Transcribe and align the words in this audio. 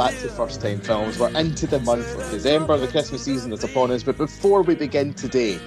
Back 0.00 0.18
to 0.20 0.30
First 0.30 0.62
Time 0.62 0.80
Films. 0.80 1.18
We're 1.18 1.28
into 1.38 1.66
the 1.66 1.78
month 1.80 2.14
of 2.14 2.30
December, 2.30 2.78
the 2.78 2.88
Christmas 2.88 3.22
season 3.22 3.52
is 3.52 3.62
upon 3.62 3.90
us. 3.90 4.02
But 4.02 4.16
before 4.16 4.62
we 4.62 4.74
begin 4.74 5.12
today, 5.12 5.60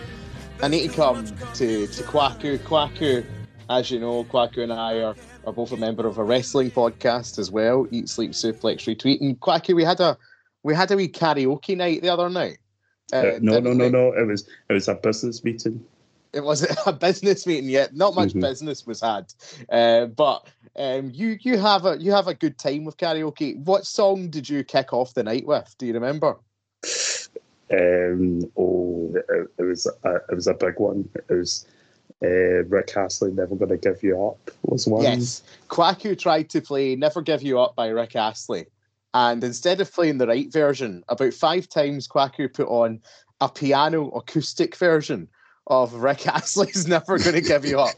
I 0.59 0.70
need 0.70 0.89
to 0.89 0.95
come 0.95 1.23
to, 1.27 1.86
to 1.86 2.04
Kwaku. 2.04 2.57
Kwaku, 2.57 3.23
as 3.69 3.91
you 3.91 4.00
know, 4.00 4.23
Kwaku 4.23 4.64
and 4.64 4.73
I 4.73 5.01
are, 5.01 5.15
are 5.46 5.54
both 5.54 5.71
a 5.71 5.77
member 5.77 6.07
of 6.07 6.18
a 6.18 6.24
wrestling 6.24 6.71
podcast 6.71 7.38
as 7.38 7.51
well, 7.51 7.86
Eat, 7.91 8.10
Sleep, 8.10 8.32
Suplex, 8.32 8.88
Retweet. 8.88 9.21
And 9.21 9.39
Kwaku, 9.39 9.75
we 9.75 9.83
had 9.83 10.00
a 10.00 10.18
we 10.63 10.74
had 10.74 10.89
a 10.89 10.96
wee 10.96 11.10
karaoke 11.10 11.77
night 11.77 12.02
the 12.02 12.10
other 12.10 12.27
night. 12.27 12.57
Uh, 13.13 13.18
uh, 13.18 13.39
no, 13.39 13.60
no, 13.60 13.74
no, 13.74 13.88
no. 13.88 14.13
It 14.13 14.25
was 14.25 14.50
it 14.68 14.74
was 14.74 14.88
a 14.88 14.96
business 14.96 15.43
meeting. 15.43 15.86
It 16.33 16.43
was 16.43 16.65
a 16.88 16.91
business 16.91 17.46
meeting. 17.46 17.69
Yet 17.69 17.96
not 17.96 18.15
much 18.15 18.29
mm-hmm. 18.29 18.39
business 18.39 18.88
was 18.88 19.00
had, 19.00 19.32
uh, 19.69 20.07
but 20.07 20.47
um, 20.75 21.11
you 21.13 21.37
you 21.41 21.57
have 21.57 21.86
a 21.86 21.97
you 21.97 22.11
have 22.11 22.27
a 22.27 22.33
good 22.33 22.57
time 22.57 22.86
with 22.86 22.97
karaoke. 22.97 23.57
What 23.65 23.86
song 23.86 24.29
did 24.29 24.50
you 24.50 24.63
kick 24.63 24.93
off 24.93 25.13
the 25.13 25.23
night 25.23 25.46
with? 25.46 25.75
Do 25.77 25.86
you 25.86 25.93
remember? 25.93 26.37
Um, 27.71 28.51
oh, 28.57 29.13
it, 29.15 29.51
it 29.57 29.63
was 29.63 29.87
a, 30.04 30.15
it 30.29 30.36
was 30.36 30.47
a 30.47 30.54
big 30.54 30.79
one. 30.79 31.07
It 31.15 31.29
was 31.29 31.65
uh, 32.23 32.63
Rick 32.66 32.94
Astley, 32.95 33.31
"Never 33.31 33.55
Gonna 33.55 33.77
Give 33.77 34.02
You 34.02 34.25
Up" 34.25 34.52
was 34.63 34.88
one. 34.88 35.03
Yes, 35.03 35.44
Kwaku 35.69 36.17
tried 36.17 36.49
to 36.52 36.61
play 36.61 36.95
"Never 36.95 37.21
Give 37.21 37.43
You 37.43 37.59
Up" 37.59 37.75
by 37.75 37.87
Rick 37.87 38.15
Astley, 38.15 38.65
and 39.13 39.43
instead 39.43 39.80
of 39.80 39.93
playing 39.93 40.17
the 40.17 40.27
right 40.27 40.52
version, 40.52 41.03
about 41.08 41.33
five 41.33 41.69
times 41.69 42.08
Kwaku 42.08 42.52
put 42.52 42.67
on 42.67 42.99
a 43.41 43.49
piano 43.49 44.09
acoustic 44.09 44.75
version 44.75 45.27
of 45.67 45.94
Rick 45.94 46.28
Astley's 46.28 46.88
Never 46.88 47.17
Gonna 47.17 47.42
Give 47.42 47.66
You 47.66 47.80
Up. 47.80 47.95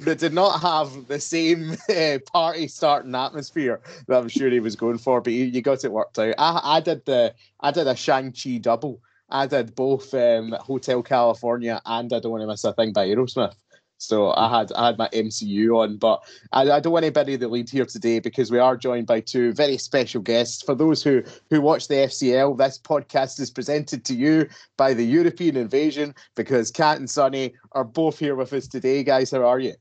that 0.00 0.18
did 0.18 0.32
not 0.32 0.60
have 0.60 1.06
the 1.06 1.20
same 1.20 1.76
uh, 1.88 2.18
party 2.32 2.68
starting 2.68 3.14
atmosphere 3.14 3.80
that 4.06 4.18
I'm 4.18 4.28
sure 4.28 4.50
he 4.50 4.60
was 4.60 4.76
going 4.76 4.98
for, 4.98 5.20
but 5.20 5.32
you, 5.32 5.44
you 5.44 5.60
got 5.60 5.84
it 5.84 5.92
worked 5.92 6.18
out. 6.18 6.34
I, 6.38 6.60
I 6.62 6.80
did 6.80 7.04
the 7.04 7.34
I 7.60 7.70
did 7.70 7.86
a 7.86 7.96
Shang 7.96 8.32
Chi 8.32 8.58
double. 8.58 9.00
I 9.30 9.46
did 9.46 9.74
both 9.74 10.14
um, 10.14 10.52
Hotel 10.60 11.02
California 11.02 11.82
and 11.84 12.12
I 12.12 12.20
Don't 12.20 12.32
Want 12.32 12.42
to 12.42 12.46
Miss 12.46 12.64
a 12.64 12.72
Thing 12.72 12.92
by 12.92 13.08
Aerosmith. 13.08 13.54
So 13.98 14.32
I 14.36 14.48
had 14.48 14.72
I 14.72 14.86
had 14.86 14.98
my 14.98 15.08
MCU 15.08 15.76
on, 15.76 15.96
but 15.96 16.22
I, 16.52 16.70
I 16.70 16.80
don't 16.80 16.92
want 16.92 17.04
anybody 17.04 17.32
to 17.32 17.38
bury 17.38 17.48
the 17.48 17.48
lead 17.48 17.68
here 17.68 17.84
today 17.84 18.20
because 18.20 18.50
we 18.50 18.58
are 18.58 18.76
joined 18.76 19.06
by 19.06 19.20
two 19.20 19.52
very 19.52 19.76
special 19.76 20.22
guests. 20.22 20.62
For 20.62 20.74
those 20.74 21.02
who 21.02 21.22
who 21.50 21.60
watch 21.60 21.88
the 21.88 21.94
FCL, 21.94 22.56
this 22.56 22.78
podcast 22.78 23.40
is 23.40 23.50
presented 23.50 24.04
to 24.06 24.14
you 24.14 24.48
by 24.76 24.94
the 24.94 25.04
European 25.04 25.56
Invasion 25.56 26.14
because 26.36 26.70
Kat 26.70 26.98
and 26.98 27.10
Sonny 27.10 27.54
are 27.72 27.84
both 27.84 28.18
here 28.18 28.36
with 28.36 28.52
us 28.52 28.68
today. 28.68 29.02
Guys, 29.02 29.32
how 29.32 29.42
are 29.42 29.60
you? 29.60 29.74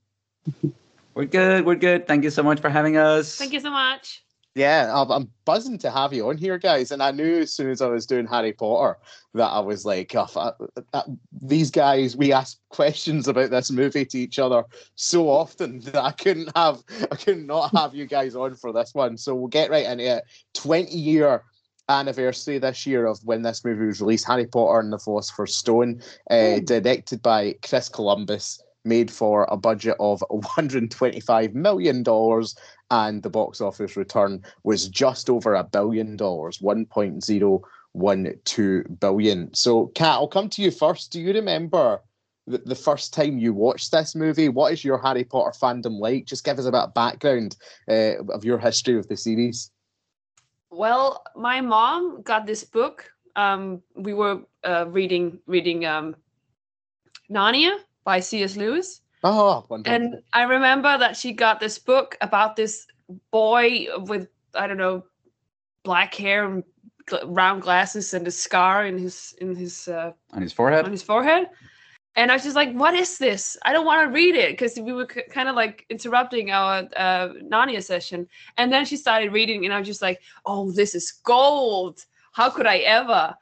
We're 1.13 1.25
good. 1.25 1.65
We're 1.65 1.75
good. 1.75 2.07
Thank 2.07 2.23
you 2.23 2.29
so 2.29 2.43
much 2.43 2.59
for 2.59 2.69
having 2.69 2.97
us. 2.97 3.35
Thank 3.35 3.53
you 3.53 3.59
so 3.59 3.71
much. 3.71 4.23
Yeah, 4.58 5.05
I'm 5.08 5.30
buzzing 5.45 5.77
to 5.80 5.91
have 5.91 6.13
you 6.13 6.27
on 6.30 6.38
here, 6.39 6.58
guys. 6.58 6.89
And 6.89 7.03
I 7.03 7.11
knew 7.11 7.41
as 7.41 7.53
soon 7.53 7.69
as 7.69 7.80
I 7.80 7.89
was 7.89 8.08
doing 8.08 8.25
Harry 8.25 8.53
Potter 8.53 8.97
that 9.36 9.45
I 9.45 9.59
was 9.59 9.86
like, 9.86 10.16
oh, 10.16 10.27
I, 10.36 10.52
I, 10.97 11.03
these 11.44 11.69
guys, 11.69 12.17
we 12.17 12.33
ask 12.33 12.58
questions 12.69 13.27
about 13.27 13.52
this 13.52 13.69
movie 13.69 14.03
to 14.05 14.17
each 14.17 14.39
other 14.39 14.64
so 14.95 15.30
often 15.30 15.80
that 15.81 16.03
I 16.03 16.11
couldn't 16.11 16.49
have, 16.58 16.83
I 17.11 17.16
could 17.17 17.45
not 17.45 17.75
have 17.75 17.94
you 17.94 18.08
guys 18.08 18.36
on 18.36 18.55
for 18.55 18.73
this 18.73 18.95
one. 18.95 19.16
So 19.16 19.36
we'll 19.36 19.47
get 19.47 19.69
right 19.69 19.86
into 19.86 20.17
it. 20.17 20.23
20 20.55 20.89
year 20.92 21.44
anniversary 21.88 22.58
this 22.58 22.87
year 22.87 23.05
of 23.05 23.23
when 23.23 23.43
this 23.43 23.64
movie 23.64 23.86
was 23.86 24.02
released 24.02 24.26
Harry 24.26 24.48
Potter 24.48 24.80
and 24.80 24.92
the 24.92 24.98
Philosopher's 24.98 25.55
Stone, 25.55 26.02
uh, 26.31 26.58
directed 26.65 27.21
by 27.21 27.54
Chris 27.61 27.89
Columbus 27.89 28.60
made 28.87 29.11
for 29.11 29.45
a 29.49 29.58
budget 29.58 29.98
of 29.99 30.23
$125 30.31 31.53
million, 31.53 32.03
and 32.89 33.21
the 33.21 33.30
box 33.30 33.61
office 33.61 33.98
return 33.98 34.43
was 34.64 34.87
just 34.87 35.30
over 35.30 35.53
a 35.53 35.64
billion 35.64 36.15
dollars, 36.15 36.59
1.012 36.59 38.99
billion. 38.99 39.53
So, 39.53 39.87
Kat, 39.87 40.14
I'll 40.14 40.27
come 40.27 40.49
to 40.49 40.61
you 40.61 40.71
first. 40.71 41.11
Do 41.11 41.21
you 41.21 41.33
remember 41.33 42.02
the, 42.48 42.75
first 42.75 43.14
time 43.14 43.37
you 43.37 43.53
watched 43.53 43.92
this 43.92 44.15
movie? 44.15 44.49
What 44.49 44.73
is 44.73 44.83
your 44.83 44.98
Harry 44.98 45.23
Potter 45.23 45.52
fandom 45.52 45.99
like? 45.99 46.25
Just 46.25 46.45
give 46.45 46.58
us 46.58 46.65
a 46.65 46.71
bit 46.71 46.81
of 46.81 46.93
background 46.93 47.58
uh, 47.89 48.23
of 48.30 48.45
your 48.45 48.58
history 48.58 48.95
with 48.95 49.09
the 49.09 49.17
series. 49.17 49.69
Well, 50.69 51.23
my 51.36 51.61
mom 51.61 52.21
got 52.21 52.45
this 52.45 52.64
book. 52.64 53.09
Um, 53.36 53.81
we 53.95 54.14
were 54.14 54.42
uh, 54.64 54.86
reading 54.87 55.39
reading 55.45 55.86
um, 55.86 56.15
Narnia 57.30 57.77
by 58.07 58.21
C.S. 58.21 58.55
Lewis. 58.55 59.01
Oh, 59.25 59.65
wonderful. 59.67 59.93
And 59.93 60.15
I 60.31 60.43
remember 60.43 60.97
that 60.97 61.17
she 61.17 61.33
got 61.33 61.59
this 61.59 61.77
book 61.77 62.17
about 62.21 62.55
this 62.55 62.87
boy 63.31 63.87
with 63.97 64.29
I 64.55 64.65
don't 64.65 64.77
know 64.77 65.03
black 65.83 66.15
hair 66.15 66.45
and 66.45 66.63
round 67.25 67.61
glasses 67.63 68.13
and 68.13 68.25
a 68.25 68.31
scar 68.31 68.85
in 68.85 68.97
his 68.97 69.35
in 69.41 69.55
his 69.57 69.89
uh, 69.89 70.13
on 70.31 70.41
his 70.41 70.53
forehead 70.53 70.85
on 70.85 70.91
his 70.91 71.03
forehead. 71.03 71.49
And 72.15 72.31
I 72.31 72.35
was 72.35 72.43
just 72.43 72.55
like, 72.55 72.71
"What 72.73 72.93
is 72.93 73.17
this? 73.17 73.57
I 73.65 73.73
don't 73.73 73.85
want 73.85 74.07
to 74.07 74.13
read 74.13 74.35
it," 74.35 74.51
because 74.51 74.79
we 74.79 74.93
were 74.93 75.07
c- 75.13 75.29
kind 75.29 75.49
of 75.49 75.55
like 75.55 75.85
interrupting 75.89 76.49
our 76.51 76.87
uh, 76.95 77.33
Narnia 77.53 77.83
session. 77.83 78.25
And 78.57 78.71
then 78.71 78.85
she 78.85 78.95
started 78.95 79.33
reading, 79.33 79.65
and 79.65 79.73
I 79.73 79.79
was 79.79 79.87
just 79.87 80.01
like, 80.01 80.21
"Oh, 80.45 80.71
this 80.71 80.95
is 80.95 81.11
gold! 81.11 82.05
How 82.31 82.49
could 82.49 82.67
I 82.67 82.77
ever?" 82.77 83.35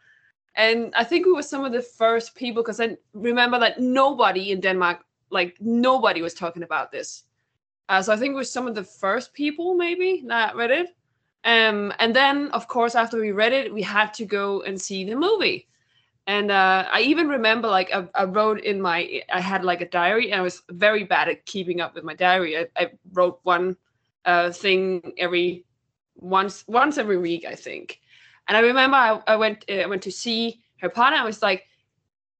And 0.55 0.93
I 0.95 1.03
think 1.03 1.25
we 1.25 1.33
were 1.33 1.43
some 1.43 1.65
of 1.65 1.73
the 1.73 1.81
first 1.81 2.35
people 2.35 2.63
because 2.63 2.79
I 2.79 2.97
remember 3.13 3.59
that 3.59 3.79
nobody 3.79 4.51
in 4.51 4.61
Denmark, 4.61 5.01
like 5.29 5.57
nobody 5.59 6.21
was 6.21 6.33
talking 6.33 6.63
about 6.63 6.91
this. 6.91 7.23
Uh, 7.89 8.01
so 8.01 8.13
I 8.13 8.17
think 8.17 8.31
we 8.31 8.35
were 8.37 8.43
some 8.45 8.67
of 8.67 8.75
the 8.75 8.83
first 8.83 9.33
people 9.33 9.75
maybe 9.75 10.23
that 10.27 10.55
read 10.55 10.71
it. 10.71 10.95
Um, 11.43 11.93
and 11.99 12.15
then, 12.15 12.49
of 12.51 12.67
course, 12.67 12.95
after 12.95 13.19
we 13.19 13.31
read 13.31 13.53
it, 13.53 13.71
we 13.71 13.83
had 13.83 14.13
to 14.15 14.25
go 14.25 14.61
and 14.63 14.81
see 14.81 15.03
the 15.03 15.15
movie. 15.15 15.67
And 16.25 16.49
uh, 16.49 16.87
I 16.91 17.01
even 17.01 17.27
remember, 17.27 17.67
like, 17.67 17.93
I, 17.93 18.07
I, 18.15 18.23
wrote 18.23 18.61
in 18.61 18.81
my, 18.81 19.21
I 19.31 19.39
had 19.39 19.63
like 19.63 19.81
a 19.81 19.89
diary, 19.89 20.31
and 20.31 20.39
I 20.39 20.43
was 20.43 20.63
very 20.71 21.03
bad 21.03 21.29
at 21.29 21.45
keeping 21.45 21.81
up 21.81 21.93
with 21.93 22.03
my 22.03 22.15
diary. 22.15 22.57
I, 22.57 22.65
I 22.75 22.91
wrote 23.13 23.39
one 23.43 23.77
uh, 24.25 24.49
thing 24.49 25.13
every 25.19 25.65
once, 26.15 26.63
once 26.67 26.97
every 26.97 27.19
week, 27.19 27.45
I 27.45 27.53
think. 27.53 28.01
And 28.47 28.57
I 28.57 28.59
remember 28.61 28.97
I, 28.97 29.21
I 29.27 29.35
went 29.35 29.65
uh, 29.69 29.75
I 29.75 29.85
went 29.85 30.03
to 30.03 30.11
see 30.11 30.61
Harry 30.77 30.91
Potter. 30.91 31.15
I 31.15 31.23
was 31.23 31.41
like, 31.41 31.65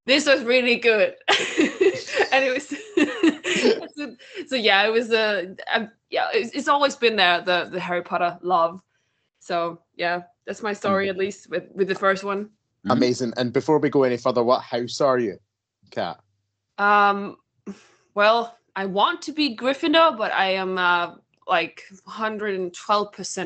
this 0.05 0.27
was 0.27 0.43
really 0.43 0.75
good, 0.75 1.15
and 1.29 2.43
it 2.45 2.53
was 2.53 2.67
so, 3.95 4.15
so, 4.47 4.55
yeah, 4.55 4.85
it 4.85 4.91
was 4.91 5.11
a 5.11 5.55
uh, 5.73 5.87
yeah. 6.09 6.27
It's, 6.33 6.53
it's, 6.53 6.67
always 6.67 6.95
been 6.95 7.15
there 7.15 7.41
the 7.41 7.69
the 7.71 7.79
Harry 7.79 8.03
Potter 8.03 8.37
love. 8.41 8.81
So 9.39 9.79
yeah, 9.95 10.23
that's 10.45 10.61
my 10.61 10.73
story 10.73 11.09
at 11.09 11.17
least 11.17 11.49
with 11.49 11.65
with 11.73 11.87
the 11.87 11.95
first 11.95 12.23
one. 12.23 12.45
Mm-hmm. 12.45 12.91
Amazing. 12.91 13.33
And 13.37 13.51
before 13.51 13.79
we 13.79 13.89
go 13.89 14.03
any 14.03 14.17
further, 14.17 14.43
what 14.43 14.61
house 14.61 15.01
are 15.01 15.17
you, 15.17 15.39
Kat? 15.89 16.19
Um, 16.77 17.37
well, 18.13 18.57
I 18.75 18.85
want 18.85 19.21
to 19.23 19.31
be 19.31 19.55
Gryffindor, 19.55 20.17
but 20.17 20.31
I 20.33 20.51
am 20.51 20.77
uh, 20.77 21.15
like 21.47 21.83
112% 22.07 22.71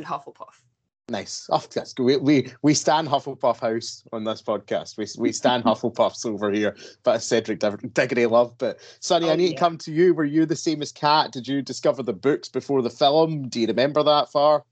Hufflepuff. 0.04 0.62
Nice. 1.10 1.48
Oh, 1.52 1.64
that's 1.74 1.94
good. 1.94 2.04
We, 2.04 2.18
we 2.18 2.52
we 2.62 2.74
stand 2.74 3.08
Hufflepuff 3.08 3.60
House 3.60 4.04
on 4.14 4.24
this 4.24 4.42
podcast. 4.42 4.98
We 4.98 5.08
we 5.18 5.32
stand 5.32 5.64
Hufflepuffs 5.66 6.26
over 6.26 6.52
here, 6.52 6.76
but 7.04 7.22
Cedric 7.22 7.60
Diggory 7.94 8.26
love. 8.28 8.58
But 8.58 8.80
Sonny, 9.00 9.28
oh, 9.28 9.34
I 9.34 9.36
need 9.36 9.52
yeah. 9.52 9.54
to 9.54 9.60
come 9.60 9.78
to 9.80 9.92
you. 9.92 10.14
Were 10.14 10.26
you 10.26 10.46
the 10.46 10.56
same 10.56 10.82
as 10.82 10.92
Kat? 10.92 11.32
Did 11.32 11.48
you 11.48 11.62
discover 11.62 12.04
the 12.04 12.14
books 12.14 12.48
before 12.48 12.82
the 12.82 12.90
film? 12.90 13.50
Do 13.50 13.60
you 13.60 13.68
remember 13.68 14.04
that 14.04 14.32
far? 14.32 14.64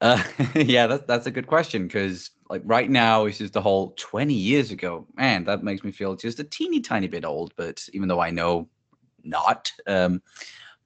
Uh, 0.00 0.22
yeah, 0.54 0.86
that, 0.86 1.06
that's 1.06 1.26
a 1.26 1.30
good 1.30 1.46
question 1.46 1.86
because 1.86 2.30
like 2.50 2.62
right 2.64 2.90
now 2.90 3.24
it's 3.24 3.38
just 3.38 3.52
the 3.52 3.62
whole 3.62 3.94
20 3.96 4.34
years 4.34 4.70
ago. 4.70 5.06
Man, 5.16 5.44
that 5.44 5.62
makes 5.62 5.84
me 5.84 5.92
feel 5.92 6.16
just 6.16 6.40
a 6.40 6.44
teeny 6.44 6.80
tiny 6.80 7.06
bit 7.06 7.24
old. 7.24 7.54
But 7.56 7.86
even 7.92 8.08
though 8.08 8.20
I 8.20 8.30
know 8.30 8.68
not, 9.22 9.70
um, 9.86 10.20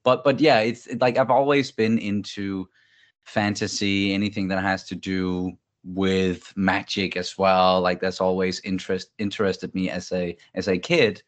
but 0.03 0.23
but 0.23 0.39
yeah, 0.39 0.59
it's 0.59 0.87
like 0.99 1.17
I've 1.17 1.31
always 1.31 1.71
been 1.71 1.97
into 1.97 2.69
fantasy, 3.29 4.13
anything 4.13 4.47
that 4.49 4.61
has 4.61 4.83
to 4.85 4.95
do 4.95 5.57
with 5.83 6.53
magic 6.55 7.15
as 7.15 7.37
well. 7.37 7.81
Like 7.81 8.01
that's 8.01 8.21
always 8.21 8.59
interest 8.61 9.11
interested 9.17 9.73
me 9.73 9.89
as 9.89 10.11
a 10.11 10.35
as 10.55 10.67
a 10.67 10.77
kid. 10.77 11.23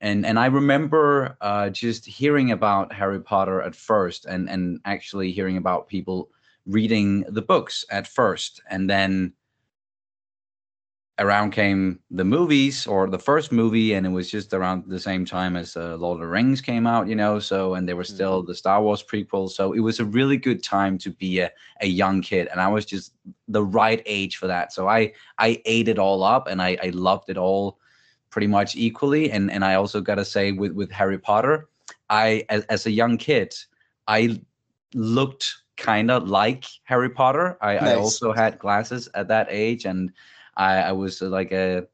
And 0.00 0.24
and 0.26 0.38
I 0.38 0.46
remember 0.46 1.36
uh, 1.40 1.70
just 1.70 2.04
hearing 2.06 2.50
about 2.50 2.92
Harry 2.92 3.20
Potter 3.20 3.62
at 3.62 3.74
first, 3.74 4.26
and 4.26 4.48
and 4.48 4.80
actually 4.84 5.32
hearing 5.32 5.56
about 5.56 5.88
people 5.88 6.30
reading 6.66 7.24
the 7.28 7.42
books 7.42 7.84
at 7.90 8.06
first, 8.06 8.60
and 8.70 8.88
then 8.88 9.32
around 11.20 11.52
came 11.52 12.00
the 12.10 12.24
movies 12.24 12.86
or 12.88 13.08
the 13.08 13.18
first 13.18 13.52
movie 13.52 13.94
and 13.94 14.04
it 14.04 14.08
was 14.08 14.28
just 14.28 14.52
around 14.52 14.82
the 14.88 14.98
same 14.98 15.24
time 15.24 15.54
as 15.54 15.76
uh, 15.76 15.96
lord 15.96 16.16
of 16.16 16.20
the 16.20 16.26
rings 16.26 16.60
came 16.60 16.88
out 16.88 17.06
you 17.06 17.14
know 17.14 17.38
so 17.38 17.74
and 17.74 17.88
there 17.88 17.94
were 17.94 18.02
still 18.02 18.40
mm-hmm. 18.40 18.48
the 18.48 18.54
star 18.54 18.82
wars 18.82 19.02
prequels 19.02 19.50
so 19.50 19.72
it 19.72 19.80
was 19.80 20.00
a 20.00 20.04
really 20.04 20.36
good 20.36 20.62
time 20.62 20.98
to 20.98 21.10
be 21.10 21.38
a, 21.38 21.50
a 21.82 21.86
young 21.86 22.20
kid 22.20 22.48
and 22.48 22.60
i 22.60 22.66
was 22.66 22.84
just 22.84 23.12
the 23.46 23.62
right 23.62 24.02
age 24.06 24.36
for 24.36 24.48
that 24.48 24.72
so 24.72 24.88
i 24.88 25.12
i 25.38 25.60
ate 25.66 25.86
it 25.86 26.00
all 26.00 26.24
up 26.24 26.48
and 26.48 26.60
i 26.60 26.76
i 26.82 26.88
loved 26.88 27.30
it 27.30 27.38
all 27.38 27.78
pretty 28.30 28.48
much 28.48 28.74
equally 28.74 29.30
and 29.30 29.52
and 29.52 29.64
i 29.64 29.74
also 29.74 30.00
got 30.00 30.16
to 30.16 30.24
say 30.24 30.50
with 30.50 30.72
with 30.72 30.90
harry 30.90 31.18
potter 31.18 31.68
i 32.10 32.44
as, 32.48 32.64
as 32.64 32.86
a 32.86 32.90
young 32.90 33.16
kid 33.16 33.54
i 34.08 34.36
looked 34.94 35.54
kind 35.76 36.10
of 36.10 36.28
like 36.28 36.64
Harry 36.84 37.10
Potter. 37.10 37.58
I, 37.60 37.76
I 37.78 37.94
also 37.96 38.32
had 38.32 38.60
glasses 38.60 39.08
at 39.14 39.26
that 39.26 39.48
age, 39.50 39.84
and 39.86 40.12
I, 40.56 40.76
I 40.76 40.92
was 40.92 41.20
uh, 41.22 41.28
like 41.28 41.52
a 41.52 41.86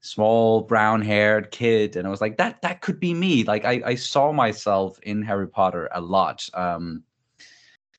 small 0.00 0.62
brown 0.62 1.02
haired 1.02 1.50
kid 1.50 1.96
and 1.96 2.06
i 2.06 2.10
was 2.10 2.20
like 2.20 2.36
that 2.36 2.62
that 2.62 2.80
could 2.80 3.00
be 3.00 3.12
me. 3.12 3.42
Like 3.44 3.64
i, 3.64 3.82
I 3.84 3.94
saw 3.96 4.32
myself 4.32 4.98
in 5.02 5.22
harry 5.22 5.48
potter 5.48 5.88
a 5.92 6.00
lot 6.00 6.48
um 6.54 7.02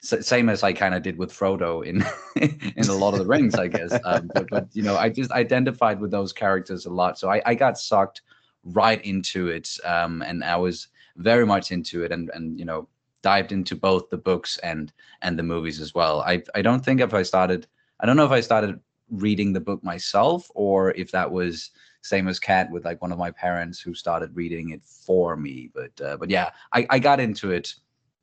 s- 0.01 0.25
same 0.25 0.47
as 0.47 0.63
i 0.63 0.71
kind 0.71 0.95
of 0.95 1.03
did 1.03 1.17
with 1.17 1.31
frodo 1.31 1.85
in 1.85 2.05
in 2.77 2.89
a 2.89 2.95
lot 2.95 3.13
of 3.13 3.19
the 3.19 3.25
rings 3.25 3.57
i 3.57 3.67
guess 3.67 3.99
um, 4.05 4.31
but, 4.33 4.49
but 4.49 4.67
you 4.71 4.81
know 4.81 4.95
i 4.95 5.09
just 5.09 5.31
identified 5.31 5.99
with 5.99 6.11
those 6.11 6.31
characters 6.31 6.85
a 6.85 6.89
lot 6.89 7.19
so 7.19 7.29
i, 7.29 7.41
I 7.45 7.53
got 7.53 7.77
sucked 7.77 8.21
right 8.63 9.03
into 9.03 9.49
it 9.49 9.69
um 9.83 10.21
and 10.21 10.43
i 10.43 10.55
was 10.55 10.87
very 11.17 11.45
much 11.45 11.71
into 11.71 12.03
it 12.03 12.11
and 12.13 12.29
and 12.33 12.57
you 12.57 12.65
know 12.65 12.87
dived 13.21 13.51
into 13.51 13.75
both 13.75 14.09
the 14.09 14.17
books 14.17 14.57
and 14.59 14.93
and 15.21 15.37
the 15.37 15.43
movies 15.43 15.81
as 15.81 15.93
well. 15.93 16.21
I 16.21 16.41
i 16.55 16.61
don't 16.61 16.83
think 16.83 17.01
if 17.01 17.13
i 17.13 17.23
started 17.23 17.67
i 17.99 18.05
don't 18.05 18.15
know 18.15 18.25
if 18.25 18.31
i 18.31 18.39
started 18.39 18.79
reading 19.11 19.53
the 19.53 19.59
book 19.59 19.83
myself 19.83 20.49
or 20.55 20.91
if 20.91 21.11
that 21.11 21.29
was 21.31 21.71
same 22.01 22.27
as 22.27 22.39
Kat 22.39 22.71
with 22.71 22.85
like 22.85 23.01
one 23.01 23.11
of 23.11 23.17
my 23.17 23.31
parents 23.31 23.79
who 23.81 23.93
started 23.93 24.35
reading 24.35 24.69
it 24.69 24.81
for 24.83 25.35
me 25.35 25.69
but 25.73 26.01
uh, 26.01 26.17
but 26.17 26.29
yeah 26.29 26.51
I, 26.73 26.87
I 26.89 26.99
got 26.99 27.19
into 27.19 27.51
it 27.51 27.73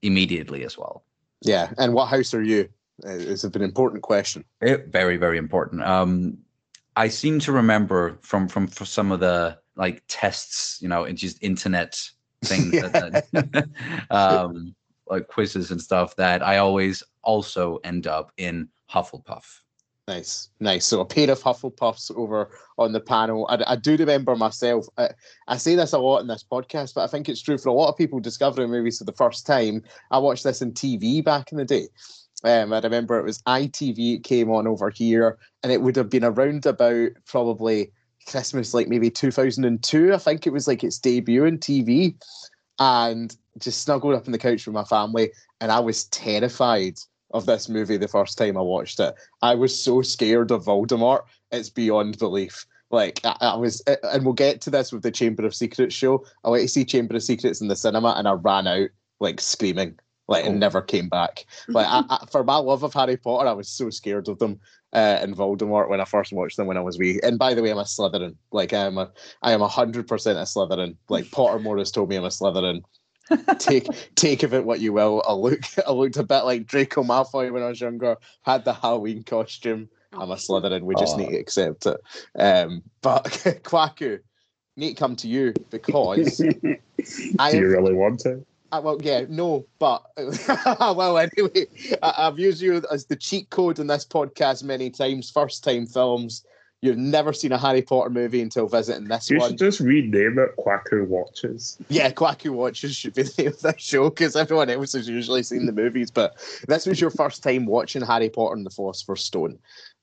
immediately 0.03 0.65
as 0.65 0.79
well 0.79 1.05
Yeah. 1.43 1.73
And 1.79 1.93
what 1.93 2.07
house 2.09 2.33
are 2.35 2.43
you? 2.43 2.69
Uh, 3.05 3.11
It's 3.11 3.45
an 3.45 3.63
important 3.63 4.03
question. 4.03 4.45
It- 4.61 4.87
very 4.89 5.17
very 5.19 5.39
important 5.39 5.83
um 5.83 6.39
i 6.97 7.09
seem 7.09 7.39
to 7.41 7.53
remember 7.53 8.19
from 8.23 8.49
from 8.49 8.69
some 8.69 9.13
of 9.13 9.21
the 9.21 9.59
like 9.77 10.03
tests 10.09 10.79
you 10.81 10.89
know 10.89 11.05
and 11.05 11.19
just 11.19 11.43
internet 11.43 12.01
things 12.45 12.71
that, 12.81 12.93
that 13.33 13.69
um 14.11 14.75
like 15.09 15.29
quizzes 15.29 15.71
and 15.71 15.81
stuff 15.81 16.17
that 16.17 16.43
i 16.43 16.57
always 16.59 17.03
also 17.23 17.79
end 17.85 18.07
up 18.07 18.33
in 18.39 18.69
hufflepuff 18.91 19.61
Nice, 20.09 20.51
nice. 20.61 20.85
So 20.85 21.01
a 21.01 21.05
pair 21.05 21.29
of 21.33 21.43
Hufflepuffs 21.43 22.17
over 22.17 22.51
on 22.79 22.93
the 22.93 23.01
panel. 23.01 23.45
I, 23.51 23.65
I 23.67 23.77
do 23.77 23.97
remember 23.97 24.37
myself. 24.37 24.87
I, 24.97 25.11
I 25.49 25.57
say 25.57 25.75
this 25.75 25.93
a 25.93 25.99
lot 25.99 26.21
in 26.21 26.29
this 26.29 26.45
podcast, 26.45 26.95
but 26.95 27.03
I 27.03 27.09
think 27.09 27.29
it's 27.29 27.43
true 27.43 27.59
for 27.59 27.71
a 27.71 27.73
lot 27.73 27.89
of 27.89 27.97
people 27.97 28.21
discovering 28.21 28.71
movies 28.71 28.99
for 28.99 29.05
the 29.05 29.13
first 29.13 29.47
time. 29.47 29.83
I 30.13 30.19
watched 30.19 30.45
this 30.45 30.63
in 30.63 30.73
TV 30.73 31.25
back 31.25 31.51
in 31.51 31.59
the 31.59 31.65
day. 31.65 31.89
Um, 32.45 32.73
I 32.73 32.79
remember 32.79 33.19
it 33.19 33.25
was 33.25 33.43
ITV. 33.43 34.17
It 34.17 34.25
came 34.25 34.49
on 34.49 34.69
over 34.69 34.91
here, 34.91 35.39
and 35.65 35.73
it 35.73 35.83
would 35.83 35.97
have 35.97 36.11
been 36.11 36.25
around 36.25 36.67
about 36.67 37.11
probably 37.27 37.91
Christmas, 38.29 38.75
like 38.75 38.87
maybe 38.87 39.11
2002. 39.11 40.15
I 40.15 40.19
think 40.19 40.47
it 40.47 40.53
was 40.53 40.69
like 40.69 40.85
its 40.85 41.01
debut 41.01 41.47
on 41.47 41.59
TV, 41.59 42.15
and 42.79 43.37
just 43.59 43.83
snuggled 43.83 44.15
up 44.15 44.27
on 44.27 44.33
the 44.33 44.39
couch 44.39 44.67
with 44.67 44.75
my 44.75 44.85
family, 44.85 45.33
and 45.61 45.73
I 45.73 45.81
was 45.81 46.05
terrified 46.05 46.99
of 47.33 47.47
this 47.47 47.69
movie 47.69 47.97
the 47.97 48.09
first 48.09 48.39
time 48.39 48.57
I 48.57 48.61
watched 48.61 49.01
it. 49.01 49.15
I 49.43 49.55
was 49.55 49.79
so 49.79 50.03
scared 50.03 50.51
of 50.51 50.65
Voldemort. 50.65 51.23
It's 51.51 51.71
beyond 51.71 52.19
belief. 52.19 52.67
Like 52.91 53.21
I, 53.25 53.37
I 53.41 53.57
was, 53.57 53.83
and 54.05 54.25
we'll 54.25 54.35
get 54.35 54.61
to 54.63 54.71
this 54.71 54.93
with 54.93 55.03
the 55.03 55.11
Chamber 55.11 55.45
of 55.45 55.55
Secrets 55.55 55.95
show. 55.95 56.25
I 56.45 56.51
went 56.51 56.63
to 56.63 56.69
see 56.69 56.85
Chamber 56.85 57.17
of 57.17 57.23
Secrets 57.23 57.61
in 57.61 57.69
the 57.69 57.77
cinema, 57.77 58.15
and 58.17 58.29
I 58.29 58.33
ran 58.33 58.67
out 58.69 58.91
like 59.19 59.41
screaming, 59.41 59.99
like 60.29 60.45
and 60.45 60.55
Oh. 60.55 60.59
never 60.59 60.81
came 60.83 61.09
back. 61.09 61.47
Like 61.69 61.87
I, 61.89 62.05
I, 62.09 62.27
for 62.31 62.45
my 62.45 62.57
love 62.59 62.85
of 62.85 62.95
Harry 62.95 63.17
Potter, 63.17 63.49
I 63.49 63.53
was 63.53 63.69
so 63.69 63.91
scared 63.91 64.29
of 64.29 64.39
them 64.39 64.61
uh, 64.93 65.19
and 65.21 65.37
Voldemort 65.37 65.89
when 65.89 66.01
I 66.01 66.05
first 66.05 66.33
watched 66.33 66.57
them 66.57 66.69
when 66.69 66.77
I 66.77 66.81
was 66.83 66.97
wee. 66.97 67.19
And 67.25 67.39
by 67.41 67.55
the 67.55 67.63
way, 67.63 67.71
I'm 67.71 67.79
a 67.79 67.83
Slytherin. 67.83 68.37
Like 68.53 68.73
I 68.73 68.85
am 68.87 68.99
a, 68.99 69.11
I 69.43 69.51
am 69.51 69.63
a 69.63 69.69
hundred 69.69 70.07
percent 70.07 70.39
a 70.39 70.43
Slytherin. 70.43 70.97
Like 71.09 71.25
Pottermore 71.27 71.79
has 71.81 71.91
told 71.91 72.09
me 72.09 72.17
I'm 72.17 72.25
a 72.25 72.29
Slytherin. 72.29 72.83
take 73.59 73.89
take 74.15 74.43
of 74.43 74.55
it 74.55 74.65
what 74.65 74.81
you 74.81 74.93
will. 74.93 75.23
I 75.27 75.33
look 75.33 75.61
I 75.87 75.93
looked 75.93 76.17
a 76.17 76.23
bit 76.23 76.43
like 76.43 76.67
Draco 76.67 77.03
Malfoy 77.03 77.51
when 77.53 77.63
I 77.63 77.69
was 77.69 77.81
younger. 77.81 78.17
Had 78.43 78.65
the 78.65 78.73
Halloween 78.73 79.23
costume. 79.23 79.89
I'm 80.13 80.31
a 80.31 80.37
Slytherin. 80.37 80.83
We 80.83 80.95
just 80.95 81.15
Oh. 81.15 81.19
need 81.19 81.31
to 81.31 81.37
accept 81.39 81.87
it. 81.87 82.01
Um, 82.39 82.83
but 83.03 83.25
Kwaku, 83.65 84.21
need 84.77 84.95
to 84.95 85.01
come 85.01 85.17
to 85.17 85.29
you 85.29 85.53
because 85.71 86.39
Do 86.39 86.77
I 87.39 87.51
you 87.51 87.69
really 87.69 87.93
want 87.95 88.21
to? 88.21 88.45
uh, 88.73 88.81
well, 88.83 88.99
yeah, 89.01 89.25
no, 89.29 89.65
but 89.79 90.03
well, 90.97 91.19
anyway, 91.19 91.67
I, 92.03 92.15
I've 92.19 92.39
used 92.39 92.61
you 92.61 92.83
as 92.91 93.07
the 93.07 93.15
cheat 93.17 93.51
code 93.51 93.79
in 93.79 93.87
this 93.87 94.05
podcast 94.05 94.65
many 94.65 94.91
times. 94.91 95.31
First 95.31 95.63
time 95.63 95.87
films. 95.87 96.45
You've 96.87 96.99
never 96.99 97.33
seen 97.33 97.51
a 97.51 97.59
Harry 97.59 97.83
Potter 97.83 98.11
movie 98.11 98.41
until 98.41 98.69
visiting 98.69 99.09
this 99.09 99.29
You 99.29 99.39
one. 99.39 99.47
You 99.47 99.51
should 99.51 99.59
just 99.59 99.81
rename 99.81 100.39
it 100.39 100.55
Quacker 100.57 101.05
Watches. 101.05 101.77
Yeah, 101.89 102.11
Quacky 102.11 102.49
Watches 102.49 102.95
should 102.95 103.15
be 103.15 103.23
the 103.25 103.43
name 103.43 103.49
of 103.49 103.61
that 103.63 103.81
show 103.81 104.09
because 104.09 104.37
everyone 104.37 104.71
else 104.71 104.93
has 104.93 105.09
usually 105.09 105.43
seen 105.43 105.67
the 105.67 105.73
movies. 105.73 106.13
But 106.13 106.37
this 106.69 106.87
was 106.87 107.01
your 107.01 107.11
first 107.11 107.43
time 107.43 107.67
watching 107.67 108.03
Harry 108.03 108.31
Potter 108.31 108.55
and 108.55 108.65
the 108.65 108.71
Philosopher's 108.71 109.25
Stone. 109.25 109.59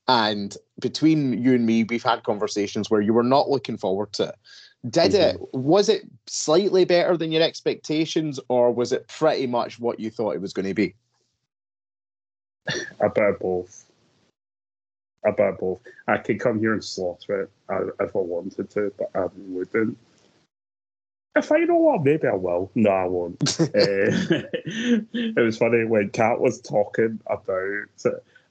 And 0.09 0.57
between 0.80 1.41
you 1.41 1.53
and 1.53 1.65
me, 1.65 1.85
we've 1.85 2.03
had 2.03 2.24
conversations 2.24 2.89
where 2.89 3.00
you 3.00 3.13
were 3.13 3.24
not 3.24 3.50
looking 3.50 3.77
forward 3.77 4.12
to 4.13 4.24
it. 4.24 4.35
Did 4.89 5.13
mm-hmm. 5.13 5.41
it, 5.41 5.53
was 5.53 5.88
it 5.88 6.03
slightly 6.27 6.83
better 6.83 7.15
than 7.15 7.31
your 7.31 7.44
expectations, 7.44 8.41
or 8.50 8.74
was 8.74 8.91
it 8.91 9.07
pretty 9.07 9.47
much 9.47 9.80
what 9.80 10.01
you 10.01 10.09
thought 10.09 10.35
it 10.35 10.41
was 10.41 10.51
going 10.51 10.68
to 10.68 10.74
be? 10.74 10.94
A 13.00 13.09
bit 13.09 13.24
of 13.24 13.39
both. 13.39 13.82
A 15.25 15.31
bit 15.31 15.48
of 15.50 15.58
both. 15.60 15.80
I 16.08 16.18
could 16.18 16.40
come 16.40 16.60
here 16.60 16.74
and 16.74 16.84
slaughter 16.84 17.44
it 17.44 17.52
uh, 17.70 17.86
if 18.04 18.16
I 18.16 18.20
wanted 18.20 18.70
to, 18.72 18.94
but 18.98 19.10
I 19.16 19.28
wouldn't. 19.36 19.98
If 21.36 21.52
I 21.52 21.60
know 21.60 21.78
what, 21.78 22.04
maybe 22.04 22.28
I 22.28 22.36
will. 22.36 22.70
No, 22.75 22.90
I 22.92 23.06
won't. 23.06 23.60
uh, 23.60 23.64
it 23.75 25.36
was 25.44 25.58
funny 25.58 25.86
when 25.86 26.10
Kat 26.10 26.40
was 26.40 26.62
talking 26.62 27.20
about. 27.25 27.86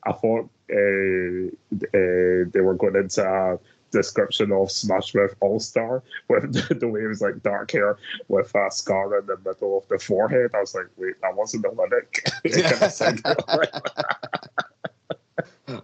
I 0.04 0.12
thought 0.12 0.50
uh, 0.72 1.46
uh, 1.94 2.44
they 2.50 2.60
were 2.60 2.74
going 2.74 2.96
into 2.96 3.22
a 3.24 3.58
description 3.92 4.50
of 4.50 4.70
Smash 4.72 5.14
Mouth 5.14 5.34
All 5.40 5.60
Star 5.60 6.02
with 6.28 6.52
the, 6.68 6.74
the 6.74 6.88
way 6.88 7.02
it 7.02 7.06
was 7.06 7.20
like 7.20 7.42
dark 7.42 7.70
hair 7.70 7.98
with 8.28 8.52
a 8.54 8.70
scar 8.70 9.16
in 9.18 9.26
the 9.26 9.36
middle 9.44 9.78
of 9.78 9.86
the 9.88 9.98
forehead. 9.98 10.50
I 10.54 10.60
was 10.60 10.74
like, 10.74 10.86
wait, 10.96 11.20
that 11.22 11.36
wasn't 11.36 11.62
the 11.64 11.70
lyric. 11.70 12.24
It 12.42 12.64
kinda 12.64 12.90
sounded 12.90 13.24
like- 13.48 13.74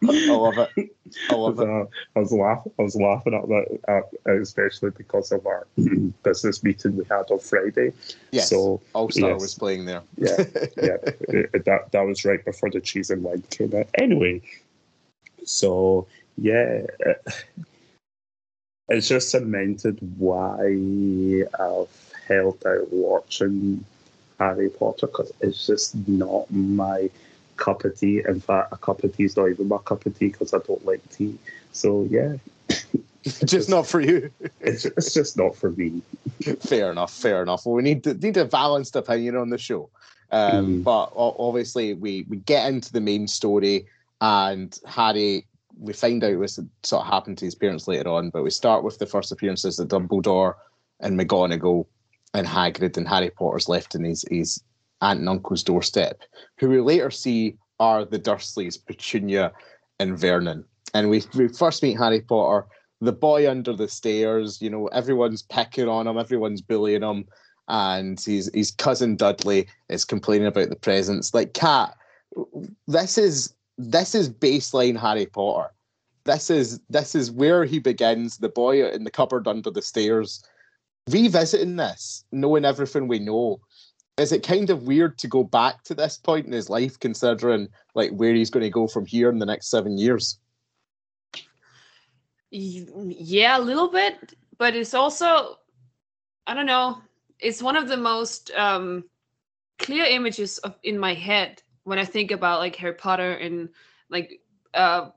I 0.07 0.27
love 0.27 0.59
it. 0.77 0.97
I 1.31 1.35
love 1.35 1.59
it. 1.61 1.69
uh, 1.69 1.87
I 2.17 2.19
was 2.21 2.33
laughing. 2.33 2.73
I 2.79 2.83
was 2.83 2.97
laughing 2.97 3.35
at 3.35 3.47
that, 3.49 3.79
uh, 4.27 4.33
especially 4.41 4.91
because 4.91 5.33
of 5.33 5.47
our 5.47 5.67
business 6.23 6.63
meeting 6.63 6.97
we 6.97 7.05
had 7.05 7.31
on 7.31 7.39
Friday. 7.39 7.93
Yes, 8.31 8.51
So 8.51 8.81
All 8.95 9.11
Star 9.11 9.31
yes. 9.31 9.41
was 9.41 9.55
playing 9.55 9.85
there. 9.87 10.03
yeah, 10.17 10.37
yeah, 10.77 10.97
it- 11.29 11.51
it- 11.55 11.65
that 11.65 11.91
that 11.93 12.03
was 12.03 12.25
right 12.25 12.45
before 12.45 12.71
the 12.71 12.81
cheese 12.81 13.11
and 13.11 13.23
wine 13.23 13.43
came 13.51 13.75
out. 13.75 13.87
Anyway, 13.95 14.43
so 15.45 16.07
yeah, 16.37 16.83
uh, 17.07 17.31
it's 18.89 19.09
just 19.09 19.31
cemented 19.31 19.99
why 20.19 20.61
I've 21.59 22.13
held 22.27 22.65
out 22.67 22.93
watching 22.93 23.85
Harry 24.39 24.71
Potter 24.71 25.07
because 25.09 25.33
it's 25.41 25.67
just 25.67 25.95
not 26.09 26.51
my 26.51 27.11
cup 27.59 27.85
of 27.85 27.99
tea. 27.99 28.23
In 28.27 28.41
fact, 28.41 28.73
a 28.73 28.77
cup 28.77 29.05
of 29.05 29.17
tea 29.17 29.25
is 29.25 29.37
not 29.37 29.49
even 29.51 29.69
my 29.69 29.79
cup 29.79 30.07
of 30.07 30.19
tea 30.19 30.29
because 30.29 30.55
I 30.55 30.59
don't 30.67 30.85
like 30.87 31.03
tea. 31.11 31.37
So 31.73 32.07
yeah, 32.11 32.37
Just 33.45 33.69
not 33.69 33.87
for 33.87 34.01
you. 34.01 34.31
it's 34.61 34.85
it's 34.85 35.13
just 35.13 35.37
not 35.37 35.55
for 35.57 35.71
me. 35.73 36.01
fair 36.61 36.91
enough. 36.91 37.13
Fair 37.13 37.43
enough. 37.43 37.67
Well, 37.67 37.75
we 37.75 37.83
need 37.83 38.05
to, 38.05 38.15
need 38.15 38.37
a 38.37 38.45
balanced 38.45 38.97
opinion 38.97 39.37
on 39.37 39.51
the 39.51 39.59
show. 39.59 39.91
Um, 40.31 40.81
Mm. 40.81 40.85
But 40.85 41.13
obviously, 41.17 41.95
we 41.95 42.25
we 42.29 42.37
get 42.39 42.69
into 42.69 42.93
the 42.93 43.01
main 43.01 43.27
story, 43.27 43.87
and 44.21 44.79
Harry. 44.87 45.47
We 45.81 45.93
find 45.93 46.23
out 46.25 46.39
what's 46.39 46.59
sort 46.83 47.07
of 47.07 47.07
happened 47.07 47.39
to 47.39 47.45
his 47.45 47.55
parents 47.55 47.87
later 47.87 48.09
on, 48.11 48.31
but 48.31 48.43
we 48.43 48.51
start 48.51 48.83
with 48.83 48.99
the 48.99 49.07
first 49.07 49.31
appearances 49.31 49.79
of 49.79 49.89
Dumbledore 49.89 50.55
and 51.01 51.19
McGonagall 51.19 51.87
and 52.35 52.47
Hagrid 52.47 52.97
and 52.97 53.07
Harry 53.07 53.31
Potter's 53.31 53.69
left 53.69 53.95
in 53.95 54.03
his, 54.03 54.25
his 54.29 54.61
aunt 55.01 55.21
and 55.21 55.29
uncle's 55.29 55.63
doorstep, 55.63 56.23
who 56.59 56.69
we 56.69 56.81
later 56.81 57.11
see 57.11 57.57
are 57.81 58.05
the 58.05 58.19
Dursleys, 58.19 58.77
Petunia 58.85 59.53
and 59.99 60.19
Vernon. 60.19 60.65
And 60.95 61.11
we, 61.11 61.23
we 61.35 61.49
first 61.49 61.83
meet 61.83 61.99
Harry 61.99 62.21
Potter, 62.21 62.67
the 63.01 63.13
boy 63.13 63.49
under 63.49 63.73
the 63.73 63.89
stairs. 63.89 64.61
You 64.61 64.71
know, 64.71 64.87
everyone's 64.89 65.43
picking 65.43 65.89
on 65.89 66.07
him, 66.07 66.19
everyone's 66.19 66.61
bullying 66.61 67.03
him, 67.03 67.27
and 67.69 68.19
his 68.19 68.51
his 68.55 68.71
cousin 68.71 69.17
Dudley 69.17 69.69
is 69.89 70.05
complaining 70.05 70.49
about 70.49 70.71
the 70.71 70.77
presents. 70.77 71.35
Like, 71.35 71.55
Kat, 71.55 71.95
this 72.87 73.19
is 73.19 73.55
this 73.77 74.15
is 74.15 74.31
baseline 74.31 74.99
Harry 74.99 75.27
Potter. 75.27 75.71
This 76.25 76.51
is 76.51 76.81
this 76.91 77.15
is 77.15 77.31
where 77.31 77.65
he 77.65 77.79
begins. 77.79 78.39
The 78.39 78.49
boy 78.49 78.89
in 78.89 79.05
the 79.05 79.11
cupboard 79.11 79.47
under 79.47 79.71
the 79.71 79.83
stairs, 79.83 80.43
revisiting 81.09 81.77
this, 81.77 82.25
knowing 82.33 82.65
everything 82.65 83.09
we 83.09 83.19
know. 83.19 83.61
Is 84.19 84.33
it 84.33 84.43
kind 84.43 84.69
of 84.71 84.83
weird 84.83 85.17
to 85.19 85.29
go 85.29 85.45
back 85.45 85.85
to 85.85 85.95
this 85.95 86.19
point 86.19 86.47
in 86.47 86.53
his 86.53 86.69
life, 86.69 86.99
considering 86.99 87.69
like 87.95 88.11
where 88.11 88.35
he's 88.35 88.51
going 88.51 88.65
to 88.65 88.71
go 88.71 88.87
from 88.87 89.07
here 89.07 89.31
in 89.31 89.39
the 89.39 89.47
next 89.47 89.71
seven 89.71 89.97
years? 89.97 90.39
Yeah, 92.51 93.59
a 93.59 93.61
little 93.61 93.89
bit, 93.89 94.35
but 94.57 94.75
it's 94.75 94.95
also, 94.95 95.59
I 96.47 96.55
don't 96.55 96.67
know, 96.67 96.99
it's 97.39 97.63
one 97.63 97.77
of 97.77 97.89
the 97.89 97.97
most 97.97 98.51
um, 98.53 99.05
clear 99.79 100.05
images 100.05 100.59
of 100.59 100.75
in 100.83 100.99
my 100.99 101.15
head 101.15 101.63
when 101.85 101.99
I 101.99 102.05
think 102.05 102.31
about 102.31 102.59
like 102.59 102.75
Harry 102.77 102.95
Potter 102.95 103.33
and 103.33 103.69
like 104.11 104.41
uh 104.75 105.11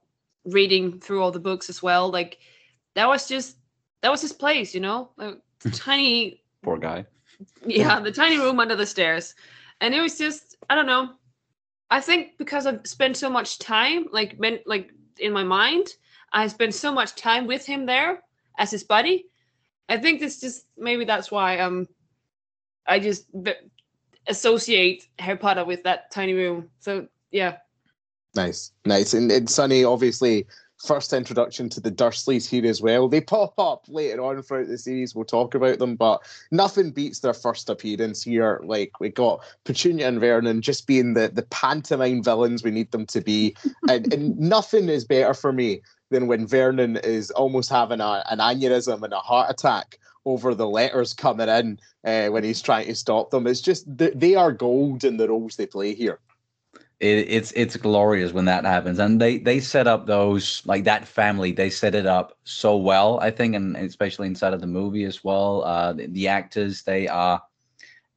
reading 0.46 1.00
through 1.00 1.22
all 1.22 1.32
the 1.32 1.40
books 1.40 1.70
as 1.70 1.82
well, 1.82 2.10
like 2.10 2.40
that 2.96 3.08
was 3.08 3.28
just 3.28 3.58
that 4.02 4.12
was 4.12 4.22
his 4.22 4.34
place, 4.34 4.74
you 4.74 4.80
know, 4.80 5.10
like 5.18 5.38
tiny 5.74 6.44
Poor 6.64 6.78
guy. 6.78 7.06
Yeah, 7.66 8.00
the 8.02 8.12
tiny 8.12 8.38
room 8.38 8.60
under 8.60 8.76
the 8.76 8.86
stairs. 8.86 9.36
And 9.80 9.94
it 9.94 10.02
was 10.02 10.18
just, 10.18 10.58
I 10.70 10.76
don't 10.76 10.86
know. 10.86 11.10
I 11.90 12.00
think 12.02 12.38
because 12.38 12.66
I've 12.66 12.86
spent 12.86 13.18
so 13.18 13.30
much 13.30 13.60
time, 13.60 14.06
like, 14.12 14.40
men, 14.40 14.60
like 14.66 14.92
in 15.20 15.34
my 15.34 15.44
mind, 15.44 15.88
I 16.32 16.48
spent 16.48 16.74
so 16.74 16.94
much 16.94 17.16
time 17.16 17.48
with 17.48 17.66
him 17.66 17.86
there 17.86 18.22
as 18.58 18.72
his 18.72 18.84
buddy. 18.84 19.26
I 19.90 19.98
think 19.98 20.20
this 20.20 20.40
just 20.40 20.66
maybe 20.78 21.04
that's 21.04 21.32
why 21.32 21.60
um, 21.60 21.88
I 22.88 23.00
just 23.00 23.26
associate 24.28 25.08
Harry 25.20 25.38
Potter 25.38 25.66
with 25.66 25.84
that 25.84 26.12
tiny 26.12 26.34
room. 26.34 26.70
So 26.80 27.08
yeah, 27.32 27.58
Nice, 28.36 28.72
nice. 28.86 29.14
And, 29.14 29.32
and 29.32 29.50
Sonny, 29.50 29.84
obviously, 29.84 30.48
first 30.86 31.14
introduction 31.14 31.70
to 31.70 31.80
the 31.80 31.92
Dursleys 31.92 32.50
here 32.50 32.66
as 32.66 32.82
well. 32.82 33.08
They 33.08 33.22
pop 33.22 33.54
up 33.58 33.86
later 33.88 34.22
on 34.22 34.42
throughout 34.42 34.68
the 34.68 34.78
series. 34.78 35.14
We'll 35.14 35.26
talk 35.26 35.54
about 35.54 35.80
them, 35.80 35.96
but 35.96 36.22
nothing 36.52 36.92
beats 36.92 37.20
their 37.20 37.34
first 37.34 37.70
appearance 37.70 38.24
here. 38.24 38.62
Like 38.64 39.00
we 39.00 39.10
got 39.10 39.44
Petunia 39.64 40.08
and 40.08 40.20
Vernon 40.20 40.62
just 40.62 40.88
being 40.88 41.14
the 41.14 41.30
the 41.30 41.44
pantomime 41.44 42.24
villains 42.24 42.64
we 42.64 42.72
need 42.72 42.92
them 42.92 43.06
to 43.08 43.22
be, 43.22 43.56
and, 43.88 44.12
and 44.14 44.38
nothing 44.40 44.90
is 44.90 45.06
better 45.06 45.34
for 45.34 45.54
me 45.54 45.82
than 46.10 46.28
when 46.28 46.48
Vernon 46.48 46.98
is 46.98 47.32
almost 47.32 47.70
having 47.70 48.02
a, 48.02 48.24
an 48.30 48.40
aneurysm 48.40 49.02
and 49.04 49.14
a 49.14 49.20
heart 49.20 49.50
attack 49.50 49.98
over 50.26 50.54
the 50.54 50.68
letters 50.68 51.14
coming 51.14 51.50
in 51.50 51.80
uh, 52.06 52.28
when 52.28 52.44
he's 52.44 52.62
trying 52.62 52.86
to 52.88 52.96
stop 52.96 53.32
them. 53.32 53.48
It's 53.48 53.62
just 53.62 53.86
th- 53.98 54.14
they 54.16 54.36
are 54.36 54.52
gold 54.52 55.04
in 55.04 55.18
the 55.18 55.30
roles 55.30 55.56
they 55.56 55.66
play 55.66 55.94
here. 55.94 56.20
It, 57.02 57.26
it's 57.30 57.52
it's 57.54 57.76
glorious 57.78 58.32
when 58.32 58.46
that 58.46 58.64
happens. 58.64 59.00
And 59.00 59.20
they 59.20 59.40
they 59.40 59.60
set 59.60 59.88
up 59.88 60.06
those 60.06 60.62
like 60.66 60.84
that 60.84 61.08
family 61.08 61.52
they 61.52 61.70
set 61.70 61.96
it 61.96 62.06
up 62.06 62.38
so 62.44 62.78
well 62.78 63.20
i 63.22 63.32
think 63.32 63.56
and 63.56 63.76
especially 63.76 64.28
inside 64.28 64.54
of 64.54 64.62
the 64.62 64.68
movie 64.68 65.04
as 65.04 65.24
well. 65.24 65.64
Uh 65.64 65.94
the, 65.94 66.06
the 66.08 66.28
actors 66.28 66.84
they 66.84 67.08
are 67.08 67.42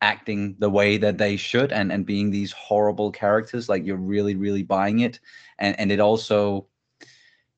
acting 0.02 0.54
the 0.58 0.68
way 0.68 0.98
that 0.98 1.16
they 1.16 1.36
should 1.36 1.72
and 1.72 1.90
and 1.90 2.04
being 2.04 2.30
these 2.30 2.52
horrible 2.52 3.10
characters 3.10 3.70
like 3.70 3.86
you're 3.86 3.96
really 3.96 4.36
really 4.36 4.62
buying 4.62 5.00
it. 5.00 5.18
And 5.58 5.78
and 5.80 5.90
it 5.90 5.98
also 5.98 6.68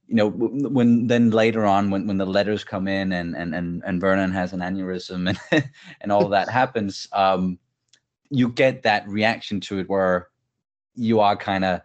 you 0.07 0.15
know 0.15 0.29
when 0.29 1.09
then 1.09 1.31
later 1.31 1.67
on 1.67 1.91
when 1.91 2.07
when 2.07 2.19
the 2.19 2.27
letters 2.27 2.63
come 2.63 2.87
in 2.87 3.11
and 3.11 3.35
and 3.35 3.53
and, 3.53 3.83
and 3.85 4.01
vernon 4.01 4.31
has 4.31 4.53
an 4.53 4.61
aneurysm 4.61 5.37
and 5.51 5.69
and 6.01 6.13
all 6.13 6.29
that 6.29 6.49
happens 6.49 7.09
um 7.13 7.59
you 8.31 8.49
get 8.49 8.85
that 8.85 9.09
reaction 9.09 9.61
to 9.61 9.81
it 9.81 9.89
where 9.89 10.29
you 10.97 11.21
are 11.21 11.37
kind 11.37 11.65
of 11.65 11.81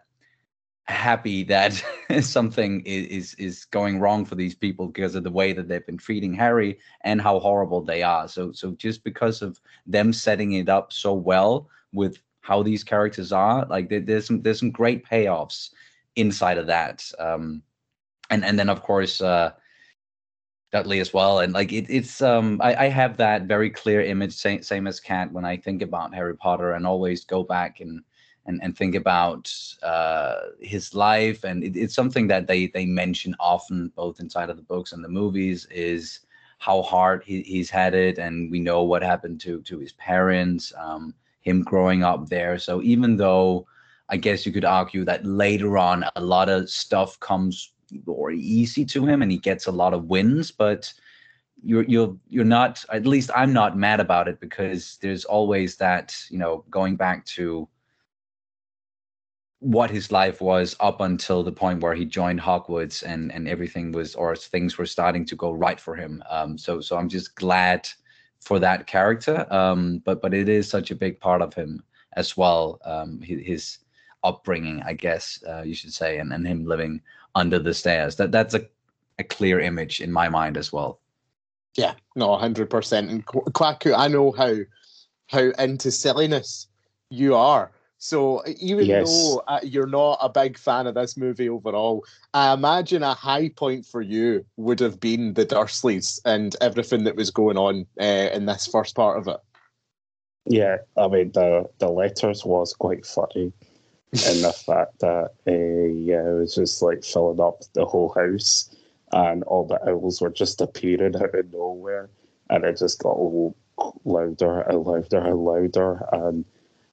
happy 0.85 1.43
that 1.43 1.81
something 2.21 2.81
is, 2.85 3.33
is 3.35 3.65
going 3.65 3.99
wrong 3.99 4.25
for 4.25 4.35
these 4.35 4.55
people 4.55 4.87
because 4.87 5.15
of 5.15 5.23
the 5.23 5.31
way 5.31 5.53
that 5.53 5.67
they've 5.67 5.85
been 5.85 5.97
treating 5.97 6.33
Harry 6.33 6.79
and 7.03 7.21
how 7.21 7.39
horrible 7.39 7.81
they 7.81 8.03
are. 8.03 8.27
So 8.27 8.51
so 8.51 8.71
just 8.71 9.03
because 9.03 9.41
of 9.41 9.59
them 9.85 10.13
setting 10.13 10.53
it 10.53 10.69
up 10.69 10.91
so 10.93 11.13
well 11.13 11.69
with 11.93 12.17
how 12.41 12.63
these 12.63 12.83
characters 12.83 13.31
are, 13.31 13.65
like 13.67 13.89
there, 13.89 13.99
there's 13.99 14.27
some 14.27 14.41
there's 14.41 14.59
some 14.59 14.71
great 14.71 15.05
payoffs 15.05 15.69
inside 16.15 16.57
of 16.57 16.67
that. 16.67 17.09
Um, 17.19 17.63
and 18.29 18.43
and 18.43 18.57
then 18.57 18.69
of 18.69 18.81
course 18.81 19.21
uh, 19.21 19.51
Dudley 20.71 20.99
as 20.99 21.13
well. 21.13 21.39
And 21.39 21.53
like 21.53 21.71
it, 21.71 21.85
it's 21.89 22.21
um 22.21 22.59
I, 22.61 22.85
I 22.85 22.89
have 22.89 23.17
that 23.17 23.43
very 23.43 23.69
clear 23.69 24.01
image, 24.01 24.33
same 24.33 24.63
same 24.63 24.87
as 24.87 24.99
Kat 24.99 25.31
when 25.31 25.45
I 25.45 25.57
think 25.57 25.81
about 25.81 26.13
Harry 26.15 26.35
Potter 26.35 26.71
and 26.73 26.87
always 26.87 27.23
go 27.25 27.43
back 27.43 27.79
and 27.79 28.03
and, 28.45 28.59
and 28.63 28.75
think 28.77 28.95
about 28.95 29.53
uh, 29.83 30.35
his 30.59 30.93
life. 30.95 31.43
And 31.43 31.63
it, 31.63 31.75
it's 31.75 31.95
something 31.95 32.27
that 32.27 32.47
they 32.47 32.67
they 32.67 32.85
mention 32.85 33.35
often 33.39 33.91
both 33.95 34.19
inside 34.19 34.49
of 34.49 34.57
the 34.57 34.63
books 34.63 34.91
and 34.91 35.03
the 35.03 35.09
movies 35.09 35.67
is 35.69 36.21
how 36.59 36.81
hard 36.81 37.23
he, 37.23 37.41
he's 37.41 37.69
had 37.69 37.93
it. 37.93 38.17
And 38.17 38.51
we 38.51 38.59
know 38.59 38.83
what 38.83 39.03
happened 39.03 39.39
to 39.41 39.61
to 39.61 39.79
his 39.79 39.93
parents 39.93 40.73
um, 40.77 41.13
him 41.41 41.63
growing 41.63 42.03
up 42.03 42.29
there. 42.29 42.57
So 42.57 42.81
even 42.81 43.17
though 43.17 43.67
i 44.11 44.17
guess 44.17 44.45
you 44.45 44.51
could 44.51 44.65
argue 44.65 45.03
that 45.05 45.25
later 45.25 45.77
on 45.77 46.05
a 46.15 46.21
lot 46.21 46.49
of 46.49 46.69
stuff 46.69 47.19
comes 47.19 47.73
more 48.05 48.31
easy 48.31 48.85
to 48.85 49.05
him 49.05 49.21
and 49.21 49.31
he 49.31 49.37
gets 49.37 49.65
a 49.65 49.71
lot 49.71 49.93
of 49.93 50.05
wins 50.05 50.51
but 50.51 50.93
you're 51.63 51.83
you're 51.83 52.15
you're 52.29 52.45
not 52.45 52.83
at 52.91 53.05
least 53.05 53.31
i'm 53.35 53.53
not 53.53 53.77
mad 53.77 53.99
about 53.99 54.27
it 54.27 54.39
because 54.39 54.97
there's 55.01 55.25
always 55.25 55.77
that 55.77 56.15
you 56.29 56.37
know 56.37 56.63
going 56.69 56.95
back 56.95 57.25
to 57.25 57.67
what 59.61 59.91
his 59.91 60.11
life 60.11 60.41
was 60.41 60.75
up 60.79 61.01
until 61.01 61.43
the 61.43 61.51
point 61.51 61.81
where 61.81 61.93
he 61.93 62.03
joined 62.03 62.41
Hogwarts 62.41 63.03
and 63.03 63.31
and 63.31 63.47
everything 63.47 63.91
was 63.91 64.15
or 64.15 64.35
things 64.35 64.77
were 64.77 64.87
starting 64.87 65.23
to 65.25 65.35
go 65.35 65.51
right 65.51 65.79
for 65.79 65.95
him. 65.95 66.23
Um, 66.29 66.57
so 66.57 66.81
so 66.81 66.97
I'm 66.97 67.07
just 67.07 67.35
glad 67.35 67.87
for 68.39 68.57
that 68.57 68.87
character. 68.87 69.45
Um, 69.53 70.01
but 70.03 70.19
but 70.19 70.33
it 70.33 70.49
is 70.49 70.67
such 70.67 70.89
a 70.89 70.95
big 70.95 71.19
part 71.19 71.43
of 71.43 71.53
him 71.53 71.83
as 72.13 72.35
well. 72.35 72.79
Um, 72.83 73.21
his, 73.21 73.45
his 73.45 73.77
upbringing, 74.23 74.81
I 74.81 74.93
guess 74.93 75.43
uh, 75.47 75.61
you 75.61 75.75
should 75.75 75.93
say, 75.93 76.17
and 76.17 76.33
and 76.33 76.45
him 76.45 76.65
living 76.65 76.99
under 77.35 77.59
the 77.59 77.75
stairs. 77.75 78.15
That 78.15 78.31
that's 78.31 78.55
a 78.55 78.67
a 79.19 79.23
clear 79.23 79.59
image 79.59 80.01
in 80.01 80.11
my 80.11 80.27
mind 80.27 80.57
as 80.57 80.73
well. 80.73 80.99
Yeah, 81.77 81.93
no, 82.15 82.35
hundred 82.35 82.71
percent. 82.71 83.11
And 83.11 83.23
Kwaku, 83.27 83.93
I 83.95 84.07
know 84.07 84.31
how 84.31 84.55
how 85.27 85.51
into 85.63 85.91
silliness 85.91 86.67
you 87.11 87.35
are. 87.35 87.71
So 88.01 88.43
even 88.59 88.87
Yes. 88.87 88.97
though 88.97 89.43
uh, 89.47 89.59
you're 89.61 89.85
not 89.85 90.17
a 90.23 90.27
big 90.27 90.57
fan 90.57 90.87
of 90.87 90.95
this 90.95 91.15
movie 91.15 91.47
overall, 91.47 92.03
I 92.33 92.51
imagine 92.51 93.03
a 93.03 93.13
high 93.13 93.49
point 93.49 93.85
for 93.85 94.01
you 94.01 94.43
would 94.57 94.79
have 94.79 94.99
been 94.99 95.35
the 95.35 95.45
Dursleys 95.45 96.19
and 96.25 96.55
everything 96.61 97.03
that 97.03 97.15
was 97.15 97.29
going 97.29 97.57
on 97.57 97.85
uh, 97.99 98.29
in 98.33 98.47
this 98.47 98.65
first 98.65 98.95
part 98.95 99.19
of 99.19 99.27
it. 99.27 99.37
Yeah, 100.47 100.77
I 100.97 101.07
mean 101.09 101.31
the 101.33 101.69
the 101.77 101.89
letters 101.89 102.43
was 102.43 102.73
quite 102.73 103.05
funny, 103.05 103.53
and 104.25 104.43
the 104.43 104.51
fact 104.65 104.99
that 105.01 105.29
uh, 105.45 105.51
yeah, 105.93 106.27
it 106.27 106.39
was 106.39 106.55
just 106.55 106.81
like 106.81 107.03
filling 107.03 107.39
up 107.39 107.61
the 107.73 107.85
whole 107.85 108.09
house, 108.13 108.75
and 109.11 109.43
all 109.43 109.67
the 109.67 109.79
owls 109.87 110.21
were 110.21 110.31
just 110.31 110.59
appearing 110.59 111.15
out 111.17 111.35
of 111.35 111.53
nowhere, 111.53 112.09
and 112.49 112.63
it 112.63 112.79
just 112.79 112.97
got 112.97 113.19
louder 114.05 114.61
and 114.61 114.83
louder 114.83 115.19
and 115.19 115.37
louder, 115.45 116.03
and 116.11 116.45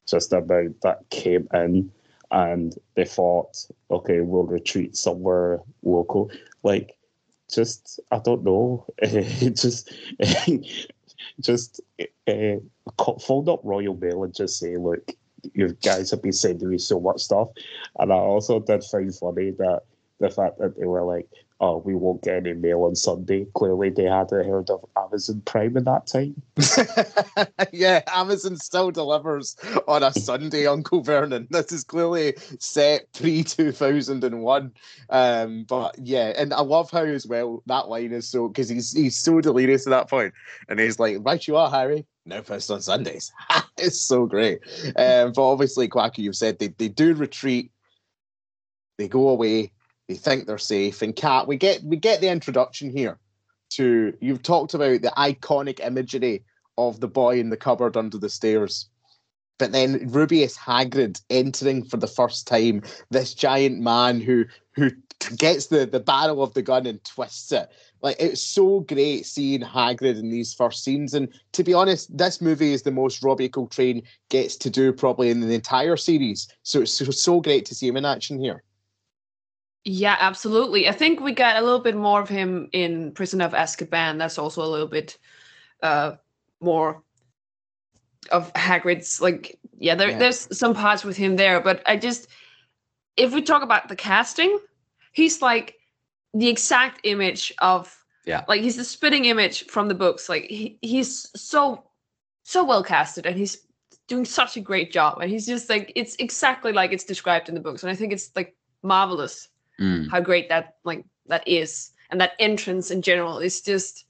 just 0.08 0.32
about 0.32 0.80
that 0.82 1.08
came 1.10 1.48
in, 1.54 1.90
and 2.30 2.74
they 2.94 3.04
thought, 3.04 3.66
okay, 3.90 4.20
we'll 4.20 4.44
retreat 4.44 4.96
somewhere 4.96 5.60
local, 5.82 6.30
like 6.62 6.96
just 7.50 8.00
I 8.12 8.18
don't 8.18 8.44
know, 8.44 8.86
just 9.02 9.92
just 11.40 11.80
uh, 12.28 12.56
co- 12.96 13.18
phone 13.18 13.48
up 13.48 13.60
Royal 13.64 13.96
Mail 13.96 14.24
and 14.24 14.34
just 14.34 14.58
say, 14.58 14.76
look, 14.76 15.12
you 15.54 15.68
guys 15.82 16.10
have 16.10 16.22
been 16.22 16.32
sending 16.32 16.68
me 16.70 16.78
so 16.78 17.00
much 17.00 17.22
stuff. 17.22 17.48
And 17.98 18.12
I 18.12 18.16
also 18.16 18.60
did 18.60 18.84
find 18.84 19.14
funny 19.14 19.50
that 19.52 19.82
the 20.20 20.30
fact 20.30 20.58
that 20.58 20.76
they 20.78 20.86
were 20.86 21.04
like, 21.04 21.28
oh, 21.60 21.78
we 21.78 21.94
won't 21.94 22.22
get 22.22 22.36
any 22.36 22.52
mail 22.52 22.84
on 22.84 22.94
Sunday. 22.94 23.46
Clearly, 23.54 23.90
they 23.90 24.04
hadn't 24.04 24.46
heard 24.46 24.70
of 24.70 24.84
Amazon 24.96 25.42
Prime 25.44 25.76
in 25.76 25.84
that 25.84 26.06
time. 26.06 26.40
yeah, 27.72 28.02
Amazon 28.14 28.56
still 28.56 28.90
delivers 28.90 29.56
on 29.88 30.02
a 30.02 30.12
Sunday, 30.12 30.66
Uncle 30.66 31.02
Vernon. 31.02 31.46
This 31.58 31.72
is 31.72 31.84
clearly 31.84 32.34
set 32.60 33.12
pre 33.12 33.42
2001. 33.42 34.72
Um, 35.10 35.64
but 35.64 35.96
yeah, 35.98 36.32
and 36.36 36.54
I 36.54 36.60
love 36.60 36.90
how 36.90 37.04
as 37.04 37.26
well 37.26 37.62
that 37.66 37.88
line 37.88 38.12
is 38.12 38.28
so 38.28 38.48
because 38.48 38.68
he's 38.68 38.92
he's 38.92 39.16
so 39.16 39.40
delirious 39.40 39.86
at 39.86 39.90
that 39.90 40.08
point, 40.08 40.32
and 40.68 40.78
he's 40.78 40.98
like, 40.98 41.16
"Right, 41.20 41.46
you 41.46 41.56
are, 41.56 41.70
Harry." 41.70 42.06
No 42.24 42.42
post 42.42 42.70
on 42.70 42.80
Sundays. 42.82 43.32
it's 43.78 44.00
so 44.00 44.26
great. 44.26 44.60
Um, 44.96 45.32
but 45.32 45.50
obviously, 45.50 45.88
Quacky, 45.88 46.22
you've 46.22 46.36
said 46.36 46.58
they, 46.58 46.68
they 46.68 46.88
do 46.88 47.14
retreat. 47.14 47.72
They 48.98 49.08
go 49.08 49.28
away. 49.28 49.72
They 50.08 50.14
think 50.14 50.46
they're 50.46 50.58
safe. 50.58 51.02
And 51.02 51.14
Kat, 51.14 51.46
we 51.46 51.56
get 51.56 51.82
we 51.84 51.96
get 51.96 52.20
the 52.20 52.28
introduction 52.28 52.90
here 52.90 53.18
to 53.70 54.16
you've 54.20 54.42
talked 54.42 54.74
about 54.74 55.02
the 55.02 55.12
iconic 55.16 55.84
imagery 55.84 56.42
of 56.78 57.00
the 57.00 57.08
boy 57.08 57.38
in 57.38 57.50
the 57.50 57.56
cupboard 57.56 57.96
under 57.96 58.16
the 58.16 58.30
stairs. 58.30 58.88
But 59.58 59.72
then 59.72 60.08
Rubeus 60.08 60.56
Hagrid 60.56 61.20
entering 61.28 61.84
for 61.84 61.96
the 61.96 62.06
first 62.06 62.46
time, 62.46 62.82
this 63.10 63.34
giant 63.34 63.80
man 63.80 64.20
who 64.20 64.46
who 64.72 64.90
gets 65.36 65.66
the, 65.66 65.84
the 65.84 66.00
barrel 66.00 66.42
of 66.42 66.54
the 66.54 66.62
gun 66.62 66.86
and 66.86 67.02
twists 67.04 67.52
it. 67.52 67.68
Like 68.00 68.16
it's 68.20 68.40
so 68.40 68.80
great 68.80 69.26
seeing 69.26 69.60
Hagrid 69.60 70.18
in 70.18 70.30
these 70.30 70.54
first 70.54 70.84
scenes. 70.84 71.12
And 71.12 71.28
to 71.52 71.64
be 71.64 71.74
honest, 71.74 72.16
this 72.16 72.40
movie 72.40 72.72
is 72.72 72.82
the 72.82 72.92
most 72.92 73.22
Robbie 73.22 73.48
Coltrane 73.48 74.04
gets 74.30 74.56
to 74.56 74.70
do 74.70 74.92
probably 74.92 75.30
in 75.30 75.40
the 75.40 75.54
entire 75.54 75.96
series. 75.96 76.46
So 76.62 76.82
it's 76.82 76.92
so, 76.92 77.06
so 77.06 77.40
great 77.40 77.66
to 77.66 77.74
see 77.74 77.88
him 77.88 77.96
in 77.96 78.04
action 78.04 78.38
here. 78.38 78.62
Yeah, 79.90 80.18
absolutely. 80.20 80.86
I 80.86 80.92
think 80.92 81.20
we 81.20 81.32
got 81.32 81.56
a 81.56 81.62
little 81.62 81.78
bit 81.80 81.96
more 81.96 82.20
of 82.20 82.28
him 82.28 82.68
in 82.72 83.10
Prison 83.12 83.40
of 83.40 83.52
Azkaban. 83.52 84.18
That's 84.18 84.36
also 84.38 84.62
a 84.62 84.68
little 84.68 84.86
bit 84.86 85.16
uh, 85.82 86.16
more 86.60 87.02
of 88.30 88.52
Hagrid's 88.52 89.22
like 89.22 89.58
yeah, 89.78 89.94
there, 89.94 90.10
Yeah. 90.10 90.18
there's 90.18 90.46
some 90.58 90.74
parts 90.74 91.04
with 91.04 91.16
him 91.16 91.36
there, 91.36 91.58
but 91.60 91.82
I 91.86 91.96
just 91.96 92.28
if 93.16 93.32
we 93.32 93.40
talk 93.40 93.62
about 93.62 93.88
the 93.88 93.96
casting, 93.96 94.58
he's 95.12 95.40
like 95.40 95.76
the 96.34 96.48
exact 96.48 97.00
image 97.04 97.54
of 97.60 97.96
Yeah. 98.26 98.44
like 98.46 98.60
he's 98.60 98.76
the 98.76 98.84
spitting 98.84 99.24
image 99.24 99.64
from 99.68 99.88
the 99.88 99.94
books. 99.94 100.28
Like 100.28 100.44
he, 100.50 100.78
he's 100.82 101.30
so 101.34 101.84
so 102.42 102.62
well 102.62 102.84
casted 102.84 103.24
and 103.24 103.38
he's 103.38 103.66
doing 104.06 104.26
such 104.26 104.58
a 104.58 104.60
great 104.60 104.92
job 104.92 105.18
and 105.22 105.30
he's 105.30 105.46
just 105.46 105.70
like 105.70 105.92
it's 105.96 106.14
exactly 106.16 106.72
like 106.72 106.92
it's 106.92 107.04
described 107.04 107.48
in 107.48 107.54
the 107.54 107.60
books 107.62 107.82
and 107.82 107.90
I 107.90 107.94
think 107.94 108.12
it's 108.12 108.30
like 108.36 108.54
marvelous 108.82 109.48
Mm. 109.80 110.10
how 110.10 110.20
great 110.20 110.48
that 110.48 110.76
like 110.84 111.04
that 111.26 111.46
is 111.46 111.90
and 112.10 112.20
that 112.20 112.32
entrance 112.38 112.90
in 112.90 113.00
general 113.02 113.38
is 113.38 113.60
just 113.60 114.06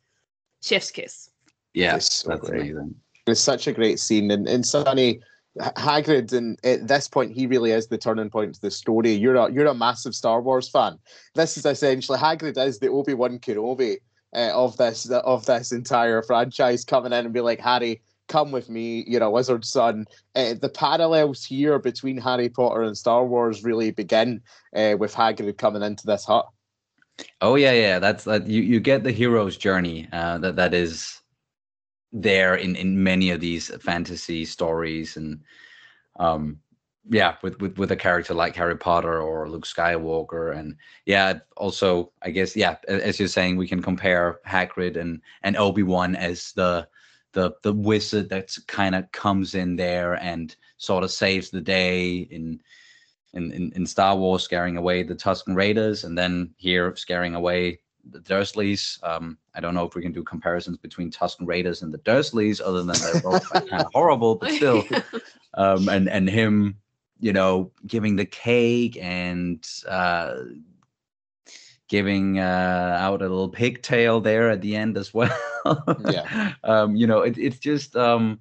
chef's 0.62 0.90
kiss. 0.90 1.30
Yeah, 1.74 1.96
It's 1.96 2.12
so 2.14 2.30
that's 2.30 2.48
great. 2.48 2.60
amazing. 2.70 2.94
It's 3.26 3.40
such 3.40 3.66
a 3.66 3.72
great 3.72 3.98
scene, 4.00 4.30
and 4.30 4.48
and 4.48 4.64
Sonny 4.64 5.20
H- 5.60 5.72
Hagrid, 5.76 6.32
and 6.32 6.58
at 6.64 6.88
this 6.88 7.08
point, 7.08 7.32
he 7.32 7.46
really 7.46 7.72
is 7.72 7.88
the 7.88 7.98
turning 7.98 8.30
point 8.30 8.54
to 8.54 8.60
the 8.60 8.70
story. 8.70 9.12
You're 9.12 9.36
a 9.36 9.52
you're 9.52 9.66
a 9.66 9.74
massive 9.74 10.14
Star 10.14 10.40
Wars 10.40 10.68
fan. 10.68 10.98
This 11.34 11.58
is 11.58 11.66
essentially 11.66 12.18
Hagrid 12.18 12.56
is 12.56 12.78
the 12.78 12.88
Obi 12.88 13.12
Wan 13.14 13.38
Kenobi 13.38 13.98
uh, 14.34 14.50
of 14.54 14.76
this 14.78 15.10
of 15.10 15.44
this 15.44 15.72
entire 15.72 16.22
franchise, 16.22 16.84
coming 16.84 17.12
in 17.12 17.26
and 17.26 17.34
be 17.34 17.40
like, 17.40 17.60
Harry, 17.60 18.00
come 18.28 18.52
with 18.52 18.68
me. 18.68 19.04
You're 19.06 19.22
a 19.22 19.30
wizard's 19.30 19.70
son. 19.70 20.06
Uh, 20.34 20.54
the 20.54 20.68
parallels 20.68 21.44
here 21.44 21.78
between 21.78 22.18
Harry 22.18 22.48
Potter 22.48 22.82
and 22.82 22.96
Star 22.96 23.24
Wars 23.26 23.64
really 23.64 23.90
begin 23.90 24.42
uh, 24.76 24.96
with 24.98 25.14
Hagrid 25.14 25.58
coming 25.58 25.82
into 25.82 26.06
this 26.06 26.24
hut. 26.24 26.48
Oh 27.40 27.56
yeah, 27.56 27.72
yeah. 27.72 27.98
That's 27.98 28.24
that. 28.24 28.46
You 28.46 28.62
you 28.62 28.80
get 28.80 29.02
the 29.02 29.10
hero's 29.10 29.56
journey. 29.56 30.08
Uh, 30.12 30.38
that 30.38 30.56
that 30.56 30.74
is 30.74 31.20
there 32.12 32.54
in 32.54 32.76
in 32.76 33.02
many 33.02 33.30
of 33.30 33.40
these 33.40 33.74
fantasy 33.82 34.44
stories, 34.44 35.16
and 35.16 35.40
um, 36.20 36.60
yeah, 37.10 37.36
with 37.42 37.60
with 37.60 37.76
with 37.78 37.90
a 37.90 37.96
character 37.96 38.34
like 38.34 38.54
Harry 38.54 38.76
Potter 38.76 39.20
or 39.20 39.48
Luke 39.48 39.66
Skywalker, 39.66 40.56
and 40.56 40.76
yeah, 41.06 41.40
also 41.56 42.12
I 42.22 42.30
guess 42.30 42.54
yeah, 42.54 42.76
as 42.86 43.18
you're 43.18 43.28
saying, 43.28 43.56
we 43.56 43.68
can 43.68 43.82
compare 43.82 44.40
Hagrid 44.46 44.96
and 44.96 45.20
and 45.42 45.56
Obi 45.56 45.82
Wan 45.82 46.14
as 46.14 46.52
the 46.52 46.86
the 47.38 47.52
the 47.62 47.72
wizard 47.72 48.28
that 48.30 48.56
kind 48.66 48.96
of 48.96 49.10
comes 49.12 49.54
in 49.54 49.76
there 49.76 50.14
and 50.14 50.56
sort 50.76 51.04
of 51.04 51.10
saves 51.10 51.50
the 51.50 51.60
day 51.60 52.26
in 52.30 52.60
in, 53.34 53.52
in, 53.52 53.72
in 53.76 53.86
Star 53.86 54.16
Wars, 54.16 54.42
scaring 54.42 54.76
away 54.76 55.04
the 55.04 55.14
Tusken 55.14 55.54
Raiders, 55.54 56.02
and 56.02 56.18
then 56.18 56.52
here 56.56 56.96
scaring 56.96 57.34
away 57.36 57.78
the 58.10 58.18
Dursleys. 58.20 58.98
Um, 59.04 59.38
I 59.54 59.60
don't 59.60 59.74
know 59.74 59.84
if 59.84 59.94
we 59.94 60.02
can 60.02 60.12
do 60.12 60.24
comparisons 60.24 60.78
between 60.78 61.12
Tusken 61.12 61.46
Raiders 61.46 61.82
and 61.82 61.92
the 61.92 61.98
Dursleys, 61.98 62.60
other 62.60 62.82
than 62.82 62.96
they're 62.98 63.20
both 63.20 63.48
kind 63.50 63.82
of 63.82 63.86
horrible, 63.94 64.34
but 64.34 64.50
still. 64.52 64.82
Um, 65.54 65.88
and 65.88 66.08
and 66.08 66.28
him, 66.28 66.76
you 67.20 67.32
know, 67.32 67.70
giving 67.86 68.16
the 68.16 68.26
cake 68.26 68.98
and 69.00 69.64
uh, 69.86 70.34
giving 71.88 72.38
uh, 72.38 72.96
out 73.00 73.22
a 73.22 73.28
little 73.28 73.48
pigtail 73.48 74.20
there 74.20 74.50
at 74.50 74.60
the 74.60 74.76
end 74.76 74.96
as 74.96 75.12
well. 75.14 75.36
Yeah. 76.06 76.52
um, 76.64 76.96
you 76.96 77.06
know, 77.06 77.20
it, 77.22 77.38
it's 77.38 77.58
just 77.58 77.96
um, 77.96 78.40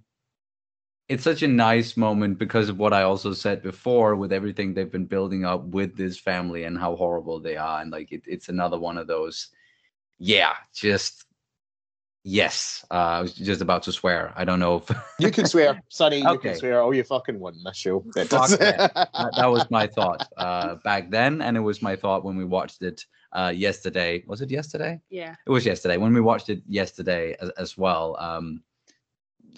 it's 1.10 1.24
such 1.24 1.42
a 1.42 1.48
nice 1.48 1.96
moment 1.96 2.38
because 2.38 2.70
of 2.70 2.78
what 2.78 2.94
I 2.94 3.04
also 3.04 3.34
said 3.34 3.64
before 3.64 4.16
with 4.16 4.34
everything 4.34 4.74
they've 4.74 4.92
been 4.92 5.06
building 5.06 5.46
up 5.46 5.64
with 5.66 5.96
this 5.96 6.20
family 6.20 6.66
and 6.66 6.78
how 6.78 6.96
horrible 6.96 7.40
they 7.40 7.56
are. 7.56 7.82
And 7.82 7.92
like, 7.92 8.12
it, 8.12 8.24
it's 8.28 8.50
another 8.50 8.78
one 8.78 8.98
of 8.98 9.08
those, 9.08 9.48
yeah, 10.20 10.54
just 10.74 11.26
yes. 12.24 12.86
Uh, 12.92 12.96
I 12.96 13.22
was 13.22 13.34
just 13.34 13.62
about 13.62 13.84
to 13.84 13.94
swear. 13.94 14.34
I 14.36 14.44
don't 14.44 14.60
know 14.60 14.78
if 14.78 14.98
You 15.20 15.32
can 15.32 15.46
swear, 15.46 15.82
Sonny. 15.88 16.20
You 16.20 16.28
Okay. 16.28 16.50
can 16.50 16.60
swear. 16.60 16.82
Oh, 16.82 16.92
you 16.92 17.04
fucking 17.04 17.40
won 17.40 17.56
show. 17.74 18.04
That 18.16 18.30
that. 18.30 19.10
that, 19.14 19.32
that 19.38 19.46
was 19.46 19.72
my 19.72 19.88
thought 19.96 20.28
uh, 20.36 20.76
back 20.84 21.10
then. 21.10 21.42
And 21.42 21.56
it 21.56 21.62
was 21.62 21.82
my 21.82 21.96
thought 21.96 22.26
when 22.26 22.36
we 22.36 22.44
watched 22.44 22.82
it 22.82 23.06
uh, 23.38 23.54
yesterday. 23.56 24.24
Was 24.28 24.42
it 24.42 24.50
yesterday? 24.50 25.00
yeah. 25.10 25.36
It 25.46 25.50
was 25.50 25.66
yesterday 25.66 25.98
when 25.98 26.14
we 26.14 26.22
watched 26.22 26.50
it 26.50 26.62
yesterday 26.68 27.36
as, 27.40 27.50
as 27.52 27.78
well. 27.78 28.18
Um, 28.20 28.64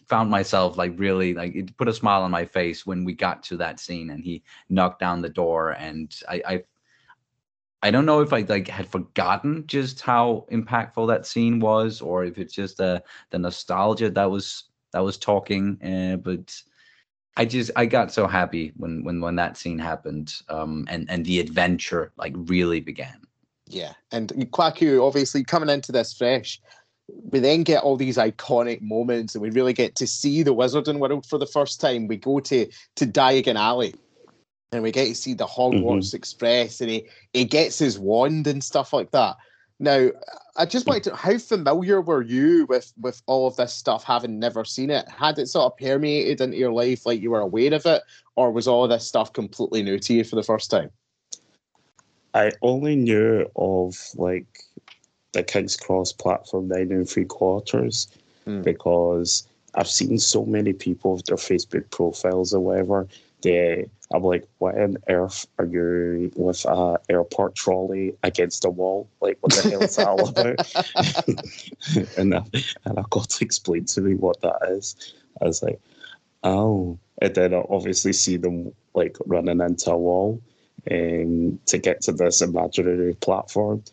found 0.08 0.30
myself 0.30 0.78
like 0.78 0.94
really 0.98 1.34
like 1.34 1.56
it 1.56 1.76
put 1.78 1.88
a 1.88 1.94
smile 1.94 2.24
on 2.24 2.32
my 2.32 2.46
face 2.46 2.86
when 2.86 3.04
we 3.04 3.14
got 3.14 3.44
to 3.44 3.58
that 3.58 3.80
scene 3.80 4.10
and 4.10 4.24
he 4.24 4.42
knocked 4.70 5.00
down 5.00 5.22
the 5.22 5.30
door 5.30 5.72
and 5.72 6.20
I 6.28 6.42
I, 6.48 6.64
I 7.84 7.92
don't 7.92 8.06
know 8.06 8.22
if 8.22 8.34
I 8.34 8.42
like 8.42 8.68
had 8.68 8.88
forgotten 8.88 9.66
just 9.68 10.02
how 10.02 10.46
impactful 10.52 11.08
that 11.08 11.28
scene 11.28 11.60
was 11.60 12.02
or 12.02 12.24
if 12.26 12.38
it's 12.38 12.54
just 12.54 12.82
uh, 12.82 13.00
the 13.30 13.40
nostalgia 13.40 14.10
that 14.10 14.30
was 14.30 14.66
that 14.94 15.04
was 15.04 15.18
talking 15.18 15.78
uh, 15.84 16.18
but 16.18 16.60
I 17.38 17.46
just 17.46 17.72
I 17.76 17.86
got 17.86 18.12
so 18.12 18.26
happy 18.26 18.74
when 18.78 19.04
when 19.04 19.22
when 19.22 19.36
that 19.36 19.58
scene 19.58 19.80
happened 19.80 20.34
um 20.50 20.86
and 20.90 21.10
and 21.10 21.26
the 21.26 21.40
adventure 21.40 22.12
like 22.18 22.34
really 22.36 22.80
began. 22.80 23.22
Yeah, 23.70 23.94
and 24.12 24.30
Kwaku 24.52 25.06
obviously 25.06 25.44
coming 25.44 25.70
into 25.70 25.92
this 25.92 26.12
fresh. 26.14 26.60
We 27.32 27.40
then 27.40 27.64
get 27.64 27.84
all 27.84 27.98
these 27.98 28.18
iconic 28.18 28.82
moments, 28.82 29.36
and 29.36 29.42
we 29.42 29.52
really 29.52 29.74
get 29.74 29.96
to 29.98 30.08
see 30.08 30.44
the 30.44 30.54
Wizarding 30.54 31.00
World 31.00 31.26
for 31.26 31.38
the 31.38 31.46
first 31.46 31.80
time. 31.80 32.08
We 32.08 32.18
go 32.18 32.40
to 32.40 32.68
to 32.96 33.06
Diagon 33.06 33.56
Alley, 33.56 33.96
and 34.72 34.84
we 34.84 34.92
get 34.92 35.06
to 35.06 35.16
see 35.16 35.34
the 35.34 35.46
Hogwarts 35.46 36.08
mm-hmm. 36.08 36.16
Express, 36.16 36.82
and 36.82 36.90
he 36.90 37.08
he 37.34 37.46
gets 37.46 37.78
his 37.78 38.00
wand 38.00 38.48
and 38.48 38.64
stuff 38.64 38.92
like 38.92 39.12
that. 39.12 39.38
Now, 39.80 40.10
I 40.58 40.66
just 40.66 40.88
wanted 40.88 41.04
to. 41.04 41.16
How 41.16 41.38
familiar 41.38 42.02
were 42.02 42.24
you 42.24 42.66
with 42.68 42.92
with 43.00 43.22
all 43.28 43.48
of 43.48 43.56
this 43.56 43.74
stuff, 43.74 44.04
having 44.04 44.40
never 44.40 44.66
seen 44.66 44.90
it? 44.90 45.08
Had 45.10 45.40
it 45.40 45.48
sort 45.48 45.72
of 45.72 45.78
permeated 45.78 46.42
into 46.42 46.58
your 46.58 46.74
life, 46.74 47.06
like 47.06 47.22
you 47.22 47.32
were 47.32 47.40
aware 47.40 47.74
of 47.74 47.86
it, 47.86 48.02
or 48.36 48.52
was 48.52 48.68
all 48.68 48.84
of 48.84 48.90
this 48.90 49.08
stuff 49.08 49.32
completely 49.32 49.84
new 49.84 50.00
to 50.00 50.14
you 50.14 50.24
for 50.24 50.36
the 50.36 50.44
first 50.44 50.70
time? 50.70 50.90
I 52.34 52.52
only 52.62 52.96
knew 52.96 53.50
of 53.56 53.98
like 54.16 54.48
the 55.34 55.44
King's 55.44 55.78
Cross 55.78 56.14
platform 56.14 56.68
nine 56.68 56.92
and 56.92 57.10
three 57.10 57.26
quarters 57.26 58.08
Hmm. 58.50 58.62
because 58.62 59.48
I've 59.76 59.88
seen 59.88 60.18
so 60.18 60.46
many 60.46 60.74
people 60.74 61.16
with 61.16 61.26
their 61.26 61.38
Facebook 61.38 61.90
profiles 61.92 62.54
or 62.54 62.60
whatever. 62.62 63.08
They, 63.42 63.88
I'm 64.12 64.24
like, 64.24 64.48
what 64.58 64.78
on 64.78 64.98
earth 65.08 65.46
are 65.60 65.66
you 65.66 66.32
with 66.36 66.66
a 66.66 67.00
airport 67.10 67.56
trolley 67.56 68.16
against 68.24 68.66
a 68.66 68.70
wall? 68.70 69.08
Like, 69.22 69.38
what 69.42 69.54
the 69.54 69.70
hell 69.70 69.84
is 69.84 69.96
that 69.98 70.08
all 70.08 70.28
about? 70.28 70.58
and 72.18 72.36
I, 72.36 72.42
and 72.86 73.00
I 73.00 73.04
got 73.12 73.30
to 73.30 73.46
explain 73.46 73.86
to 73.86 74.02
me 74.02 74.16
what 74.16 74.42
that 74.42 74.58
is. 74.70 75.14
I 75.42 75.46
was 75.46 75.62
like, 75.62 75.80
oh, 76.44 76.98
and 77.22 77.36
then 77.36 77.54
I 77.54 77.64
obviously 77.70 78.14
see 78.14 78.38
them 78.38 78.74
like 78.96 79.16
running 79.26 79.62
into 79.62 79.92
a 79.92 79.98
wall 79.98 80.42
um, 80.92 81.60
to 81.68 81.78
get 81.78 82.02
to 82.02 82.12
this 82.12 82.42
imaginary 82.42 83.14
platform. 83.16 83.84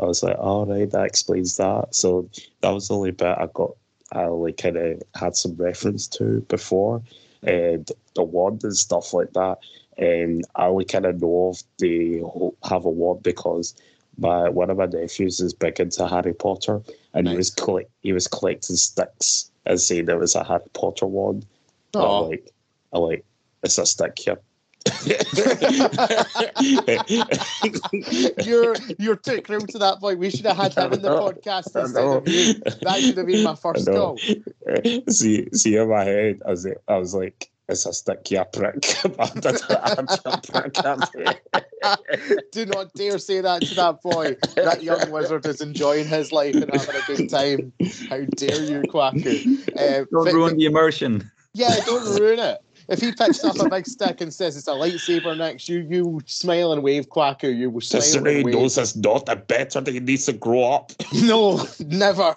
I 0.00 0.06
was 0.06 0.22
like, 0.22 0.36
all 0.38 0.66
right, 0.66 0.90
that 0.90 1.04
explains 1.04 1.56
that. 1.58 1.94
So 1.94 2.28
that 2.60 2.70
was 2.70 2.88
the 2.88 2.94
only 2.94 3.10
bit 3.10 3.36
I 3.38 3.46
got, 3.52 3.72
I 4.12 4.24
like 4.26 4.56
kind 4.56 4.76
of 4.76 5.02
had 5.14 5.36
some 5.36 5.54
reference 5.56 6.08
to 6.08 6.40
before, 6.48 7.02
and 7.42 7.90
the 8.14 8.22
wand 8.22 8.64
and 8.64 8.76
stuff 8.76 9.12
like 9.12 9.32
that. 9.34 9.58
And 9.98 10.44
I 10.54 10.66
only 10.66 10.86
kind 10.86 11.04
of 11.04 11.20
know 11.20 11.48
of 11.50 11.62
the 11.78 12.20
whole- 12.20 12.56
have 12.64 12.84
a 12.86 12.90
wand 12.90 13.22
because 13.22 13.74
my 14.18 14.48
one 14.48 14.70
of 14.70 14.76
my 14.78 14.86
nephews 14.86 15.40
is 15.40 15.52
big 15.54 15.80
into 15.80 16.06
Harry 16.06 16.34
Potter, 16.34 16.82
and 17.14 17.26
he 17.28 17.36
was 17.36 17.50
collect, 17.50 17.90
he 18.02 18.12
was 18.12 18.26
collecting 18.28 18.76
sticks 18.76 19.50
and 19.66 19.80
saying 19.80 20.06
there 20.06 20.18
was 20.18 20.34
a 20.34 20.44
Harry 20.44 20.64
Potter 20.72 21.06
wand. 21.06 21.46
I'm 21.94 22.28
like, 22.30 22.50
I 22.92 22.98
like, 22.98 23.24
it's 23.62 23.78
a 23.78 23.86
stick 23.86 24.18
here. 24.18 24.38
You're 28.44 28.74
you're 28.98 29.16
too 29.16 29.40
cruel 29.42 29.66
to 29.68 29.78
that 29.78 29.98
boy. 30.00 30.16
We 30.16 30.30
should 30.30 30.46
have 30.46 30.56
had 30.56 30.74
him 30.78 30.92
in 30.92 31.02
the 31.02 31.08
podcast 31.10 31.74
instead 31.80 32.04
of 32.04 32.28
you. 32.28 32.54
That 32.82 33.00
should 33.00 33.16
have 33.16 33.26
been 33.26 33.42
my 33.44 33.54
first 33.62 33.88
I 33.88 33.92
know. 33.92 34.16
call. 34.16 35.02
see, 35.08 35.48
see 35.52 35.76
in 35.76 35.88
my 35.88 36.04
head, 36.04 36.40
I 36.46 36.50
was, 36.50 36.64
like- 36.64 36.82
I 36.88 36.96
was 36.96 37.14
like, 37.14 37.50
it's 37.68 37.86
a 37.86 37.92
stick, 37.92 38.30
yeah, 38.30 38.44
prick. 38.44 38.84
But 39.16 39.34
that's 39.36 39.62
an 39.70 39.76
actual 39.82 40.40
prick. 40.42 40.74
Do 42.52 42.66
not 42.66 42.92
dare 42.94 43.18
say 43.18 43.40
that 43.40 43.62
to 43.62 43.74
that 43.76 44.02
boy. 44.02 44.36
That 44.56 44.82
young 44.82 45.10
wizard 45.10 45.46
is 45.46 45.60
enjoying 45.60 46.06
his 46.06 46.32
life 46.32 46.54
and 46.54 46.70
having 46.72 46.96
a 46.96 47.02
good 47.06 47.28
time. 47.30 47.72
How 48.10 48.20
dare 48.36 48.62
you, 48.64 48.82
Quacker? 48.82 49.58
Uh, 49.78 50.04
Don't 50.10 50.24
but- 50.24 50.34
ruin 50.34 50.56
the 50.58 50.66
immersion. 50.66 51.30
Yeah, 51.54 51.76
don't 51.84 52.18
ruin 52.18 52.38
it. 52.38 52.62
If 52.88 53.00
he 53.00 53.12
picks 53.12 53.44
up 53.44 53.58
a 53.58 53.68
big 53.68 53.86
stick 53.86 54.20
and 54.20 54.32
says 54.32 54.56
it's 54.56 54.68
a 54.68 54.72
lightsaber 54.72 55.36
next, 55.36 55.68
you 55.68 55.86
you 55.88 56.20
smile 56.26 56.72
and 56.72 56.82
wave, 56.82 57.08
Quacker. 57.08 57.56
You 57.56 57.70
will 57.70 57.80
smile 57.80 58.24
wave. 58.24 58.46
knows 58.46 58.78
it's 58.78 58.96
not 58.96 59.28
a 59.28 59.36
better 59.36 59.80
that 59.80 59.92
he 59.92 60.00
needs 60.00 60.26
to 60.26 60.32
grow 60.32 60.64
up. 60.72 60.92
No, 61.22 61.64
never. 61.78 62.34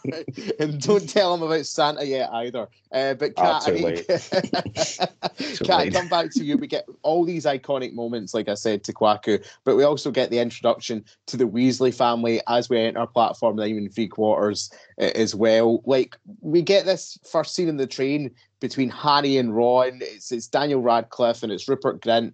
and 0.59 0.79
don't 0.81 1.09
tell 1.09 1.33
him 1.33 1.41
about 1.41 1.65
Santa 1.65 2.05
yet 2.05 2.29
either. 2.31 2.67
Uh, 2.91 3.13
but 3.15 3.33
Ah, 3.37 3.59
Kat, 3.59 3.73
I 3.73 3.77
too 3.77 3.89
need, 3.89 4.05
Too 5.55 5.65
Can 5.65 5.79
I 5.79 5.89
come 5.89 6.07
back 6.07 6.31
to 6.31 6.43
you? 6.43 6.57
We 6.57 6.67
get 6.67 6.85
all 7.01 7.25
these 7.25 7.45
iconic 7.45 7.93
moments, 7.93 8.33
like 8.33 8.47
I 8.47 8.53
said, 8.53 8.83
to 8.85 8.93
Kwaku, 8.93 9.43
but 9.63 9.75
we 9.75 9.83
also 9.83 10.11
get 10.11 10.29
the 10.29 10.39
introduction 10.39 11.03
to 11.27 11.37
the 11.37 11.45
Weasley 11.45 11.93
family 11.93 12.41
as 12.47 12.69
we 12.69 12.79
enter 12.79 13.05
platform 13.05 13.57
nine 13.57 13.77
and 13.77 13.93
three 13.93 14.07
quarters 14.07 14.71
as 14.97 15.35
well. 15.35 15.81
Like 15.85 16.17
we 16.41 16.61
get 16.61 16.85
this 16.85 17.17
first 17.29 17.53
scene 17.53 17.67
in 17.67 17.77
the 17.77 17.87
train 17.87 18.31
between 18.59 18.89
Harry 18.89 19.37
and 19.37 19.55
Ron. 19.55 19.99
It's, 20.01 20.31
it's 20.31 20.47
Daniel 20.47 20.81
Radcliffe 20.81 21.43
and 21.43 21.51
it's 21.51 21.67
Rupert 21.67 22.01
Grint. 22.01 22.33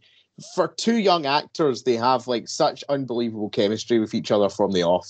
For 0.55 0.67
two 0.67 0.97
young 0.97 1.25
actors, 1.25 1.83
they 1.83 1.95
have 1.95 2.27
like 2.27 2.47
such 2.47 2.83
unbelievable 2.89 3.49
chemistry 3.49 3.99
with 3.99 4.13
each 4.13 4.31
other 4.31 4.49
from 4.49 4.71
the 4.71 4.83
off. 4.83 5.09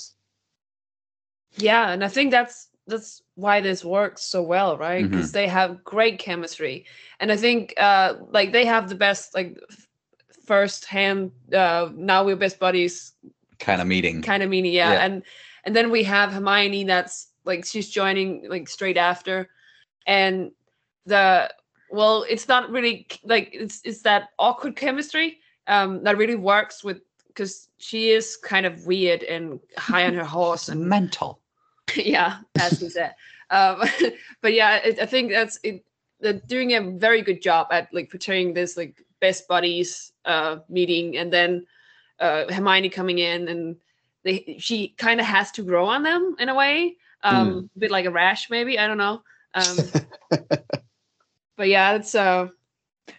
Yeah, 1.55 1.91
and 1.91 2.03
I 2.03 2.07
think 2.07 2.31
that's 2.31 2.69
that's 2.87 3.21
why 3.35 3.61
this 3.61 3.85
works 3.85 4.23
so 4.23 4.41
well, 4.41 4.77
right? 4.77 5.03
Mm-hmm. 5.03 5.11
Because 5.11 5.31
they 5.31 5.47
have 5.47 5.83
great 5.83 6.19
chemistry, 6.19 6.85
and 7.19 7.31
I 7.31 7.37
think 7.37 7.73
uh 7.77 8.15
like 8.29 8.51
they 8.51 8.65
have 8.65 8.89
the 8.89 8.95
best 8.95 9.33
like 9.35 9.57
f- 9.69 9.87
first 10.45 10.85
hand 10.85 11.31
uh 11.53 11.89
now 11.93 12.23
we're 12.25 12.35
best 12.35 12.59
buddies 12.59 13.13
kind 13.59 13.81
of 13.81 13.87
meeting. 13.87 14.21
kind 14.21 14.43
of 14.43 14.49
meeting, 14.49 14.73
yeah. 14.73 14.93
Yeah. 14.93 15.05
and 15.05 15.23
and 15.63 15.75
then 15.75 15.91
we 15.91 16.03
have 16.03 16.31
Hermione 16.31 16.85
that's 16.85 17.27
like 17.45 17.65
she's 17.65 17.89
joining 17.89 18.49
like 18.49 18.67
straight 18.67 18.97
after, 18.97 19.49
and 20.07 20.51
the 21.05 21.51
well, 21.89 22.25
it's 22.29 22.47
not 22.47 22.69
really 22.69 23.07
like 23.23 23.49
it's 23.53 23.81
it's 23.83 24.01
that 24.03 24.29
awkward 24.39 24.75
chemistry 24.75 25.39
um 25.67 26.03
that 26.03 26.17
really 26.17 26.35
works 26.35 26.83
with 26.83 27.01
because 27.27 27.69
she 27.77 28.11
is 28.11 28.35
kind 28.37 28.65
of 28.65 28.85
weird 28.85 29.23
and 29.23 29.59
high 29.77 30.05
on 30.05 30.13
her 30.13 30.23
horse 30.39 30.69
and 30.69 30.85
mental. 30.85 31.39
yeah, 31.95 32.37
as 32.59 32.79
he 32.79 32.89
said. 32.89 33.15
Um, 33.51 33.83
but 34.41 34.53
yeah, 34.53 34.77
it, 34.77 34.97
I 34.97 35.05
think 35.05 35.29
that's 35.29 35.59
it. 35.61 35.83
They're 36.21 36.39
doing 36.47 36.71
a 36.71 36.91
very 36.91 37.21
good 37.21 37.41
job 37.41 37.67
at 37.69 37.93
like 37.93 38.09
portraying 38.09 38.53
this 38.53 38.77
like 38.77 39.03
best 39.19 39.45
buddies 39.45 40.13
uh, 40.23 40.59
meeting, 40.69 41.17
and 41.17 41.33
then 41.33 41.67
uh, 42.21 42.49
Hermione 42.49 42.87
coming 42.87 43.19
in, 43.19 43.49
and 43.49 43.75
they 44.23 44.55
she 44.57 44.95
kind 44.97 45.19
of 45.19 45.25
has 45.25 45.51
to 45.51 45.63
grow 45.63 45.85
on 45.85 46.01
them 46.01 46.33
in 46.39 46.47
a 46.47 46.55
way, 46.55 46.95
um, 47.23 47.69
a 47.75 47.79
bit 47.79 47.91
like 47.91 48.05
a 48.05 48.11
rash, 48.11 48.49
maybe. 48.49 48.77
I 48.79 48.87
don't 48.87 48.97
know. 48.97 49.21
Um, 49.53 49.77
but 51.57 51.67
yeah, 51.67 51.93
it's 51.95 52.15
uh, 52.15 52.47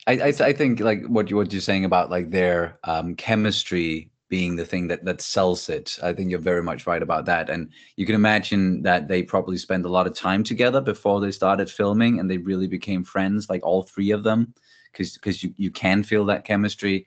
I, 0.07 0.13
I 0.13 0.29
I 0.29 0.53
think 0.53 0.81
like 0.81 1.05
what 1.07 1.31
you 1.31 1.37
what 1.37 1.53
you're 1.53 1.61
saying 1.61 1.85
about 1.85 2.11
like 2.11 2.31
their 2.31 2.79
um, 2.85 3.15
chemistry 3.15 4.11
being 4.29 4.57
the 4.57 4.65
thing 4.65 4.89
that 4.89 5.05
that 5.05 5.21
sells 5.21 5.69
it. 5.69 5.99
I 6.03 6.13
think 6.13 6.31
you're 6.31 6.41
very 6.41 6.63
much 6.63 6.87
right 6.87 7.03
about 7.03 7.27
that. 7.27 7.51
And 7.51 7.69
you 7.97 8.07
can 8.07 8.15
imagine 8.15 8.83
that 8.83 9.07
they 9.07 9.23
probably 9.23 9.59
spent 9.59 9.85
a 9.85 9.91
lot 9.91 10.07
of 10.07 10.15
time 10.15 10.43
together 10.43 10.81
before 10.81 11.21
they 11.21 11.31
started 11.31 11.71
filming, 11.71 12.19
and 12.19 12.31
they 12.31 12.39
really 12.39 12.67
became 12.67 13.05
friends, 13.05 13.51
like 13.51 13.65
all 13.65 13.83
three 13.83 14.11
of 14.11 14.23
them, 14.25 14.55
because 14.91 15.15
because 15.15 15.43
you 15.43 15.53
you 15.57 15.71
can 15.71 16.03
feel 16.03 16.25
that 16.27 16.45
chemistry. 16.45 17.07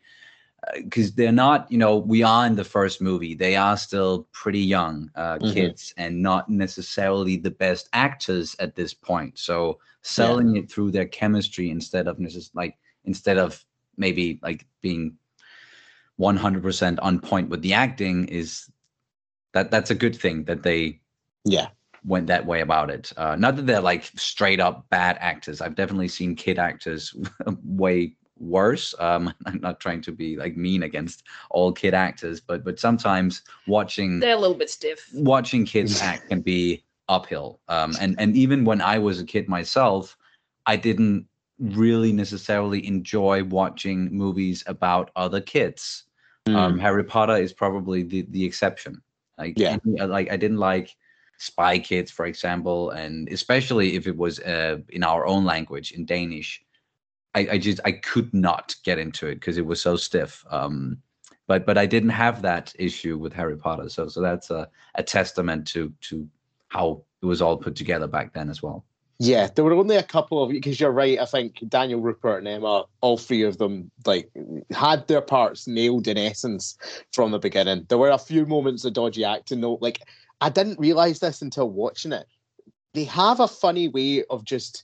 Because 0.74 1.14
they're 1.14 1.32
not, 1.32 1.72
you 1.72 1.78
know, 1.78 1.98
we 1.98 2.24
are 2.24 2.46
in 2.48 2.56
the 2.56 2.64
first 2.64 3.02
movie. 3.02 3.36
They 3.36 3.56
are 3.56 3.78
still 3.78 4.28
pretty 4.32 4.62
young 4.62 5.12
uh, 5.16 5.38
Mhm. 5.38 5.54
kids 5.54 5.94
and 5.98 6.22
not 6.22 6.50
necessarily 6.50 7.38
the 7.38 7.52
best 7.52 7.88
actors 7.94 8.56
at 8.60 8.76
this 8.76 8.94
point. 8.94 9.38
So 9.38 9.80
selling 10.02 10.56
it 10.58 10.72
through 10.72 10.92
their 10.92 11.06
chemistry 11.06 11.70
instead 11.70 12.08
of 12.08 12.18
necess- 12.18 12.52
like 12.54 12.78
instead 13.06 13.38
of 13.38 13.64
maybe 13.98 14.40
like 14.42 14.66
being 14.82 15.18
100% 16.20 17.00
on 17.00 17.20
point 17.20 17.50
with 17.50 17.62
the 17.62 17.74
acting 17.74 18.28
is 18.28 18.70
that 19.54 19.72
that's 19.72 19.92
a 19.92 19.96
good 19.96 20.16
thing 20.16 20.44
that 20.46 20.64
they 20.64 21.02
Yeah. 21.44 21.70
went 22.06 22.28
that 22.28 22.46
way 22.46 22.62
about 22.62 22.90
it 22.90 23.12
uh, 23.18 23.36
not 23.36 23.56
that 23.56 23.66
they're 23.66 23.82
like 23.82 24.04
straight 24.16 24.60
up 24.60 24.88
bad 24.90 25.18
actors 25.20 25.60
i've 25.60 25.76
definitely 25.76 26.08
seen 26.08 26.36
kid 26.36 26.60
actors 26.60 27.14
way 27.64 28.16
worse 28.38 28.94
um 29.00 29.34
i'm 29.46 29.60
not 29.62 29.80
trying 29.80 30.02
to 30.02 30.12
be 30.12 30.36
like 30.36 30.58
mean 30.58 30.84
against 30.84 31.24
all 31.50 31.72
kid 31.72 31.94
actors 31.94 32.40
but 32.42 32.64
but 32.64 32.80
sometimes 32.80 33.42
watching 33.68 34.20
they're 34.20 34.36
a 34.36 34.40
little 34.40 34.56
bit 34.58 34.70
stiff. 34.70 35.10
watching 35.14 35.66
kids 35.66 36.02
act 36.02 36.28
can 36.30 36.42
be 36.42 36.84
uphill 37.08 37.60
um 37.70 37.96
and 38.02 38.16
and 38.20 38.36
even 38.36 38.66
when 38.66 38.82
i 38.82 38.98
was 38.98 39.20
a 39.20 39.26
kid 39.26 39.48
myself 39.48 40.18
i 40.66 40.76
didn't 40.76 41.26
really 41.60 42.12
necessarily 42.12 42.86
enjoy 42.86 43.42
watching 43.46 44.10
movies 44.12 44.64
about 44.68 45.12
other 45.16 45.42
kids 45.42 46.04
Mm. 46.48 46.56
um 46.56 46.78
harry 46.80 47.04
potter 47.04 47.38
is 47.38 47.54
probably 47.54 48.04
the 48.04 48.22
the 48.30 48.46
exception 48.46 49.02
like 49.40 49.58
Yeah. 49.58 49.78
any- 49.88 50.06
like 50.06 50.32
i 50.32 50.38
didn't 50.38 50.60
like 50.60 50.96
spy 51.40 51.80
kids 51.80 52.12
for 52.12 52.26
example 52.28 52.92
and 52.92 53.28
especially 53.30 53.96
if 53.96 54.06
it 54.06 54.16
was 54.16 54.40
uh 54.42 54.78
in 54.90 55.04
our 55.04 55.26
own 55.26 55.44
language 55.44 55.92
in 55.92 56.06
danish 56.06 56.62
i 57.36 57.48
i 57.52 57.58
just 57.58 57.80
i 57.86 57.92
could 57.92 58.34
not 58.34 58.76
get 58.84 58.98
into 58.98 59.28
it 59.28 59.36
because 59.36 59.58
it 59.58 59.66
was 59.66 59.82
so 59.82 59.96
stiff 59.96 60.44
um 60.50 60.98
but 61.48 61.66
but 61.66 61.78
i 61.78 61.86
didn't 61.86 62.10
have 62.10 62.42
that 62.42 62.74
issue 62.80 63.18
with 63.18 63.34
harry 63.34 63.58
potter 63.58 63.90
so 63.90 64.08
so 64.08 64.22
that's 64.22 64.50
a, 64.50 64.68
a 64.96 65.04
testament 65.04 65.68
to 65.68 65.94
to 66.02 66.28
how 66.70 67.04
it 67.22 67.26
was 67.26 67.42
all 67.42 67.58
put 67.58 67.76
together 67.76 68.08
back 68.08 68.34
then 68.34 68.50
as 68.50 68.64
well 68.64 68.84
Yeah, 69.18 69.48
there 69.48 69.64
were 69.64 69.74
only 69.74 69.96
a 69.96 70.04
couple 70.04 70.44
of 70.44 70.50
because 70.50 70.78
you're 70.78 70.92
right. 70.92 71.18
I 71.18 71.26
think 71.26 71.64
Daniel 71.70 72.02
Rupert 72.02 72.40
and 72.40 72.48
Emma, 72.50 72.84
all 73.00 73.18
three 73.18 73.44
of 73.44 73.58
them, 73.58 73.90
like 74.06 74.30
had 74.72 75.08
their 75.08 75.22
parts 75.22 75.68
nailed 75.68 76.08
in 76.10 76.18
essence 76.18 76.78
from 77.14 77.32
the 77.32 77.40
beginning. 77.40 77.86
There 77.88 77.98
were 77.98 78.10
a 78.10 78.18
few 78.18 78.46
moments 78.46 78.84
of 78.84 78.92
dodgy 78.92 79.24
acting 79.24 79.62
though. 79.62 79.80
Like 79.80 80.02
I 80.42 80.50
didn't 80.50 80.80
realize 80.80 81.20
this 81.20 81.42
until 81.42 81.70
watching 81.70 82.12
it. 82.12 82.28
They 82.94 83.06
have 83.06 83.40
a 83.40 83.48
funny 83.48 83.88
way 83.88 84.26
of 84.30 84.44
just 84.44 84.84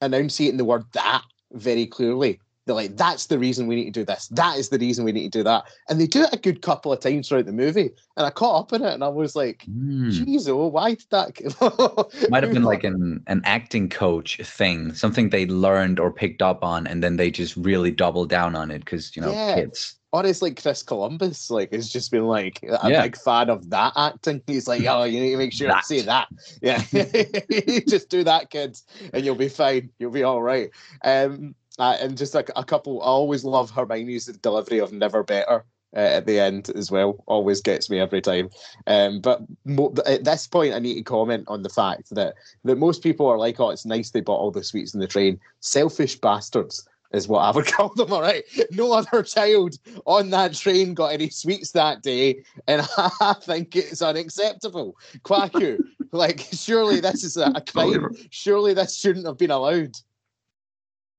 enunciating 0.00 0.58
the 0.58 0.64
word 0.64 0.84
that 0.92 1.24
very 1.52 1.86
clearly. 1.86 2.40
They're 2.66 2.74
like, 2.76 2.96
that's 2.96 3.26
the 3.26 3.38
reason 3.38 3.66
we 3.66 3.74
need 3.74 3.86
to 3.92 4.00
do 4.00 4.04
this. 4.04 4.28
That 4.28 4.56
is 4.56 4.68
the 4.68 4.78
reason 4.78 5.04
we 5.04 5.12
need 5.12 5.32
to 5.32 5.38
do 5.38 5.42
that. 5.44 5.64
And 5.88 6.00
they 6.00 6.06
do 6.06 6.22
it 6.22 6.32
a 6.32 6.36
good 6.38 6.62
couple 6.62 6.92
of 6.92 7.00
times 7.00 7.28
throughout 7.28 7.46
the 7.46 7.52
movie. 7.52 7.90
And 8.16 8.24
I 8.26 8.30
caught 8.30 8.60
up 8.60 8.72
in 8.72 8.82
it 8.84 8.92
and 8.94 9.02
I 9.02 9.08
was 9.08 9.34
like, 9.34 9.64
Hmm. 9.64 10.10
geez, 10.10 10.48
oh, 10.48 10.68
why 10.68 10.90
did 10.94 11.06
that? 11.10 12.28
might 12.30 12.42
have 12.44 12.52
been 12.52 12.62
like 12.62 12.84
an 12.84 13.22
an 13.26 13.42
acting 13.44 13.88
coach 13.88 14.38
thing 14.44 14.92
something 14.94 15.30
they 15.30 15.46
learned 15.46 15.98
or 15.98 16.12
picked 16.12 16.42
up 16.42 16.62
on 16.62 16.86
and 16.86 17.02
then 17.02 17.16
they 17.16 17.30
just 17.30 17.56
really 17.56 17.90
double 17.90 18.26
down 18.26 18.54
on 18.54 18.70
it 18.70 18.80
because 18.80 19.14
you 19.16 19.22
know 19.22 19.32
Yeah. 19.32 19.54
kids 19.56 19.96
or 20.12 20.26
it's 20.26 20.42
like 20.42 20.60
Chris 20.60 20.82
Columbus, 20.82 21.50
like 21.50 21.72
has 21.72 21.88
just 21.88 22.10
been 22.10 22.26
like 22.26 22.60
a 22.62 22.90
Yeah. 22.90 23.02
big 23.02 23.16
fan 23.16 23.48
of 23.48 23.70
that 23.70 23.94
acting. 23.96 24.42
He's 24.46 24.68
like, 24.68 24.84
oh, 24.86 25.04
you 25.04 25.18
need 25.20 25.30
to 25.30 25.36
make 25.38 25.54
sure 25.54 25.68
to 25.68 25.74
That. 25.74 25.86
say 25.86 26.02
that. 26.02 26.28
Yeah, 26.60 26.82
just 27.88 28.10
do 28.10 28.22
that, 28.24 28.50
kids, 28.50 28.84
and 29.14 29.24
you'll 29.24 29.34
be 29.36 29.48
fine. 29.48 29.88
You'll 29.98 30.10
be 30.10 30.22
all 30.22 30.42
right. 30.42 30.68
Um, 31.02 31.54
uh, 31.78 31.96
and 32.00 32.16
just 32.16 32.34
like 32.34 32.50
a 32.56 32.64
couple, 32.64 33.02
I 33.02 33.06
always 33.06 33.44
love 33.44 33.70
Hermione's 33.70 34.26
delivery 34.26 34.78
of 34.78 34.92
"never 34.92 35.22
better." 35.22 35.64
Uh, 35.94 35.98
at 36.00 36.24
the 36.24 36.40
end 36.40 36.70
as 36.70 36.90
well, 36.90 37.22
always 37.26 37.60
gets 37.60 37.90
me 37.90 38.00
every 38.00 38.22
time. 38.22 38.48
Um, 38.86 39.20
but 39.20 39.42
mo- 39.66 39.92
at 40.06 40.24
this 40.24 40.46
point, 40.46 40.72
I 40.72 40.78
need 40.78 40.94
to 40.94 41.02
comment 41.02 41.44
on 41.48 41.62
the 41.62 41.68
fact 41.68 42.14
that 42.14 42.34
that 42.64 42.78
most 42.78 43.02
people 43.02 43.26
are 43.26 43.36
like, 43.36 43.60
"Oh, 43.60 43.68
it's 43.68 43.84
nice 43.84 44.10
they 44.10 44.22
bought 44.22 44.40
all 44.40 44.50
the 44.50 44.64
sweets 44.64 44.94
in 44.94 45.00
the 45.00 45.06
train." 45.06 45.38
Selfish 45.60 46.18
bastards 46.18 46.88
is 47.12 47.28
what 47.28 47.40
I 47.40 47.50
would 47.50 47.66
call 47.72 47.92
them. 47.94 48.12
All 48.12 48.22
right, 48.22 48.42
no 48.70 48.92
other 48.92 49.22
child 49.22 49.76
on 50.06 50.30
that 50.30 50.54
train 50.54 50.94
got 50.94 51.12
any 51.12 51.28
sweets 51.28 51.72
that 51.72 52.02
day, 52.02 52.42
and 52.66 52.86
I 52.96 53.34
think 53.42 53.76
it's 53.76 54.02
unacceptable. 54.02 54.96
Kwaku, 55.24 55.78
like, 56.12 56.46
surely 56.52 57.00
this 57.00 57.22
is 57.22 57.36
a, 57.36 57.52
a 57.54 57.60
crime. 57.60 58.14
Surely 58.30 58.74
this 58.74 58.96
shouldn't 58.96 59.26
have 59.26 59.38
been 59.38 59.50
allowed. 59.50 59.94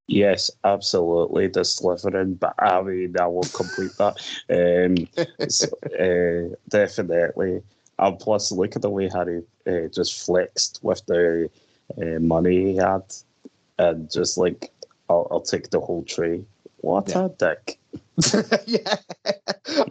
Yes, 0.08 0.52
absolutely. 0.64 1.48
The 1.48 1.62
Slytherin, 1.62 2.38
but 2.40 2.54
I 2.60 2.82
mean, 2.82 3.16
I 3.20 3.28
will 3.28 3.44
complete 3.44 3.92
that. 3.98 4.18
Um, 4.50 5.08
so, 5.50 5.68
uh, 6.52 6.56
definitely. 6.70 7.62
And 8.00 8.20
plus, 8.20 8.52
look 8.52 8.76
at 8.76 8.82
the 8.82 8.90
way 8.90 9.10
Harry 9.10 9.44
uh, 9.66 9.88
just 9.94 10.26
flexed 10.26 10.80
with 10.82 11.06
the 11.06 11.50
uh, 12.02 12.20
money 12.20 12.72
he 12.72 12.76
had, 12.76 13.04
and 13.80 14.12
just 14.12 14.38
like, 14.38 14.72
I'll, 15.10 15.28
I'll 15.32 15.42
take 15.42 15.70
the 15.70 15.80
whole 15.80 16.04
tray. 16.04 16.44
What 16.82 17.08
Yeah. 17.10 17.26
a 17.26 17.30
dick! 17.30 17.80
yeah, 18.66 18.96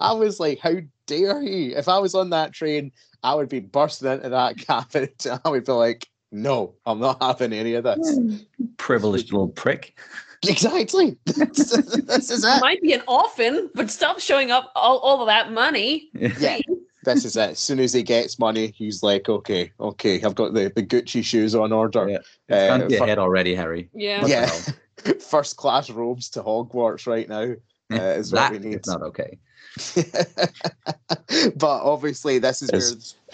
I 0.01 0.13
was 0.13 0.39
like, 0.39 0.59
how 0.61 0.75
dare 1.07 1.41
he? 1.41 1.75
If 1.75 1.89
I 1.89 1.99
was 1.99 2.15
on 2.15 2.31
that 2.31 2.53
train, 2.53 2.93
I 3.23 3.35
would 3.35 3.49
be 3.49 3.61
bursting 3.61 4.11
into 4.13 4.29
that 4.29 4.59
cabin. 4.67 5.09
I 5.45 5.49
would 5.49 5.65
be 5.65 5.73
like, 5.73 6.07
no, 6.33 6.75
I'm 6.87 6.99
not 6.99 7.23
having 7.23 7.53
any 7.53 7.75
of 7.75 7.85
this. 7.85 8.19
privileged 8.79 9.33
little 9.33 9.49
prick 9.49 9.97
Exactly. 10.49 11.17
this, 11.25 11.71
this 12.07 12.31
is 12.31 12.43
it. 12.45 12.61
Might 12.61 12.83
be 12.83 12.93
an 12.95 13.03
orphan, 13.07 13.71
but 13.75 13.91
stop 13.91 14.19
showing 14.19 14.51
up 14.51 14.73
all, 14.75 14.99
all 14.99 15.21
of 15.21 15.29
that 15.29 15.53
money. 15.53 16.09
Yeah. 16.15 16.59
This 17.05 17.25
is 17.25 17.37
it. 17.37 17.51
As 17.51 17.59
soon 17.61 17.79
as 17.79 17.93
he 17.93 18.03
gets 18.03 18.39
money, 18.41 18.73
he's 18.77 19.03
like, 19.05 19.29
okay, 19.29 19.71
okay, 19.79 20.21
I've 20.23 20.35
got 20.35 20.53
the, 20.55 20.73
the 20.75 20.83
Gucci 20.83 21.23
shoes 21.25 21.55
on 21.55 21.73
order. 21.73 22.09
Yeah. 22.09 22.19
Uh, 22.51 22.67
Gone 22.69 22.81
to 22.81 22.89
your 22.91 22.99
fir- 23.01 23.07
head 23.07 23.19
already 23.19 23.55
harry 23.55 23.89
Yeah. 23.95 24.27
Yeah. 24.27 24.51
First 25.21 25.57
class 25.57 25.91
robes 25.91 26.29
to 26.31 26.43
Hogwarts 26.43 27.07
right 27.07 27.29
now. 27.29 27.53
Uh, 27.93 28.03
is 28.17 28.33
what 28.33 28.39
that 28.39 28.51
we 28.53 28.57
is 28.59 28.65
need. 28.65 28.87
not 28.87 29.03
okay 29.03 29.39
but 31.57 31.83
obviously, 31.83 32.39
this 32.39 32.63
is 32.63 32.71
where 32.71 32.81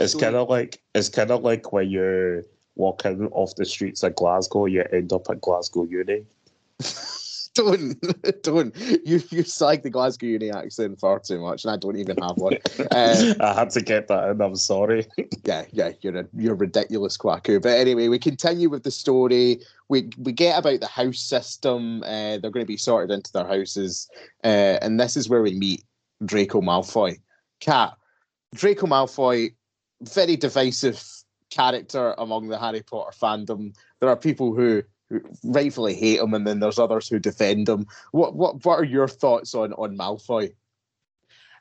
It's 0.05 0.13
So- 0.13 0.19
kind 0.21 0.37
of 0.37 0.49
like 0.49 0.81
it's 0.95 1.09
kind 1.09 1.31
of 1.31 1.43
like 1.43 1.73
when 1.73 1.89
you're 1.91 2.43
walking 2.79 3.29
off 3.33 3.55
the 3.57 3.67
streets 3.67 4.03
of 4.03 4.17
Glasgow, 4.17 4.67
you 4.67 4.85
end 4.93 5.13
up 5.13 5.29
at 5.29 5.41
Glasgow 5.41 5.85
Uni. 5.85 6.25
don't, 7.59 8.43
don't. 8.43 8.77
You 9.05 9.21
you 9.31 9.43
slag 9.43 9.83
the 9.83 9.91
Glasgow 9.91 10.27
Uni 10.27 10.51
accent 10.51 10.99
far 10.99 11.19
too 11.19 11.41
much, 11.41 11.65
and 11.65 11.73
I 11.73 11.77
don't 11.77 11.99
even 11.99 12.17
have 12.19 12.37
one. 12.37 12.59
Uh, 12.91 13.35
I 13.41 13.53
had 13.53 13.71
to 13.71 13.83
get 13.83 14.09
that 14.09 14.31
in. 14.31 14.41
I'm 14.41 14.57
sorry. 14.57 15.07
yeah, 15.45 15.65
yeah, 15.73 15.91
you're 16.01 16.17
a 16.17 16.27
you're 16.37 16.55
ridiculous, 16.55 17.17
quacko. 17.17 17.61
But 17.61 17.79
anyway, 17.79 18.09
we 18.09 18.19
continue 18.19 18.71
with 18.71 18.85
the 18.85 18.91
story. 18.91 19.61
We 19.89 20.09
we 20.17 20.33
get 20.33 20.59
about 20.59 20.81
the 20.81 20.87
house 20.87 21.21
system. 21.21 22.03
Uh, 22.05 22.39
they're 22.39 22.51
going 22.51 22.65
to 22.65 22.73
be 22.73 22.77
sorted 22.77 23.11
into 23.11 23.33
their 23.33 23.47
houses, 23.47 24.09
uh, 24.45 24.79
and 24.81 24.99
this 24.99 25.17
is 25.17 25.29
where 25.29 25.43
we 25.43 25.53
meet 25.53 25.85
Draco 26.25 26.61
Malfoy. 26.61 27.19
Kat, 27.61 27.95
Draco 28.55 28.87
Malfoy, 28.87 29.55
very 30.03 30.37
divisive 30.37 31.03
character 31.51 32.15
among 32.19 32.49
the 32.49 32.59
Harry 32.59 32.83
Potter 32.83 33.17
fandom. 33.17 33.75
There 34.01 34.09
are 34.09 34.17
people 34.17 34.55
who, 34.55 34.83
who 35.09 35.21
rightfully 35.45 35.95
hate 35.95 36.21
him, 36.21 36.35
and 36.35 36.47
then 36.47 36.61
there's 36.61 36.79
others 36.79 37.09
who 37.09 37.19
defend 37.19 37.69
him. 37.69 37.87
What 38.13 38.35
what 38.35 38.65
what 38.65 38.79
are 38.79 38.85
your 38.85 39.09
thoughts 39.09 39.55
on 39.55 39.73
on 39.75 39.97
Malfoy? 39.97 40.53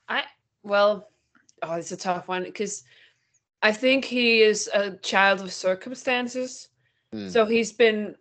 I 0.07 0.23
well, 0.63 1.09
oh, 1.61 1.73
it's 1.73 1.91
a 1.91 1.97
tough 1.97 2.27
one 2.27 2.43
because 2.43 2.83
I 3.61 3.71
think 3.71 4.05
he 4.05 4.41
is 4.41 4.69
a 4.73 4.91
child 4.97 5.41
of 5.41 5.51
circumstances. 5.51 6.69
Hmm. 7.11 7.29
So 7.29 7.45
he's 7.45 7.71
been 7.71 8.15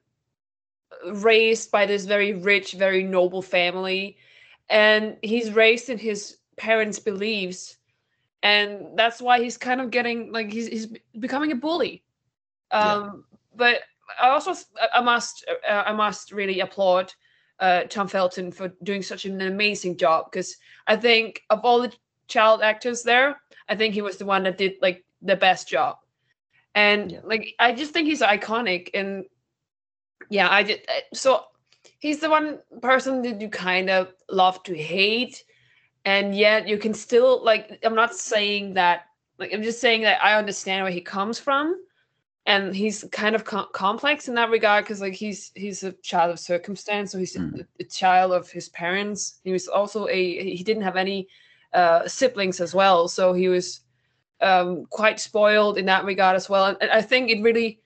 raised 1.06 1.70
by 1.70 1.86
this 1.86 2.04
very 2.04 2.32
rich, 2.32 2.72
very 2.72 3.02
noble 3.02 3.42
family, 3.42 4.16
and 4.68 5.16
he's 5.22 5.52
raised 5.52 5.90
in 5.90 5.98
his 5.98 6.38
parents' 6.56 6.98
beliefs, 6.98 7.76
and 8.46 8.96
that's 8.96 9.20
why 9.20 9.42
he's 9.42 9.58
kind 9.58 9.80
of 9.80 9.90
getting 9.90 10.30
like 10.30 10.52
he's 10.52 10.68
he's 10.68 10.86
becoming 11.18 11.50
a 11.52 11.56
bully. 11.56 12.04
Yeah. 12.72 12.94
Um, 12.94 13.24
but 13.56 13.80
I 14.20 14.28
also 14.28 14.54
I 14.94 15.00
must 15.00 15.44
uh, 15.68 15.82
I 15.86 15.92
must 15.92 16.30
really 16.30 16.60
applaud 16.60 17.12
uh, 17.58 17.82
Tom 17.84 18.06
Felton 18.08 18.52
for 18.52 18.68
doing 18.84 19.02
such 19.02 19.24
an 19.24 19.40
amazing 19.40 19.96
job 19.96 20.30
because 20.30 20.56
I 20.86 20.96
think 20.96 21.42
of 21.50 21.60
all 21.64 21.82
the 21.82 21.92
child 22.28 22.62
actors 22.62 23.02
there, 23.02 23.40
I 23.68 23.74
think 23.76 23.94
he 23.94 24.02
was 24.02 24.16
the 24.16 24.26
one 24.26 24.44
that 24.44 24.58
did 24.58 24.74
like 24.80 25.04
the 25.22 25.36
best 25.36 25.68
job. 25.68 25.96
And 26.74 27.12
Yeah. 27.12 27.20
like 27.24 27.54
I 27.58 27.72
just 27.72 27.92
think 27.92 28.06
he's 28.06 28.22
iconic 28.22 28.90
and 28.94 29.24
yeah, 30.30 30.48
I 30.50 30.62
just 30.62 30.80
so 31.14 31.44
he's 31.98 32.20
the 32.20 32.30
one 32.30 32.60
person 32.80 33.22
that 33.22 33.40
you 33.40 33.48
kind 33.48 33.90
of 33.90 34.14
love 34.30 34.62
to 34.64 34.74
hate 34.76 35.42
and 36.06 36.34
yet 36.34 36.66
you 36.68 36.78
can 36.78 36.94
still 36.94 37.44
like 37.44 37.78
I'm 37.84 37.94
not 37.96 38.14
saying 38.14 38.74
that 38.74 39.06
like 39.38 39.52
I'm 39.52 39.62
just 39.62 39.80
saying 39.80 40.02
that 40.02 40.24
I 40.24 40.38
understand 40.38 40.84
where 40.84 40.92
he 40.92 41.02
comes 41.02 41.38
from. 41.38 41.76
And 42.48 42.76
he's 42.76 43.04
kind 43.10 43.34
of 43.34 43.44
com- 43.44 43.66
complex 43.72 44.28
in 44.28 44.34
that 44.36 44.50
regard 44.50 44.84
because 44.84 45.00
like 45.00 45.14
he's 45.14 45.50
he's 45.56 45.82
a 45.82 45.90
child 45.94 46.30
of 46.30 46.38
circumstance 46.38 47.10
so 47.10 47.18
he's 47.18 47.34
a- 47.34 47.40
Mm. 47.40 47.66
a, 47.80 47.84
child 47.84 48.32
of 48.32 48.48
his 48.48 48.68
parents. 48.68 49.40
He 49.42 49.50
was 49.50 49.66
also 49.66 50.06
a 50.06 50.54
he 50.56 50.62
didn't 50.62 50.84
have 50.84 50.96
any 50.96 51.26
uh 51.74 52.06
siblings 52.06 52.60
as 52.60 52.72
well. 52.72 53.08
So 53.08 53.32
he 53.32 53.48
was 53.48 53.80
um 54.40 54.86
quite 54.90 55.18
spoiled 55.18 55.76
in 55.76 55.86
that 55.86 56.04
regard 56.04 56.36
as 56.36 56.48
well. 56.48 56.66
And, 56.66 56.78
and 56.80 56.90
i 56.92 57.02
think 57.02 57.30
it 57.30 57.42
really 57.42 57.80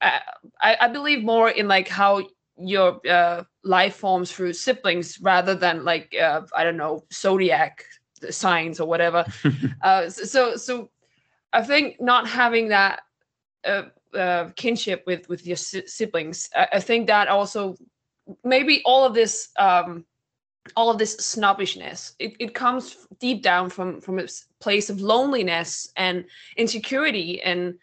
I, 0.00 0.20
I 0.62 0.76
I 0.82 0.88
believe 0.88 1.24
more 1.24 1.50
in 1.50 1.66
like 1.66 1.88
how 1.88 2.22
your 2.62 3.00
uh 3.08 3.42
life 3.64 3.96
forms 3.96 4.32
through 4.32 4.52
siblings 4.52 5.20
rather 5.20 5.54
than 5.54 5.84
like 5.84 6.14
uh 6.20 6.42
i 6.56 6.64
don't 6.64 6.76
know 6.76 7.04
zodiac 7.12 7.84
signs 8.30 8.80
or 8.80 8.88
whatever 8.88 9.24
uh 9.82 10.08
so 10.08 10.56
so 10.56 10.90
i 11.52 11.62
think 11.62 12.00
not 12.00 12.28
having 12.28 12.68
that 12.68 13.00
uh, 13.64 13.82
uh, 14.14 14.50
kinship 14.56 15.04
with 15.06 15.28
with 15.28 15.46
your 15.46 15.56
si- 15.56 15.86
siblings. 15.86 16.48
I, 16.54 16.68
I 16.74 16.80
think 16.80 17.06
that 17.06 17.28
also 17.28 17.76
maybe 18.44 18.82
all 18.84 19.04
of 19.04 19.14
this 19.14 19.50
um, 19.58 20.04
all 20.76 20.90
of 20.90 20.98
this 20.98 21.16
snobbishness 21.16 22.14
it, 22.18 22.34
it 22.38 22.54
comes 22.54 23.06
deep 23.18 23.42
down 23.42 23.70
from 23.70 24.00
from 24.00 24.18
a 24.18 24.26
place 24.60 24.90
of 24.90 25.00
loneliness 25.00 25.92
and 25.96 26.24
insecurity 26.56 27.40
and 27.42 27.74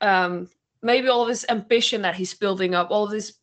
um, 0.00 0.48
maybe 0.82 1.08
all 1.08 1.22
of 1.22 1.28
this 1.28 1.44
ambition 1.48 2.02
that 2.02 2.14
he's 2.14 2.34
building 2.34 2.74
up. 2.74 2.90
All 2.90 3.04
of 3.04 3.10
this, 3.10 3.34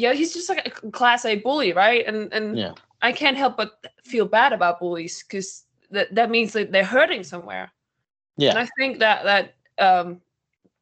yeah, 0.00 0.12
he's 0.14 0.32
just 0.32 0.48
like 0.48 0.66
a 0.66 0.90
class 0.90 1.24
A 1.24 1.36
bully, 1.36 1.72
right? 1.72 2.06
And 2.06 2.32
and 2.32 2.56
Yeah. 2.58 2.74
I 3.02 3.12
can't 3.12 3.36
help 3.36 3.56
but 3.56 3.70
feel 4.04 4.26
bad 4.26 4.52
about 4.52 4.80
bullies 4.80 5.22
because 5.22 5.64
that 5.90 6.14
that 6.14 6.30
means 6.30 6.52
that 6.52 6.72
they're 6.72 6.84
hurting 6.84 7.24
somewhere. 7.24 7.70
Yeah. 8.36 8.50
And 8.50 8.58
I 8.58 8.68
think 8.78 8.98
that 8.98 9.24
that 9.24 9.54
um, 9.78 10.20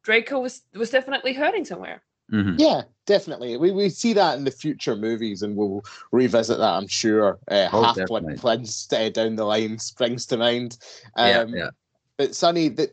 Draco 0.03 0.39
was 0.39 0.61
was 0.73 0.89
definitely 0.89 1.33
hurting 1.33 1.65
somewhere. 1.65 2.01
Mhm. 2.31 2.59
Yeah, 2.59 2.83
definitely. 3.05 3.57
We 3.57 3.71
we 3.71 3.89
see 3.89 4.13
that 4.13 4.37
in 4.37 4.43
the 4.43 4.51
future 4.51 4.95
movies, 4.95 5.41
and 5.41 5.55
we'll 5.55 5.81
revisit 6.11 6.57
that. 6.59 6.73
I'm 6.77 6.87
sure. 6.87 7.39
Uh, 7.49 7.69
Oh, 7.73 7.83
Half 7.83 7.95
definitely. 7.95 8.35
Blood 8.35 8.59
Prince 8.59 8.93
uh, 8.93 9.09
down 9.09 9.35
the 9.35 9.45
line 9.45 9.79
springs 9.79 10.25
to 10.27 10.37
mind. 10.37 10.77
yeah, 11.17 11.39
Um, 11.39 11.55
yeah. 11.55 11.69
But 12.17 12.35
Sonny, 12.35 12.69
that 12.69 12.91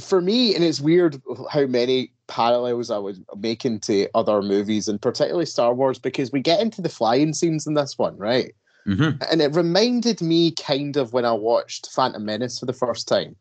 for 0.00 0.20
me, 0.20 0.54
and 0.54 0.64
it's 0.64 0.80
weird 0.80 1.20
how 1.50 1.66
many 1.66 2.13
parallels 2.26 2.90
I 2.90 2.98
was 2.98 3.20
making 3.36 3.80
to 3.80 4.08
other 4.14 4.42
movies, 4.42 4.88
and 4.88 5.00
particularly 5.00 5.46
Star 5.46 5.74
Wars, 5.74 5.98
because 5.98 6.32
we 6.32 6.40
get 6.40 6.60
into 6.60 6.82
the 6.82 6.88
flying 6.88 7.34
scenes 7.34 7.66
in 7.66 7.74
this 7.74 7.98
one, 7.98 8.16
right? 8.16 8.54
Mhm. 8.86 9.22
And 9.30 9.40
it 9.40 9.54
reminded 9.54 10.20
me 10.20 10.50
kind 10.52 10.96
of 10.96 11.12
when 11.12 11.24
I 11.24 11.32
watched 11.32 11.90
Phantom 11.90 12.24
Menace 12.24 12.58
for 12.58 12.66
the 12.66 12.72
first 12.72 13.08
time, 13.08 13.36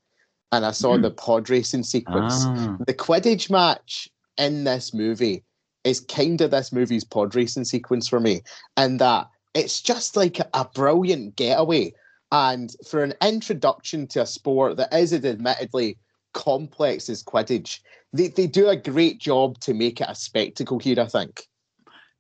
and 0.52 0.66
I 0.66 0.72
saw 0.72 0.98
Mhm. 0.98 1.02
the 1.02 1.12
pod 1.12 1.50
racing 1.50 1.84
sequence 1.84 2.46
Ah. 2.46 2.78
the 2.86 2.94
Quidditch 2.94 3.50
match 3.50 4.10
in 4.38 4.64
this 4.64 4.94
movie 4.94 5.44
is 5.84 6.00
kind 6.00 6.40
of 6.40 6.52
this 6.52 6.72
movie's 6.72 7.04
pod 7.04 7.36
racing 7.36 7.66
sequence 7.66 8.08
for 8.08 8.20
me, 8.20 8.42
and 8.78 9.00
that 9.00 9.28
it's 9.54 9.82
just 9.82 10.16
like 10.16 10.40
a 10.40 10.66
brilliant 10.74 11.36
getaway. 11.36 11.94
And 12.32 12.76
for 12.88 13.04
an 13.04 13.14
introduction 13.22 14.08
to 14.08 14.22
a 14.22 14.26
sport 14.26 14.78
that 14.78 14.94
is 14.94 15.14
admittedly 15.14 15.98
complex 16.34 17.10
as 17.10 17.22
Quidditch, 17.22 17.80
they, 18.14 18.28
they 18.28 18.48
do 18.48 18.70
a 18.70 18.76
great 18.76 19.20
job 19.20 19.60
to 19.62 19.74
make 19.74 20.00
it 20.00 20.08
a 20.08 20.16
spectacle 20.16 20.80
here, 20.80 21.00
I 21.00 21.08
think. 21.08 21.48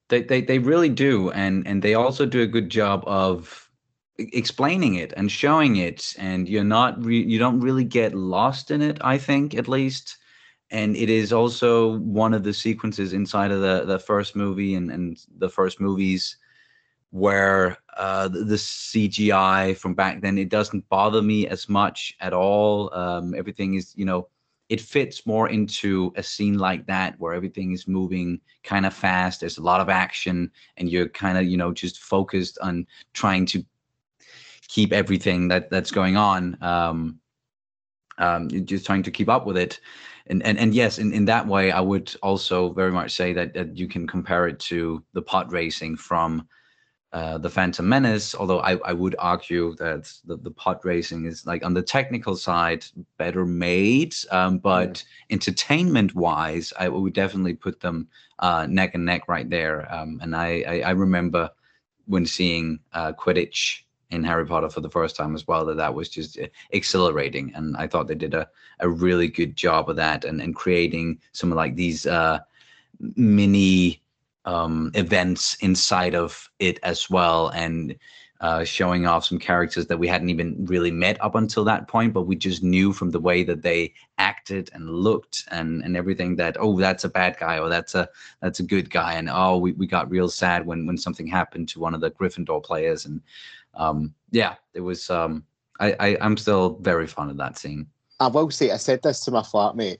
They, 0.09 0.21
they 0.21 0.41
they 0.41 0.59
really 0.59 0.89
do, 0.89 1.31
and 1.31 1.65
and 1.65 1.81
they 1.81 1.93
also 1.93 2.25
do 2.25 2.41
a 2.41 2.47
good 2.47 2.69
job 2.69 3.03
of 3.07 3.69
explaining 4.17 4.95
it 4.95 5.13
and 5.15 5.31
showing 5.31 5.77
it, 5.77 6.13
and 6.19 6.47
you're 6.47 6.63
not 6.63 7.03
re- 7.03 7.23
you 7.23 7.39
don't 7.39 7.61
really 7.61 7.85
get 7.85 8.13
lost 8.13 8.69
in 8.69 8.81
it. 8.81 8.97
I 9.01 9.17
think 9.17 9.55
at 9.55 9.69
least, 9.69 10.17
and 10.69 10.95
it 10.97 11.09
is 11.09 11.31
also 11.31 11.97
one 11.99 12.33
of 12.33 12.43
the 12.43 12.53
sequences 12.53 13.13
inside 13.13 13.51
of 13.51 13.61
the 13.61 13.85
the 13.85 13.97
first 13.97 14.35
movie 14.35 14.75
and 14.75 14.91
and 14.91 15.17
the 15.37 15.49
first 15.49 15.79
movies 15.79 16.37
where 17.11 17.77
uh, 17.95 18.27
the, 18.27 18.43
the 18.43 18.55
CGI 18.55 19.77
from 19.77 19.93
back 19.93 20.21
then 20.21 20.37
it 20.37 20.49
doesn't 20.49 20.87
bother 20.89 21.21
me 21.21 21.47
as 21.47 21.69
much 21.69 22.15
at 22.19 22.33
all. 22.33 22.93
Um, 22.93 23.33
everything 23.35 23.75
is 23.75 23.93
you 23.95 24.05
know 24.05 24.27
it 24.73 24.81
fits 24.81 25.27
more 25.27 25.49
into 25.49 26.11
a 26.15 26.23
scene 26.23 26.57
like 26.57 26.83
that 26.87 27.13
where 27.19 27.35
everything 27.35 27.73
is 27.73 27.87
moving 27.87 28.41
kind 28.63 28.87
of 28.87 28.93
fast 28.93 29.39
there's 29.39 29.59
a 29.59 29.61
lot 29.61 29.79
of 29.79 29.87
action 29.87 30.49
and 30.77 30.89
you're 30.89 31.07
kind 31.09 31.37
of 31.37 31.45
you 31.45 31.57
know 31.57 31.71
just 31.71 31.99
focused 31.99 32.57
on 32.59 32.87
trying 33.13 33.45
to 33.45 33.63
keep 34.67 34.91
everything 34.91 35.47
that 35.47 35.69
that's 35.69 35.91
going 35.91 36.17
on 36.17 36.57
um 36.61 37.19
um 38.17 38.49
you're 38.49 38.61
just 38.61 38.83
trying 38.83 39.03
to 39.03 39.11
keep 39.11 39.29
up 39.29 39.45
with 39.45 39.57
it. 39.57 39.79
And 40.25 40.41
and, 40.41 40.57
and 40.57 40.73
yes 40.73 40.97
in, 40.97 41.13
in 41.13 41.25
that 41.25 41.45
way 41.45 41.71
i 41.71 41.79
would 41.79 42.11
also 42.23 42.73
very 42.73 42.91
much 42.91 43.11
say 43.11 43.31
that, 43.33 43.53
that 43.53 43.77
you 43.77 43.87
can 43.87 44.07
compare 44.07 44.47
it 44.47 44.57
to 44.71 45.03
the 45.13 45.21
pod 45.21 45.51
racing 45.51 45.97
from 45.97 46.47
uh, 47.13 47.37
the 47.37 47.49
Phantom 47.49 47.87
Menace, 47.87 48.33
although 48.33 48.59
I, 48.61 48.77
I 48.83 48.91
would 48.91 49.15
argue 49.19 49.75
that 49.75 50.11
the, 50.25 50.35
the 50.35 50.49
pod 50.49 50.79
racing 50.83 51.25
is 51.25 51.45
like 51.45 51.63
on 51.63 51.75
the 51.75 51.81
technical 51.83 52.35
side 52.35 52.85
better 53.17 53.45
made, 53.45 54.15
um, 54.31 54.57
but 54.57 55.03
entertainment 55.29 56.15
wise, 56.15 56.73
I 56.79 56.89
would 56.89 57.13
definitely 57.13 57.53
put 57.53 57.79
them 57.81 58.07
uh, 58.39 58.65
neck 58.67 58.95
and 58.95 59.05
neck 59.05 59.27
right 59.27 59.47
there. 59.47 59.93
Um, 59.93 60.19
and 60.23 60.35
I, 60.35 60.63
I, 60.67 60.79
I 60.81 60.89
remember 60.91 61.51
when 62.07 62.25
seeing 62.25 62.79
uh, 62.93 63.13
Quidditch 63.13 63.83
in 64.09 64.23
Harry 64.23 64.45
Potter 64.45 64.69
for 64.69 64.81
the 64.81 64.89
first 64.89 65.15
time 65.15 65.35
as 65.35 65.47
well, 65.47 65.65
that 65.65 65.77
that 65.77 65.93
was 65.93 66.09
just 66.09 66.39
uh, 66.39 66.47
exhilarating. 66.71 67.53
And 67.53 67.77
I 67.77 67.85
thought 67.85 68.07
they 68.07 68.15
did 68.15 68.33
a, 68.33 68.49
a 68.79 68.89
really 68.89 69.27
good 69.27 69.55
job 69.55 69.87
of 69.87 69.97
that 69.97 70.25
and, 70.25 70.41
and 70.41 70.55
creating 70.55 71.19
some 71.31 71.51
of 71.51 71.57
like 71.57 71.75
these 71.75 72.07
uh, 72.07 72.39
mini 72.99 74.02
um, 74.45 74.91
events 74.93 75.55
inside 75.55 76.15
of 76.15 76.49
it 76.59 76.79
as 76.83 77.09
well, 77.09 77.49
and 77.49 77.95
uh, 78.41 78.63
showing 78.65 79.05
off 79.05 79.23
some 79.23 79.39
characters 79.39 79.87
that 79.87 79.97
we 79.97 80.07
hadn't 80.07 80.29
even 80.29 80.65
really 80.65 80.91
met 80.91 81.23
up 81.23 81.33
until 81.35 81.63
that 81.63 81.87
point, 81.87 82.11
but 82.11 82.23
we 82.23 82.35
just 82.35 82.61
knew 82.61 82.91
from 82.91 83.09
the 83.11 83.19
way 83.19 83.41
that 83.41 83.61
they 83.61 83.93
acted 84.17 84.69
and 84.73 84.89
looked 84.89 85.45
and 85.49 85.81
and 85.83 85.95
everything 85.95 86.35
that 86.35 86.57
oh 86.59 86.77
that's 86.77 87.05
a 87.05 87.09
bad 87.09 87.37
guy 87.39 87.57
or 87.57 87.69
that's 87.69 87.95
a 87.95 88.09
that's 88.41 88.59
a 88.59 88.63
good 88.63 88.89
guy, 88.89 89.13
and 89.13 89.29
oh 89.31 89.57
we, 89.57 89.71
we 89.73 89.87
got 89.87 90.11
real 90.11 90.27
sad 90.27 90.65
when 90.65 90.85
when 90.85 90.97
something 90.97 91.25
happened 91.25 91.69
to 91.69 91.79
one 91.79 91.93
of 91.93 92.01
the 92.01 92.11
Gryffindor 92.11 92.61
players, 92.63 93.05
and 93.05 93.21
um, 93.75 94.13
yeah, 94.31 94.55
it 94.73 94.81
was. 94.81 95.09
Um, 95.09 95.45
I, 95.79 95.95
I 95.99 96.17
I'm 96.21 96.37
still 96.37 96.77
very 96.81 97.07
fond 97.07 97.31
of 97.31 97.37
that 97.37 97.57
scene. 97.57 97.87
I 98.19 98.27
will 98.27 98.51
say, 98.51 98.71
I 98.71 98.77
said 98.77 99.01
this 99.03 99.21
to 99.21 99.31
my 99.31 99.41
flatmate 99.41 99.97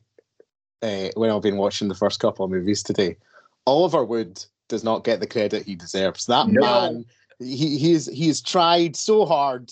uh, 0.82 1.10
when 1.15 1.29
I've 1.29 1.41
been 1.41 1.58
watching 1.58 1.88
the 1.88 1.95
first 1.95 2.19
couple 2.19 2.45
of 2.45 2.51
movies 2.51 2.84
today. 2.84 3.17
Oliver 3.65 4.04
Wood 4.04 4.43
does 4.69 4.84
not 4.84 5.04
get 5.04 5.19
the 5.19 5.28
credit 5.28 5.65
he 5.65 5.76
deserves. 5.76 6.26
That 6.26 6.47
No. 6.47 6.62
man, 6.62 7.06
he 7.39 7.78
he's 7.78 8.08
he's 8.08 8.41
tried 8.41 8.95
so 8.95 9.26
hard 9.26 9.71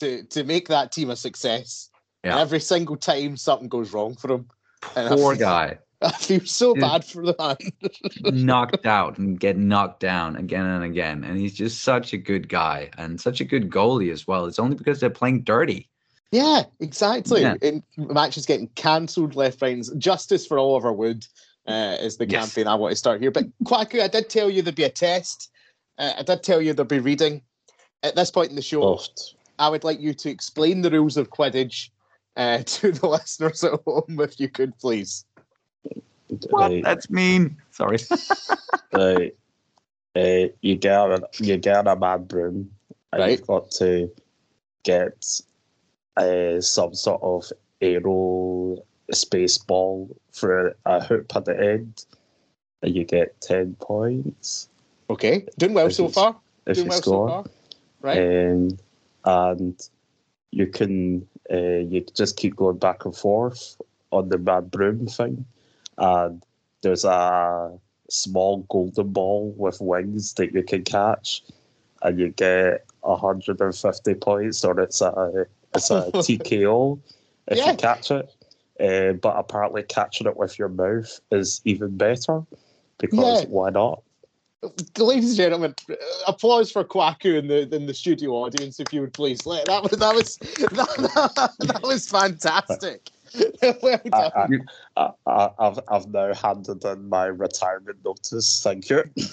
to 0.00 0.22
to 0.24 0.44
make 0.44 0.68
that 0.68 0.92
team 0.92 1.10
a 1.10 1.16
success. 1.16 1.90
Yeah. 2.24 2.38
Every 2.40 2.60
single 2.60 2.96
time 2.96 3.36
something 3.36 3.68
goes 3.68 3.92
wrong 3.92 4.14
for 4.16 4.32
him, 4.32 4.48
And 4.96 5.08
I 5.08 5.14
Poor 5.16 5.34
feel- 5.36 5.46
guy. 5.46 5.78
I 6.02 6.10
feel 6.12 6.40
so 6.44 6.74
bad 6.74 7.02
for 7.02 7.24
the 7.24 7.34
man. 7.38 8.44
knocked 8.46 8.84
out 8.84 9.16
and 9.16 9.40
get 9.40 9.56
knocked 9.56 10.00
down 10.00 10.36
again 10.36 10.66
and 10.66 10.84
again. 10.84 11.24
And 11.24 11.38
he's 11.38 11.54
just 11.54 11.82
such 11.82 12.12
a 12.12 12.18
good 12.18 12.48
guy 12.50 12.90
and 12.98 13.18
such 13.18 13.40
a 13.40 13.44
good 13.44 13.70
goalie 13.70 14.12
as 14.12 14.26
well. 14.26 14.44
It's 14.44 14.58
only 14.58 14.76
because 14.76 15.00
they're 15.00 15.08
playing 15.08 15.44
dirty. 15.44 15.88
Yeah, 16.30 16.64
exactly. 16.80 17.40
Yeah. 17.40 17.54
And 17.62 17.82
matches 17.96 18.44
getting 18.44 18.66
cancelled 18.74 19.34
left, 19.34 19.62
right, 19.62 19.72
and 19.76 20.00
justice 20.00 20.46
for 20.46 20.58
Oliver 20.58 20.92
Wood 20.92 21.26
uh, 21.66 21.96
is 22.00 22.16
the 22.16 22.26
Yes. 22.28 22.52
campaign 22.54 22.66
I 22.68 22.74
want 22.74 22.92
to 22.92 22.96
start 22.96 23.20
here. 23.20 23.30
But 23.30 23.46
Kwaku, 23.64 24.00
I 24.00 24.08
did 24.08 24.28
tell 24.28 24.50
you 24.50 24.62
there'd 24.62 24.74
be 24.74 24.84
a 24.84 24.90
test. 24.90 25.50
Uh, 25.98 26.12
I 26.18 26.22
did 26.22 26.42
tell 26.42 26.60
you 26.60 26.72
there'd 26.72 26.88
be 26.88 26.98
reading. 27.00 27.42
At 28.02 28.16
this 28.16 28.30
point 28.30 28.50
in 28.50 28.56
the 28.56 28.62
show, 28.62 28.80
Soft. 28.96 29.34
I 29.58 29.68
would 29.68 29.82
like 29.84 29.98
you 30.00 30.12
to 30.14 30.28
explain 30.30 30.82
the 30.82 30.90
rules 30.90 31.16
of 31.16 31.30
Quidditch 31.30 31.88
uh, 32.36 32.58
to 32.66 32.92
the 32.92 33.08
listeners 33.08 33.64
at 33.64 33.80
home, 33.86 34.18
if 34.20 34.38
you 34.38 34.48
could, 34.48 34.76
please. 34.78 35.24
What? 36.50 36.70
Right. 36.70 36.84
That's 36.84 37.08
mean. 37.10 37.56
Sorry. 37.70 37.98
Right. 38.92 39.34
Uh, 40.14 40.52
you 40.60 40.76
get 40.76 40.92
a, 40.92 41.28
you 41.40 41.56
get 41.56 41.88
a 41.88 41.96
mad 41.96 42.28
broom, 42.28 42.70
and 43.12 43.20
Right. 43.20 43.30
you've 43.38 43.46
got 43.46 43.72
to 43.72 44.08
get 44.84 45.24
uh, 46.16 46.60
some 46.60 46.94
sort 46.94 47.20
of 47.22 47.50
aero 49.08 49.14
space 49.14 49.58
ball 49.58 50.14
for 50.32 50.76
a 50.86 51.04
hoop 51.04 51.34
at 51.36 51.44
the 51.44 51.58
end, 51.58 52.04
and 52.82 52.94
you 52.94 53.04
get 53.04 53.40
ten 53.40 53.76
points 53.80 54.68
Okay, 55.10 55.46
doing 55.58 55.74
well 55.74 55.86
If 55.86 55.94
so 55.94 56.08
far. 56.08 56.36
if 56.66 56.76
doing 56.76 56.86
you 56.86 56.90
well 56.90 57.02
score. 57.02 57.28
so 57.28 57.34
far. 57.34 57.44
Right. 58.02 58.18
and 58.18 58.82
and 59.24 59.88
you 60.50 60.66
can 60.66 61.26
uh, 61.52 61.56
you 61.56 62.04
just 62.14 62.36
keep 62.36 62.56
going 62.56 62.78
back 62.78 63.04
and 63.04 63.16
forth 63.16 63.76
on 64.10 64.28
the 64.28 64.38
mad 64.38 64.70
broom 64.70 65.06
thing, 65.06 65.44
and 65.98 66.42
there's 66.82 67.04
a 67.04 67.78
small 68.10 68.58
golden 68.70 69.08
ball 69.08 69.54
with 69.56 69.80
wings 69.80 70.34
that 70.34 70.52
you 70.52 70.62
can 70.62 70.84
catch, 70.84 71.42
and 72.02 72.18
you 72.18 72.30
get 72.30 72.84
hundred 73.04 73.60
and 73.60 73.74
fifty 73.76 74.14
points, 74.14 74.64
or 74.64 74.80
it's 74.80 75.00
a 75.02 75.46
it's 75.74 75.90
a 75.90 76.10
TKO 76.12 76.98
if 77.48 77.58
Yeah. 77.58 77.70
you 77.72 77.76
catch 77.76 78.10
it. 78.10 78.30
Uh, 78.80 79.12
but 79.12 79.36
apparently, 79.36 79.82
catching 79.84 80.26
it 80.26 80.36
with 80.36 80.58
your 80.58 80.68
mouth 80.68 81.20
is 81.30 81.60
even 81.64 81.96
better 81.96 82.44
because 82.98 83.42
Yeah. 83.42 83.48
why 83.48 83.70
not? 83.70 84.02
ladies 84.96 85.28
and 85.30 85.36
gentlemen, 85.36 85.74
uh, 85.90 85.94
applause 86.26 86.70
for 86.70 86.84
Kwaku 86.84 87.38
in 87.38 87.48
the 87.48 87.74
in 87.74 87.86
the 87.86 87.94
studio 87.94 88.32
audience, 88.32 88.80
if 88.80 88.92
you 88.92 89.00
would 89.02 89.12
please. 89.12 89.44
Let- 89.46 89.66
That 89.66 89.82
was 89.82 89.92
that 89.92 90.14
was 90.14 90.36
that, 90.70 91.54
that 91.58 91.82
was 91.82 92.08
fantastic. 92.08 93.10
well 93.82 94.00
I, 94.12 94.30
done. 94.30 94.68
I, 94.96 95.10
I, 95.26 95.50
I've, 95.58 95.80
I've 95.88 96.06
now 96.08 96.32
handed 96.34 96.84
in 96.84 97.08
my 97.08 97.26
retirement 97.26 97.98
notice. 98.04 98.60
Thank 98.62 98.88
you. 98.90 99.02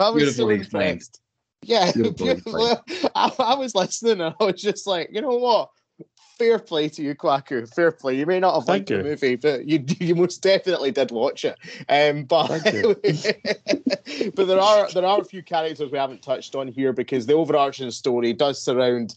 I 0.00 0.08
was 0.10 0.36
so 0.36 0.48
Beautifully 0.48 0.54
explained. 0.54 0.92
impressed. 0.92 1.20
Yeah, 1.62 1.92
Beautifully 1.92 2.34
beautiful. 2.34 2.82
I, 3.14 3.32
I 3.38 3.54
was 3.56 3.74
listening 3.74 4.20
and 4.20 4.34
I 4.40 4.44
was 4.44 4.60
just 4.62 4.86
like, 4.86 5.10
you 5.12 5.20
know 5.20 5.36
what? 5.36 5.70
Fair 6.38 6.58
play 6.58 6.88
to 6.90 7.02
you, 7.02 7.14
Kwaku. 7.14 7.72
Fair 7.74 7.90
play. 7.90 8.14
You 8.14 8.26
may 8.26 8.38
not 8.40 8.54
have 8.54 8.68
liked 8.68 8.88
Thank 8.88 9.02
the 9.02 9.08
movie, 9.08 9.36
but 9.36 9.66
you 9.66 9.82
you 10.00 10.14
most 10.14 10.42
definitely 10.42 10.90
did 10.90 11.10
watch 11.10 11.44
it. 11.44 11.56
Um, 11.88 12.24
but 12.24 12.48
Thank 12.48 14.34
but 14.34 14.46
there 14.46 14.60
are 14.60 14.90
there 14.90 15.06
are 15.06 15.20
a 15.20 15.24
few 15.24 15.42
characters 15.42 15.90
we 15.90 15.98
haven't 15.98 16.22
touched 16.22 16.54
on 16.54 16.68
here 16.68 16.92
because 16.92 17.26
the 17.26 17.32
overarching 17.32 17.90
story 17.90 18.34
does 18.34 18.62
surround 18.62 19.14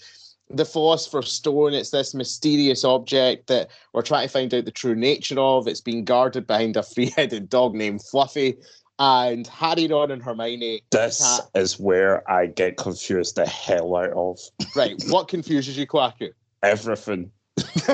the 0.50 0.66
Philosopher's 0.66 1.32
Stone. 1.32 1.74
It's 1.74 1.90
this 1.90 2.14
mysterious 2.14 2.86
object 2.86 3.48
that 3.48 3.70
we're 3.94 4.02
trying 4.02 4.28
to 4.28 4.32
find 4.32 4.54
out 4.54 4.66
the 4.66 4.72
true 4.72 4.96
nature 4.96 5.40
of. 5.40 5.68
It's 5.68 5.82
being 5.82 6.06
guarded 6.06 6.48
behind 6.48 6.78
a 6.78 6.84
three-headed 6.84 7.50
dog 7.50 7.76
named 7.76 8.02
Fluffy. 8.04 8.58
And 9.02 9.48
Harry, 9.48 9.88
Ron, 9.88 10.12
and 10.12 10.22
Hermione. 10.22 10.84
This 10.92 11.40
is 11.56 11.80
where 11.80 12.30
I 12.30 12.48
get 12.48 12.76
confused 12.76 13.38
the 13.38 13.46
hell 13.46 13.96
out 13.96 14.10
of 14.10 14.40
Right. 14.76 15.02
What 15.08 15.30
confuses 15.30 15.78
you, 15.78 15.88
Kwaku? 15.88 16.32
Everything. 16.64 17.32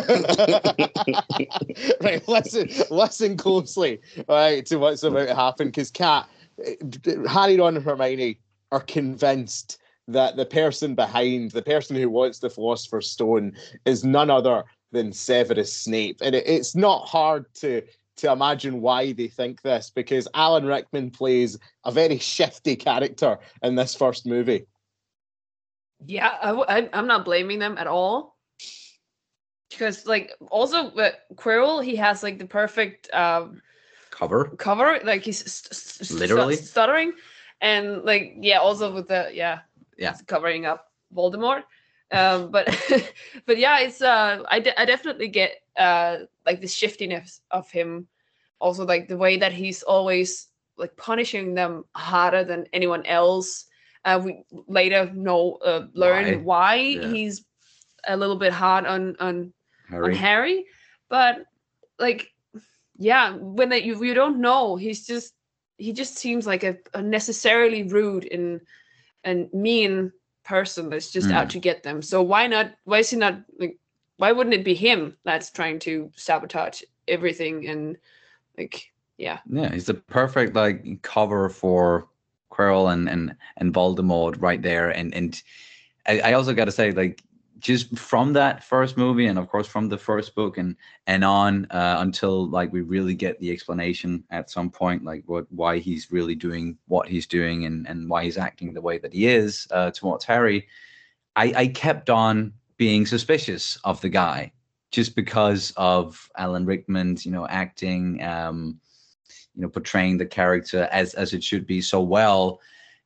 right. 2.02 2.28
Listen, 2.28 2.70
listen 2.90 3.38
closely. 3.38 4.00
right, 4.28 4.66
to 4.66 4.78
what's 4.78 5.04
about 5.04 5.28
to 5.28 5.36
happen 5.36 5.68
because 5.68 5.92
Kat, 5.92 6.28
eh, 6.64 6.76
Harry, 7.28 7.58
Ron, 7.58 7.78
and 7.78 7.86
Hermione 7.86 8.40
are 8.72 8.82
convinced 8.82 9.80
that 10.08 10.36
the 10.36 10.46
person 10.46 10.96
behind 10.96 11.52
the 11.52 11.62
person 11.62 11.96
who 11.96 12.10
wants 12.10 12.40
the 12.40 12.50
Philosopher's 12.50 13.10
Stone 13.10 13.54
is 13.86 14.04
none 14.04 14.30
other 14.30 14.64
than 14.92 15.12
Severus 15.14 15.74
Snape, 15.74 16.20
and 16.22 16.36
it, 16.36 16.48
it's 16.48 16.76
not 16.76 17.08
hard 17.08 17.46
to 17.56 17.82
to 18.18 18.32
imagine 18.32 18.82
why 18.82 19.12
they 19.12 19.28
think 19.28 19.62
this 19.62 19.92
because 19.94 20.28
Alan 20.34 20.66
Rickman 20.66 21.12
plays 21.12 21.58
a 21.84 21.92
very 21.92 22.18
shifty 22.18 22.76
character 22.76 23.38
in 23.62 23.76
this 23.76 23.94
first 23.94 24.26
movie. 24.26 24.66
Yeah, 26.06 26.30
I, 26.42 26.90
am 26.94 27.08
not 27.08 27.26
blaming 27.26 27.60
them 27.60 27.78
at 27.78 27.88
all. 27.88 28.35
Because, 29.76 30.06
like, 30.08 30.32
also 30.50 30.90
uh, 30.96 31.12
Quirrell, 31.36 31.84
he 31.84 31.96
has 31.98 32.24
like 32.24 32.40
the 32.40 32.48
perfect 32.48 33.14
um, 33.14 33.62
Cover. 34.10 34.56
cover, 34.58 35.00
like 35.04 35.24
he's 35.24 35.40
st- 35.40 35.76
st- 35.76 36.08
st- 36.08 36.20
Literally? 36.20 36.56
stuttering, 36.56 37.12
and 37.60 38.04
like 38.04 38.36
yeah, 38.40 38.60
also 38.60 38.94
with 38.94 39.10
the 39.10 39.30
yeah, 39.34 39.60
Yeah. 39.98 40.16
covering 40.28 40.66
up 40.66 40.88
Voldemort. 41.14 41.64
Um, 42.12 42.52
but 42.52 42.68
but 43.46 43.58
yeah, 43.58 43.80
it's 43.80 44.02
uh, 44.02 44.44
I, 44.50 44.60
de- 44.62 44.80
I 44.80 44.86
definitely 44.86 45.28
get 45.28 45.52
uh 45.76 46.20
like 46.46 46.62
the 46.62 46.68
shiftiness 46.68 47.42
of 47.52 47.70
him, 47.70 48.08
also 48.60 48.86
like 48.86 49.10
the 49.10 49.18
way 49.18 49.36
that 49.38 49.52
he's 49.52 49.84
always 49.84 50.48
like 50.78 50.96
punishing 50.96 51.54
them 51.56 51.84
harder 51.94 52.46
than 52.46 52.68
anyone 52.72 53.06
else. 53.06 53.66
Uh, 54.06 54.22
we 54.24 54.44
later 54.68 55.12
know 55.14 55.58
uh, 55.66 55.88
learn 55.94 56.44
why, 56.46 56.76
Yeah. 56.76 57.08
he's 57.10 57.44
a 58.08 58.16
little 58.16 58.38
bit 58.38 58.54
hard 58.54 58.86
on 58.86 59.18
on 59.20 59.52
on 59.90 59.96
Harry. 59.96 60.16
Harry, 60.16 60.66
but 61.10 61.46
like, 62.00 62.32
yeah, 62.98 63.32
when 63.36 63.70
they, 63.70 63.84
you 63.84 64.04
you 64.04 64.14
don't 64.14 64.40
know, 64.42 64.76
he's 64.76 65.06
just 65.06 65.34
he 65.78 65.92
just 65.94 66.18
seems 66.18 66.48
like 66.48 66.64
a 66.64 66.78
unnecessarily 66.94 67.84
rude 67.84 68.28
and 68.32 68.62
and 69.24 69.52
mean 69.54 70.12
person 70.44 70.90
that's 70.90 71.12
just 71.12 71.32
out 71.32 71.48
Mm. 71.48 71.52
to 71.52 71.60
get 71.60 71.84
them. 71.84 72.02
So 72.02 72.22
why 72.22 72.48
not? 72.48 72.72
Why 72.86 73.00
is 73.00 73.10
he 73.10 73.18
not 73.18 73.42
like? 73.60 73.78
Why 74.18 74.32
wouldn't 74.32 74.54
it 74.54 74.64
be 74.64 74.76
him 74.76 75.18
that's 75.26 75.52
trying 75.52 75.80
to 75.80 76.10
sabotage 76.16 76.82
everything 77.08 77.68
and 77.68 77.98
like 78.58 78.92
yeah 79.18 79.40
Yeah, 79.50 79.72
he's 79.72 79.86
the 79.86 79.94
perfect 79.96 80.56
like 80.56 81.02
cover 81.02 81.50
for 81.50 82.08
Quirrell 82.52 82.94
and 82.94 83.10
and 83.10 83.36
and 83.58 83.74
Voldemort 83.74 84.42
right 84.42 84.62
there. 84.62 84.90
And 84.90 85.14
and 85.14 85.42
I, 86.08 86.20
I 86.22 86.34
also 86.34 86.54
got 86.54 86.66
to 86.66 86.72
say 86.72 86.92
like 86.92 87.22
just 87.60 87.98
from 87.98 88.34
that 88.34 88.64
first 88.64 88.98
movie 88.98 89.28
and 89.28 89.40
of 89.40 89.48
course 89.48 89.68
from 89.68 89.88
the 89.88 89.98
first 89.98 90.36
book 90.36 90.58
and 90.58 90.76
and 91.08 91.24
on 91.24 91.66
uh, 91.72 91.98
until 92.00 92.50
like 92.50 92.72
we 92.72 92.82
really 92.82 93.14
get 93.14 93.40
the 93.40 93.52
explanation 93.52 94.24
at 94.30 94.50
some 94.50 94.70
point 94.70 95.04
like 95.06 95.24
what 95.26 95.46
why 95.52 95.80
he's 95.80 96.12
really 96.12 96.36
doing 96.36 96.78
what 96.88 97.08
he's 97.08 97.26
doing 97.26 97.66
and 97.66 97.88
and 97.88 98.10
why 98.10 98.24
he's 98.24 98.38
acting 98.38 98.74
the 98.74 98.82
way 98.82 98.98
that 98.98 99.14
he 99.14 99.28
is 99.28 99.68
uh, 99.72 99.90
towards 99.92 100.26
Harry. 100.26 100.68
I, 101.36 101.54
I 101.56 101.68
kept 101.68 102.10
on 102.10 102.54
being 102.78 103.06
suspicious 103.06 103.78
of 103.84 104.02
the 104.02 104.10
guy 104.10 104.52
just 104.92 105.16
because 105.16 105.74
of 105.76 106.30
Alan 106.38 106.66
Rickman's, 106.66 107.26
you 107.26 107.32
know, 107.32 107.48
acting, 107.48 108.24
um, 108.24 108.80
you 109.54 109.62
know, 109.62 109.70
portraying 109.70 110.18
the 110.18 110.26
character 110.26 110.88
as 110.92 111.14
as 111.14 111.34
it 111.34 111.44
should 111.44 111.66
be 111.66 111.82
so 111.82 112.02
well, 112.02 112.60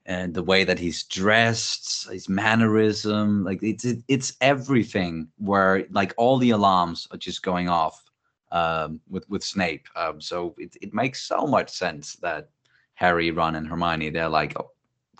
and 0.06 0.34
the 0.34 0.44
way 0.44 0.64
that 0.64 0.80
he's 0.80 1.04
dressed, 1.04 2.10
his 2.10 2.28
mannerism, 2.28 3.44
like 3.44 3.62
it's 3.62 3.86
it, 3.86 4.00
it's 4.08 4.36
everything. 4.42 5.28
Where 5.38 5.86
like 5.92 6.14
all 6.18 6.38
the 6.38 6.52
alarms 6.52 7.08
are 7.12 7.18
just 7.18 7.44
going 7.44 7.70
off 7.70 8.04
um, 8.52 9.00
with 9.10 9.30
with 9.30 9.44
Snape. 9.44 9.88
Um, 9.96 10.20
so 10.20 10.56
it 10.58 10.76
it 10.82 10.94
makes 10.94 11.24
so 11.24 11.46
much 11.46 11.70
sense 11.70 12.16
that 12.18 12.50
Harry, 12.96 13.32
Ron, 13.32 13.56
and 13.56 13.68
Hermione 13.68 14.10
they're 14.10 14.30
like 14.30 14.56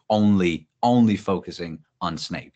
only 0.10 0.68
only 0.82 1.16
focusing 1.16 1.80
on 2.02 2.18
Snape. 2.18 2.54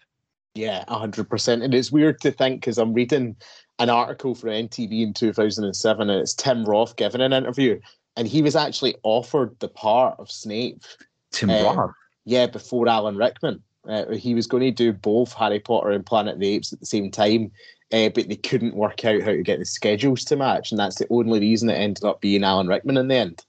Yeah, 0.56 0.84
hundred 0.88 1.30
percent. 1.30 1.64
And 1.64 1.74
it's 1.74 1.92
weird 1.92 2.22
to 2.22 2.32
think 2.32 2.62
because 2.62 2.78
I'm 2.78 2.94
reading 2.94 3.36
an 3.80 3.90
article 3.90 4.36
for 4.36 4.48
MTV 4.48 5.02
in 5.02 5.14
2007, 5.14 6.10
and 6.10 6.22
it's 6.22 6.34
Tim 6.34 6.64
Roth 6.66 6.96
giving 6.96 7.22
an 7.22 7.34
interview, 7.34 7.80
and 8.16 8.28
he 8.28 8.42
was 8.42 8.56
actually 8.56 8.96
offered 9.04 9.56
the 9.60 9.68
part 9.68 10.16
of 10.20 10.32
Snape. 10.32 10.84
Tim 11.32 11.50
Uh, 11.50 11.64
Roth. 11.64 11.92
Yeah, 12.26 12.48
before 12.48 12.88
Alan 12.88 13.18
Rickman, 13.18 13.62
uh, 13.88 14.12
he 14.12 14.34
was 14.34 14.48
going 14.48 14.64
to 14.64 14.72
do 14.72 14.94
both 14.94 15.34
Harry 15.34 15.60
Potter 15.60 15.90
and 15.90 16.06
Planet 16.06 16.36
of 16.36 16.40
the 16.40 16.48
Apes 16.50 16.72
at 16.72 16.80
the 16.80 16.86
same 16.86 17.12
time, 17.12 17.52
uh, 17.92 18.10
but 18.10 18.30
they 18.30 18.36
couldn't 18.38 18.76
work 18.76 19.04
out 19.04 19.22
how 19.22 19.32
to 19.32 19.44
get 19.44 19.60
the 19.60 19.66
schedules 19.66 20.24
to 20.26 20.36
match, 20.38 20.72
and 20.72 20.80
that's 20.80 20.98
the 20.98 21.08
only 21.10 21.40
reason 21.40 21.70
it 21.70 21.74
ended 21.76 22.04
up 22.06 22.22
being 22.22 22.44
Alan 22.44 22.68
Rickman 22.68 22.98
in 22.98 23.08
the 23.10 23.16
end. 23.16 23.46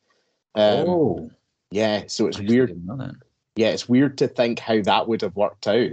Um, 0.56 0.88
oh, 0.88 1.30
Yeah, 1.70 2.04
so 2.06 2.26
it's 2.26 2.38
weird. 2.38 2.68
didn't 2.68 2.86
know 2.86 2.96
that. 2.96 3.14
Yeah, 3.56 3.68
it's 3.68 3.88
weird 3.88 4.18
to 4.18 4.28
think 4.28 4.58
how 4.58 4.80
that 4.82 5.06
would 5.08 5.22
have 5.22 5.36
worked 5.36 5.66
out. 5.68 5.90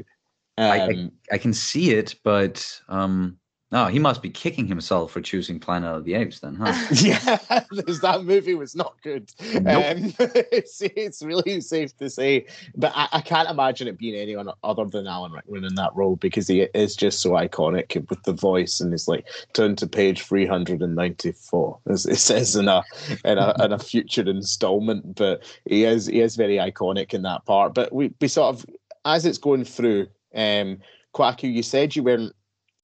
I- 0.57 0.79
I- 0.82 0.88
Um, 0.88 1.11
I 1.32 1.38
can 1.38 1.53
see 1.53 1.91
it, 1.91 2.15
but 2.23 2.82
um, 2.89 3.38
no, 3.72 3.86
he 3.86 3.99
must 3.99 4.22
be 4.22 4.30
kicking 4.30 4.67
himself 4.67 5.11
for 5.11 5.22
choosing 5.22 5.57
Planet 5.57 5.95
of 5.95 6.03
the 6.03 6.15
Apes, 6.15 6.41
then, 6.41 6.55
huh? 6.55 6.74
yeah, 6.93 7.19
that 7.47 8.22
movie 8.24 8.53
was 8.53 8.76
not 8.76 8.95
good. 9.01 9.32
Nope. 9.53 9.86
Um, 9.86 10.13
it's, 10.19 10.82
it's 10.82 11.24
really 11.24 11.61
safe 11.61 11.95
to 11.97 12.09
say, 12.09 12.47
but 12.76 12.91
I, 12.93 13.07
I 13.13 13.22
can't 13.22 13.49
imagine 13.49 13.88
it 13.88 13.97
being 13.97 14.15
anyone 14.15 14.49
other 14.63 14.86
than 14.86 15.07
Alan 15.07 15.32
Rickman 15.32 15.63
in 15.63 15.76
that 15.76 15.95
role 15.95 16.17
because 16.17 16.49
he 16.49 16.63
is 16.74 16.97
just 16.97 17.22
so 17.22 17.32
iconic 17.32 18.09
with 18.09 18.22
the 18.24 18.34
voice 18.34 18.82
and 18.82 18.93
it's 18.93 19.07
like 19.07 19.26
turn 19.53 19.78
to 19.78 19.88
page 19.88 20.22
three 20.24 20.45
hundred 20.45 20.82
and 20.82 20.95
ninety 20.95 21.32
four, 21.32 21.80
as 21.88 22.05
it 22.05 22.17
says 22.17 22.57
in 22.57 22.67
a 22.67 22.84
in 23.24 23.38
a 23.38 23.55
in 23.63 23.72
a 23.72 23.80
future 23.80 24.28
installment. 24.30 25.15
But 25.15 25.43
he 25.65 25.86
is 25.86 26.07
he 26.07 26.19
is 26.19 26.36
very 26.36 26.57
iconic 26.57 27.13
in 27.13 27.22
that 27.22 27.45
part. 27.45 27.74
But 27.74 27.93
we 27.93 28.13
we 28.19 28.28
sort 28.28 28.53
of 28.53 28.65
as 29.05 29.26
it's 29.26 29.38
going 29.38 29.63
through, 29.63 30.07
um, 30.36 30.80
Kwaku, 31.15 31.51
you 31.51 31.63
said 31.63 31.95
you 31.95 32.03
weren't 32.03 32.34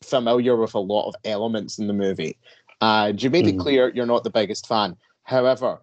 familiar 0.07 0.55
with 0.55 0.73
a 0.73 0.79
lot 0.79 1.07
of 1.07 1.15
elements 1.25 1.79
in 1.79 1.87
the 1.87 1.93
movie. 1.93 2.37
And 2.81 3.21
you 3.21 3.29
made 3.29 3.47
it 3.47 3.55
Mhm. 3.55 3.59
clear 3.59 3.89
you're 3.89 4.05
not 4.05 4.23
the 4.23 4.29
biggest 4.29 4.67
fan. 4.67 4.95
However, 5.23 5.81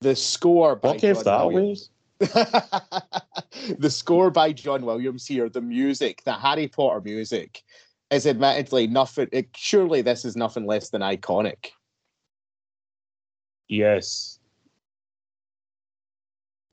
the 0.00 0.16
score 0.16 0.76
by 0.76 0.96
gave 0.96 1.16
John 1.16 1.24
that 1.24 1.46
Williams, 1.46 1.90
the 2.18 3.90
score 3.90 4.30
by 4.30 4.52
John 4.52 4.84
Williams 4.84 5.26
here, 5.26 5.48
the 5.48 5.60
music, 5.60 6.22
the 6.24 6.32
Harry 6.32 6.68
Potter 6.68 7.00
music, 7.00 7.62
is 8.10 8.26
admittedly 8.26 8.86
nothing. 8.86 9.28
It, 9.32 9.48
surely 9.54 10.02
this 10.02 10.24
is 10.24 10.36
nothing 10.36 10.66
less 10.66 10.90
than 10.90 11.02
iconic. 11.02 11.70
Yes. 13.68 14.38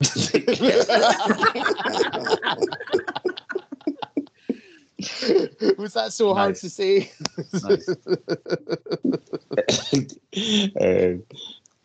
Was 5.78 5.94
that 5.94 6.12
so 6.12 6.34
hard 6.34 6.54
to 6.56 6.70
say? 6.70 7.10
um, 10.80 11.22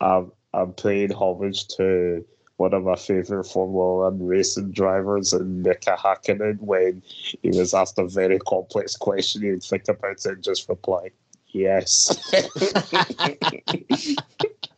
I'm, 0.00 0.32
I'm 0.54 0.72
paying 0.74 1.12
homage 1.12 1.66
to 1.76 2.24
one 2.58 2.74
of 2.74 2.84
my 2.84 2.96
favorite 2.96 3.44
Formula 3.44 4.10
One 4.10 4.26
racing 4.26 4.72
drivers, 4.72 5.32
and 5.32 5.62
Mika 5.62 5.96
Hakkinen, 5.96 6.60
when 6.60 7.02
he 7.42 7.50
was 7.50 7.72
asked 7.72 7.98
a 7.98 8.06
very 8.06 8.38
complex 8.40 8.96
question, 8.96 9.42
he'd 9.42 9.62
think 9.62 9.88
about 9.88 10.12
it 10.12 10.26
and 10.26 10.42
just 10.42 10.68
reply, 10.68 11.10
"Yes." 11.48 12.18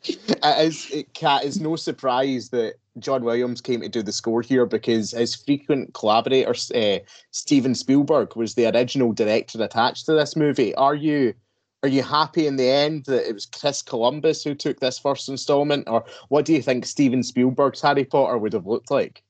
it 0.04 0.58
is, 0.58 0.90
it, 0.90 1.14
Kat, 1.14 1.44
it's 1.44 1.58
no 1.58 1.76
surprise 1.76 2.50
that 2.50 2.74
John 2.98 3.22
Williams 3.24 3.60
came 3.60 3.80
to 3.82 3.88
do 3.88 4.02
the 4.02 4.12
score 4.12 4.42
here 4.42 4.66
because 4.66 5.12
his 5.12 5.34
frequent 5.36 5.94
collaborator, 5.94 6.54
uh, 6.74 6.98
Steven 7.30 7.74
Spielberg, 7.74 8.34
was 8.36 8.54
the 8.54 8.66
original 8.66 9.12
director 9.12 9.62
attached 9.62 10.06
to 10.06 10.12
this 10.12 10.34
movie. 10.36 10.74
Are 10.74 10.94
you 10.94 11.34
are 11.82 11.88
you 11.88 12.02
happy 12.02 12.46
in 12.46 12.56
the 12.56 12.68
end 12.68 13.06
that 13.06 13.26
it 13.26 13.32
was 13.32 13.46
Chris 13.46 13.80
Columbus 13.80 14.44
who 14.44 14.54
took 14.54 14.80
this 14.80 14.98
first 14.98 15.28
installment, 15.30 15.88
or 15.88 16.04
what 16.28 16.44
do 16.44 16.52
you 16.52 16.60
think 16.60 16.84
Steven 16.84 17.22
Spielberg's 17.22 17.80
Harry 17.80 18.04
Potter 18.04 18.36
would 18.36 18.52
have 18.52 18.66
looked 18.66 18.90
like? 18.90 19.22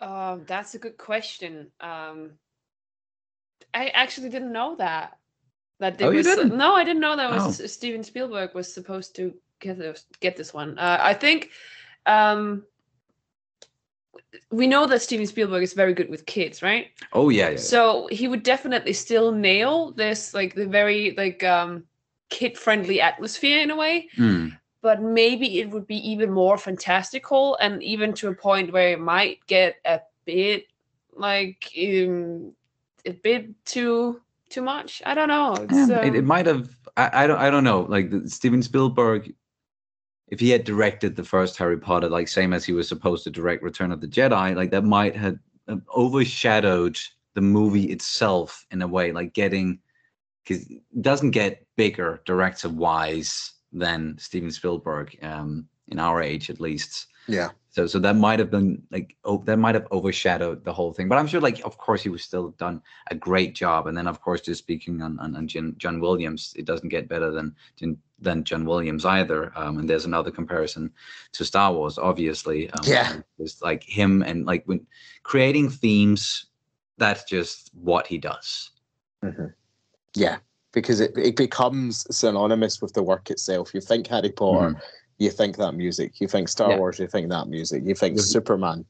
Um, 0.00 0.42
that's 0.46 0.74
a 0.74 0.78
good 0.78 0.98
question. 0.98 1.68
Um, 1.80 2.32
I 3.72 3.88
actually 3.88 4.28
didn't 4.28 4.52
know 4.52 4.74
that. 4.76 5.18
That 5.78 5.98
there 5.98 6.08
Oh, 6.08 6.10
you 6.10 6.18
was 6.18 6.26
didn't? 6.26 6.56
no, 6.56 6.74
I 6.74 6.84
didn't 6.84 7.00
know 7.00 7.16
that 7.16 7.30
was 7.30 7.60
Oh. 7.60 7.66
Steven 7.66 8.04
Spielberg 8.04 8.54
was 8.54 8.72
supposed 8.72 9.16
to 9.16 9.34
get 9.60 9.78
this 9.78 10.04
get 10.20 10.36
this 10.36 10.52
one. 10.52 10.78
Uh, 10.78 10.98
I 11.00 11.14
think 11.14 11.50
um, 12.06 12.64
we 14.50 14.66
know 14.66 14.86
that 14.86 15.02
Steven 15.02 15.26
Spielberg 15.26 15.62
is 15.62 15.72
very 15.72 15.94
good 15.94 16.10
with 16.10 16.26
kids, 16.26 16.62
right? 16.62 16.88
Oh 17.12 17.28
yeah, 17.28 17.50
yeah. 17.50 17.56
So 17.56 18.08
he 18.10 18.28
would 18.28 18.42
definitely 18.42 18.92
still 18.92 19.32
nail 19.32 19.92
this 19.92 20.34
like 20.34 20.54
the 20.54 20.66
very 20.66 21.14
like 21.16 21.42
um 21.44 21.84
kid 22.30 22.56
friendly 22.56 23.00
atmosphere 23.00 23.60
in 23.60 23.70
a 23.70 23.76
way 23.76 24.08
Mm. 24.16 24.56
but 24.80 25.02
maybe 25.02 25.60
it 25.60 25.70
would 25.70 25.86
be 25.86 25.96
even 26.10 26.30
more 26.30 26.56
fantastical 26.56 27.56
and 27.60 27.82
even 27.82 28.14
to 28.14 28.28
a 28.28 28.34
point 28.34 28.72
where 28.72 28.88
it 28.92 29.00
might 29.00 29.46
get 29.46 29.76
a 29.84 30.00
bit 30.24 30.64
like 31.14 31.70
um, 31.76 32.52
a 33.04 33.12
bit 33.12 33.50
too 33.66 34.22
too 34.48 34.62
much 34.62 35.02
i 35.04 35.14
don't 35.14 35.28
know 35.28 35.52
it's, 35.54 35.90
Yeah, 35.90 36.06
it, 36.06 36.14
it 36.14 36.18
um, 36.20 36.24
might 36.24 36.46
have. 36.46 36.74
I, 36.96 37.24
I 37.24 37.26
don't. 37.26 37.38
I 37.38 37.50
don't 37.50 37.64
know. 37.64 37.82
Like 37.88 38.10
the, 38.10 38.28
Steven 38.28 38.62
Spielberg, 38.62 39.34
if 40.32 40.40
he 40.40 40.48
had 40.48 40.64
directed 40.64 41.14
the 41.14 41.22
first 41.22 41.58
Harry 41.58 41.76
Potter, 41.76 42.08
like 42.08 42.26
same 42.26 42.54
as 42.54 42.64
he 42.64 42.72
was 42.72 42.88
supposed 42.88 43.22
to 43.24 43.30
direct 43.30 43.62
Return 43.62 43.92
of 43.92 44.00
the 44.00 44.08
Jedi, 44.08 44.56
like 44.56 44.70
that 44.70 44.82
might 44.82 45.14
have 45.14 45.36
uh, 45.68 45.76
overshadowed 45.94 46.98
the 47.34 47.42
movie 47.42 47.92
itself 47.92 48.64
in 48.70 48.80
a 48.80 48.88
way, 48.88 49.12
like 49.12 49.34
getting 49.34 49.78
because 50.42 50.62
it 50.70 51.02
doesn't 51.02 51.32
get 51.32 51.66
bigger 51.76 52.22
director 52.24 52.70
wise 52.70 53.52
than 53.72 54.16
Steven 54.16 54.50
Spielberg, 54.50 55.18
um, 55.22 55.68
in 55.88 55.98
our 55.98 56.22
age 56.22 56.48
at 56.48 56.60
least. 56.60 57.08
Yeah. 57.28 57.50
So 57.70 57.86
so 57.86 57.98
that 58.00 58.16
might 58.16 58.38
have 58.38 58.50
been 58.50 58.82
like 58.90 59.16
oh, 59.24 59.42
that 59.46 59.58
might 59.58 59.74
have 59.74 59.86
overshadowed 59.92 60.64
the 60.64 60.72
whole 60.72 60.92
thing. 60.92 61.08
But 61.08 61.18
I'm 61.18 61.26
sure 61.26 61.40
like 61.40 61.64
of 61.64 61.78
course 61.78 62.02
he 62.02 62.10
was 62.10 62.22
still 62.22 62.50
done 62.58 62.82
a 63.10 63.14
great 63.14 63.54
job. 63.54 63.86
And 63.86 63.96
then 63.96 64.06
of 64.06 64.20
course 64.20 64.40
just 64.42 64.58
speaking 64.58 65.00
on 65.00 65.18
on, 65.18 65.34
on 65.36 65.48
John, 65.48 65.74
John 65.78 66.00
Williams, 66.00 66.52
it 66.56 66.66
doesn't 66.66 66.90
get 66.90 67.08
better 67.08 67.30
than 67.30 67.54
than- 67.80 68.44
John 68.44 68.64
Williams 68.64 69.04
either. 69.04 69.52
Um, 69.56 69.78
and 69.78 69.90
there's 69.90 70.04
another 70.04 70.30
comparison 70.30 70.92
to 71.32 71.44
Star 71.44 71.72
Wars, 71.72 71.98
obviously. 71.98 72.70
Um, 72.70 72.84
Yeah. 72.84 73.16
It's 73.38 73.60
like 73.62 73.82
him 73.82 74.22
and 74.22 74.46
like 74.46 74.62
when 74.66 74.86
creating 75.24 75.70
themes, 75.70 76.46
that's 76.98 77.24
just 77.24 77.70
what 77.74 78.06
he 78.06 78.18
does. 78.18 78.70
Yeah, 80.14 80.38
because 80.72 81.00
it, 81.00 81.12
it 81.16 81.34
becomes 81.36 82.06
synonymous 82.16 82.80
with 82.80 82.92
the 82.92 83.02
work 83.02 83.30
itself. 83.30 83.74
You 83.74 83.80
think 83.80 84.06
Harry 84.06 84.30
Potter, 84.30 84.80
you 85.18 85.30
think 85.30 85.56
that 85.56 85.72
music. 85.72 86.20
You 86.20 86.28
think 86.28 86.48
Star 86.48 86.70
Yeah. 86.70 86.78
Wars, 86.78 86.98
you 86.98 87.06
think 87.06 87.28
that 87.30 87.48
music. 87.48 87.82
You 87.84 87.94
think 87.94 88.16
Mhm. 88.16 88.22
Superman. 88.22 88.84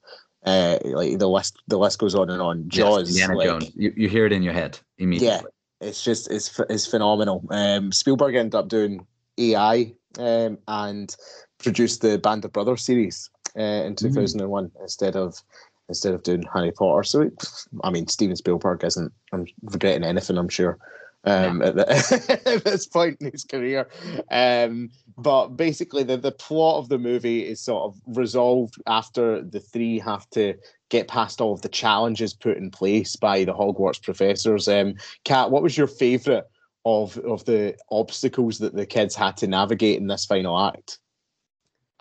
Uh, 0.45 0.79
like 0.85 1.19
the 1.19 1.29
list, 1.29 1.63
the 1.69 1.79
list 1.79 1.99
goes 1.99 2.15
on 2.15 2.29
and 2.29 2.43
on. 2.43 2.65
Yes, 2.65 2.77
Jaws, 2.77 3.09
Indiana 3.09 3.37
like, 3.37 3.47
Jones. 3.47 3.71
You, 3.77 3.93
you 3.97 4.09
hear 4.09 4.27
it 4.27 4.33
in 4.33 4.43
your 4.43 4.53
head 4.53 4.79
immediately. 4.99 5.51
Yeah, 5.81 5.87
it's 5.89 6.03
just 6.03 6.31
it's 6.31 6.59
it's 6.69 6.87
phenomenal. 6.87 7.45
Um, 7.51 7.93
Spielberg 7.93 8.35
ended 8.35 8.57
up 8.57 8.69
doing 8.69 9.07
AI 9.39 9.95
um, 10.19 10.59
and 10.67 11.15
produced 11.59 12.03
the 12.03 12.19
Band 12.19 12.45
of 12.45 12.53
Brothers 12.53 12.83
series 12.83 13.31
uh, 13.57 13.63
in 13.63 13.95
two 13.95 14.11
thousand 14.11 14.41
and 14.41 14.51
one 14.51 14.73
instead 14.81 15.15
of 15.15 15.41
instead 15.89 16.13
of 16.15 16.25
doing 16.25 16.45
Harry 16.53 16.73
Potter. 16.73 17.05
So 17.05 17.21
it, 17.21 17.45
I 17.85 17.91
mean, 17.91 18.09
Steven 18.09 18.35
Spielberg 18.35 18.83
isn't 18.83 19.13
I'm 19.33 19.47
regretting 19.63 20.03
anything. 20.05 20.39
I'm 20.39 20.49
sure. 20.49 20.77
Um, 21.25 21.63
at, 21.63 21.77
the, 21.77 22.43
at 22.47 22.65
this 22.65 22.87
point 22.87 23.19
in 23.21 23.31
his 23.31 23.45
career, 23.45 23.89
um, 24.31 24.91
but 25.17 25.51
basically 25.51 26.03
the, 26.03 26.17
the 26.17 26.33
plot 26.33 26.79
of 26.79 26.89
the 26.89 26.99
movie 26.99 27.47
is 27.47 27.61
sort 27.61 27.85
of 27.85 28.17
resolved 28.17 28.75
after 28.89 29.41
the 29.41 29.61
three 29.61 30.01
have 30.01 30.29
to 30.31 30.55
get 30.91 31.07
past 31.07 31.41
all 31.41 31.53
of 31.53 31.63
the 31.63 31.69
challenges 31.69 32.35
put 32.35 32.57
in 32.57 32.73
place 32.73 33.15
by 33.15 33.45
the 33.45 33.55
Hogwarts 33.55 34.03
professors. 34.03 34.67
Um, 34.67 34.95
Kat, 35.25 35.53
what 35.53 35.63
was 35.63 35.77
your 35.77 35.87
favourite 35.87 36.45
of 36.85 37.17
of 37.19 37.45
the 37.45 37.77
obstacles 37.93 38.59
that 38.59 38.75
the 38.75 38.85
kids 38.85 39.15
had 39.15 39.37
to 39.37 39.47
navigate 39.47 40.01
in 40.01 40.09
this 40.09 40.25
final 40.25 40.59
act? 40.59 40.99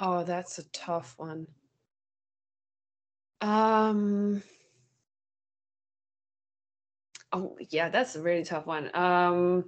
oh 0.01 0.23
that's 0.23 0.59
a 0.59 0.63
tough 0.71 1.13
one 1.17 1.47
um 3.39 4.43
oh 7.33 7.57
yeah 7.69 7.89
that's 7.89 8.15
a 8.15 8.21
really 8.21 8.43
tough 8.43 8.65
one 8.65 8.89
um 8.95 9.65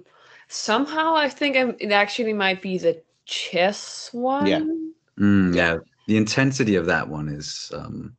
somehow 0.48 1.14
i 1.14 1.28
think 1.28 1.56
I'm, 1.56 1.74
it 1.80 1.92
actually 1.92 2.32
might 2.32 2.60
be 2.62 2.78
the 2.78 3.02
chess 3.26 4.10
one 4.12 4.92
Mm, 5.18 5.54
yeah. 5.54 5.78
The 6.06 6.16
intensity 6.16 6.74
of 6.76 6.86
that 6.86 7.08
one 7.08 7.28
is 7.28 7.70
um 7.74 8.16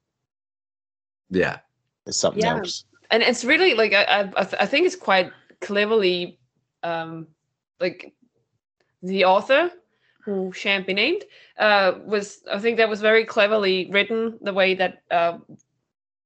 yeah. 1.29 1.59
It's 2.05 2.17
something 2.17 2.43
Yeah. 2.43 2.57
else. 2.57 2.85
and 3.11 3.21
it's 3.21 3.43
really 3.43 3.73
like 3.73 3.93
I, 3.93 4.03
I, 4.03 4.21
I 4.21 4.47
I 4.61 4.65
think 4.65 4.85
it's 4.85 4.95
quite 4.95 5.31
cleverly 5.61 6.39
um 6.83 7.27
like 7.79 8.13
the 9.01 9.25
author 9.25 9.71
who 10.23 10.51
shan't 10.53 10.87
be 10.87 10.93
named 10.93 11.23
uh 11.59 11.93
was 12.05 12.41
i 12.51 12.57
think 12.59 12.77
that 12.77 12.89
was 12.89 13.01
very 13.01 13.25
cleverly 13.25 13.89
written 13.91 14.37
the 14.41 14.53
way 14.53 14.73
that 14.75 15.03
uh 15.11 15.37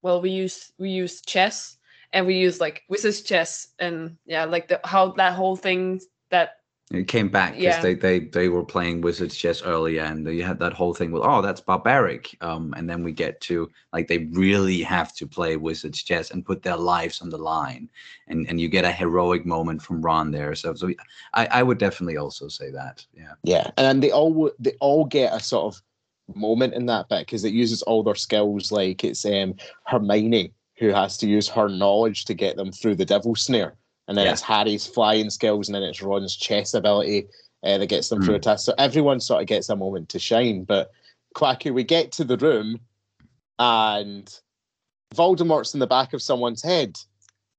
well 0.01 0.22
we 0.22 0.30
use 0.30 0.72
we 0.78 0.89
use 0.89 1.22
chess 1.22 1.78
and 2.14 2.26
we 2.26 2.36
use 2.36 2.60
like 2.60 2.84
wizard's 2.89 3.22
chess 3.22 3.68
and 3.80 4.18
yeah 4.26 4.45
like 4.45 4.68
the 4.68 4.80
how 4.84 5.12
that 5.12 5.34
whole 5.34 5.55
thing 5.55 5.99
that 6.32 6.49
It 6.91 7.07
came 7.07 7.30
back 7.30 7.51
because 7.53 7.76
Yeah. 7.78 7.82
they, 7.86 7.93
they 7.93 8.20
they 8.38 8.49
were 8.49 8.66
playing 8.66 9.01
Wizards 9.01 9.38
chess 9.38 9.62
earlier, 9.62 10.01
and 10.10 10.26
you 10.26 10.43
had 10.43 10.57
that 10.60 10.74
whole 10.74 10.95
thing 10.95 11.12
with 11.14 11.22
oh 11.24 11.41
that's 11.41 11.62
barbaric. 11.62 12.36
Um, 12.41 12.74
and 12.78 12.89
then 12.89 13.03
we 13.03 13.12
get 13.14 13.39
to 13.41 13.70
like 13.93 14.07
they 14.07 14.26
really 14.34 14.82
have 14.82 15.14
to 15.20 15.28
play 15.28 15.55
Wizards 15.55 16.01
chess 16.03 16.32
and 16.32 16.43
put 16.49 16.64
their 16.64 16.78
lives 16.78 17.22
on 17.22 17.30
the 17.30 17.38
line, 17.38 17.89
and 18.28 18.49
and 18.49 18.60
you 18.60 18.70
get 18.70 18.86
a 18.86 18.91
heroic 19.01 19.45
moment 19.45 19.82
from 19.84 20.01
Ron 20.01 20.32
there. 20.32 20.55
So 20.55 20.74
so 20.74 20.89
I 21.34 21.43
I 21.60 21.64
would 21.64 21.78
definitely 21.78 22.18
also 22.18 22.47
say 22.49 22.72
that. 22.72 23.05
Yeah. 23.14 23.34
Yeah, 23.43 23.70
and 23.78 24.01
they 24.01 24.12
all 24.12 24.49
they 24.57 24.74
all 24.82 25.05
get 25.05 25.34
a 25.34 25.39
sort 25.39 25.66
of 25.76 25.82
moment 26.36 26.74
in 26.74 26.86
that 26.88 27.07
bit 27.10 27.22
because 27.28 27.45
it 27.45 27.53
uses 27.64 27.84
all 27.84 28.01
their 28.03 28.16
skills. 28.18 28.72
Like 28.72 29.03
it's 29.03 29.26
um, 29.26 29.53
Hermione 29.86 30.53
who 30.80 30.89
has 30.89 31.17
to 31.17 31.27
use 31.27 31.47
her 31.49 31.67
knowledge 31.67 32.25
to 32.25 32.34
get 32.34 32.55
them 32.55 32.71
through 32.71 32.95
the 32.95 33.05
devil 33.05 33.36
snare, 33.36 33.75
and 34.07 34.17
then 34.17 34.25
Yeah. 34.25 34.32
it's 34.32 34.41
Harry's 34.41 34.88
flying 34.88 35.30
skills, 35.30 35.67
and 35.67 35.75
then 35.75 35.84
it's 35.84 36.01
Ron's 36.01 36.36
chess 36.36 36.73
ability 36.73 37.27
uh, 37.63 37.77
that 37.77 37.88
gets 37.88 38.07
them 38.07 38.21
through 38.21 38.36
a 38.36 38.39
Mm. 38.39 38.43
test. 38.43 38.65
So 38.65 38.73
everyone 38.77 39.19
sort 39.19 39.41
of 39.41 39.47
gets 39.47 39.67
a 39.67 39.75
moment 39.75 40.07
to 40.09 40.19
shine. 40.19 40.63
But 40.63 40.91
Quacky, 41.36 41.71
we 41.71 41.84
get 41.84 42.13
to 42.13 42.23
the 42.23 42.38
room, 42.38 42.80
and 43.59 44.34
Voldemort's 45.13 45.73
in 45.73 45.82
the 45.82 45.88
back 45.88 46.13
of 46.13 46.21
someone's 46.21 46.63
head, 46.63 46.97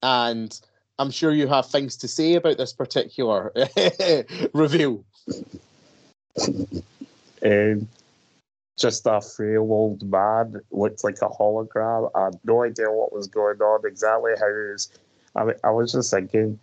and 0.03 0.59
I'm 0.99 1.11
sure 1.11 1.33
you 1.33 1.47
have 1.49 1.67
things 1.67 1.97
to 1.99 2.09
say 2.09 2.35
about 2.35 2.57
this 2.57 2.73
particular 2.73 3.53
reveal. 4.55 5.05
Um, 7.43 7.89
just 8.81 9.07
a 9.07 9.21
frail 9.21 9.63
old 9.71 10.03
man 10.11 10.61
looked 10.71 11.05
like 11.05 11.19
a 11.23 11.29
hologram. 11.29 12.11
I 12.15 12.25
had 12.27 12.39
no 12.45 12.65
idea 12.65 12.91
what 12.91 13.13
was 13.13 13.29
going 13.29 13.61
on 13.61 13.87
exactly. 13.87 14.33
How 14.39 14.47
he 14.47 14.73
was, 14.73 14.89
I 15.37 15.45
mean, 15.45 15.57
I 15.63 15.71
was 15.71 15.93
just 15.93 16.11
thinking, 16.11 16.59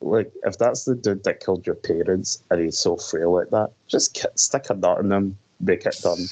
like, 0.00 0.32
if 0.44 0.58
that's 0.58 0.84
the 0.84 0.94
dude 0.94 1.24
that 1.24 1.44
killed 1.44 1.66
your 1.66 1.74
parents 1.74 2.42
and 2.50 2.60
he's 2.60 2.78
so 2.78 2.96
frail 2.96 3.34
like 3.34 3.50
that, 3.50 3.70
just 3.88 4.16
stick 4.38 4.70
a 4.70 4.74
nut 4.74 5.00
in 5.00 5.12
him, 5.12 5.38
make 5.60 5.84
it 5.84 5.98
done, 6.02 6.26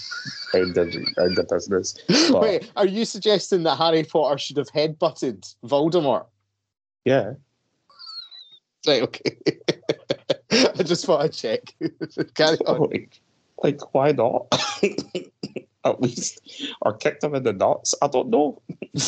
end 0.55 0.76
of, 0.76 0.95
end 1.18 1.39
of 1.39 1.49
business. 1.49 1.99
But, 2.30 2.43
Wait, 2.43 2.72
are 2.76 2.87
you 2.87 3.05
suggesting 3.05 3.64
that 3.64 3.76
Harry 3.76 4.05
Potter 4.05 4.39
should 4.39 4.57
have 4.57 4.68
headbutted 4.68 5.55
Voldemort? 5.64 6.26
yeah, 7.05 7.32
Right, 8.87 9.03
okay. 9.03 9.39
I 10.51 10.82
just 10.82 11.07
thought 11.07 11.22
I'd 11.22 11.32
check. 11.32 11.74
Carry 12.35 12.59
on. 12.59 13.07
Like, 13.65 13.95
why 13.95 14.12
not? 14.12 14.47
At 15.85 16.01
least, 16.01 16.41
or 16.81 16.95
kicked 16.95 17.25
him 17.25 17.35
in 17.35 17.43
the 17.43 17.53
nuts. 17.53 17.95
I 18.01 18.07
don't 18.07 18.31
know. 18.31 18.62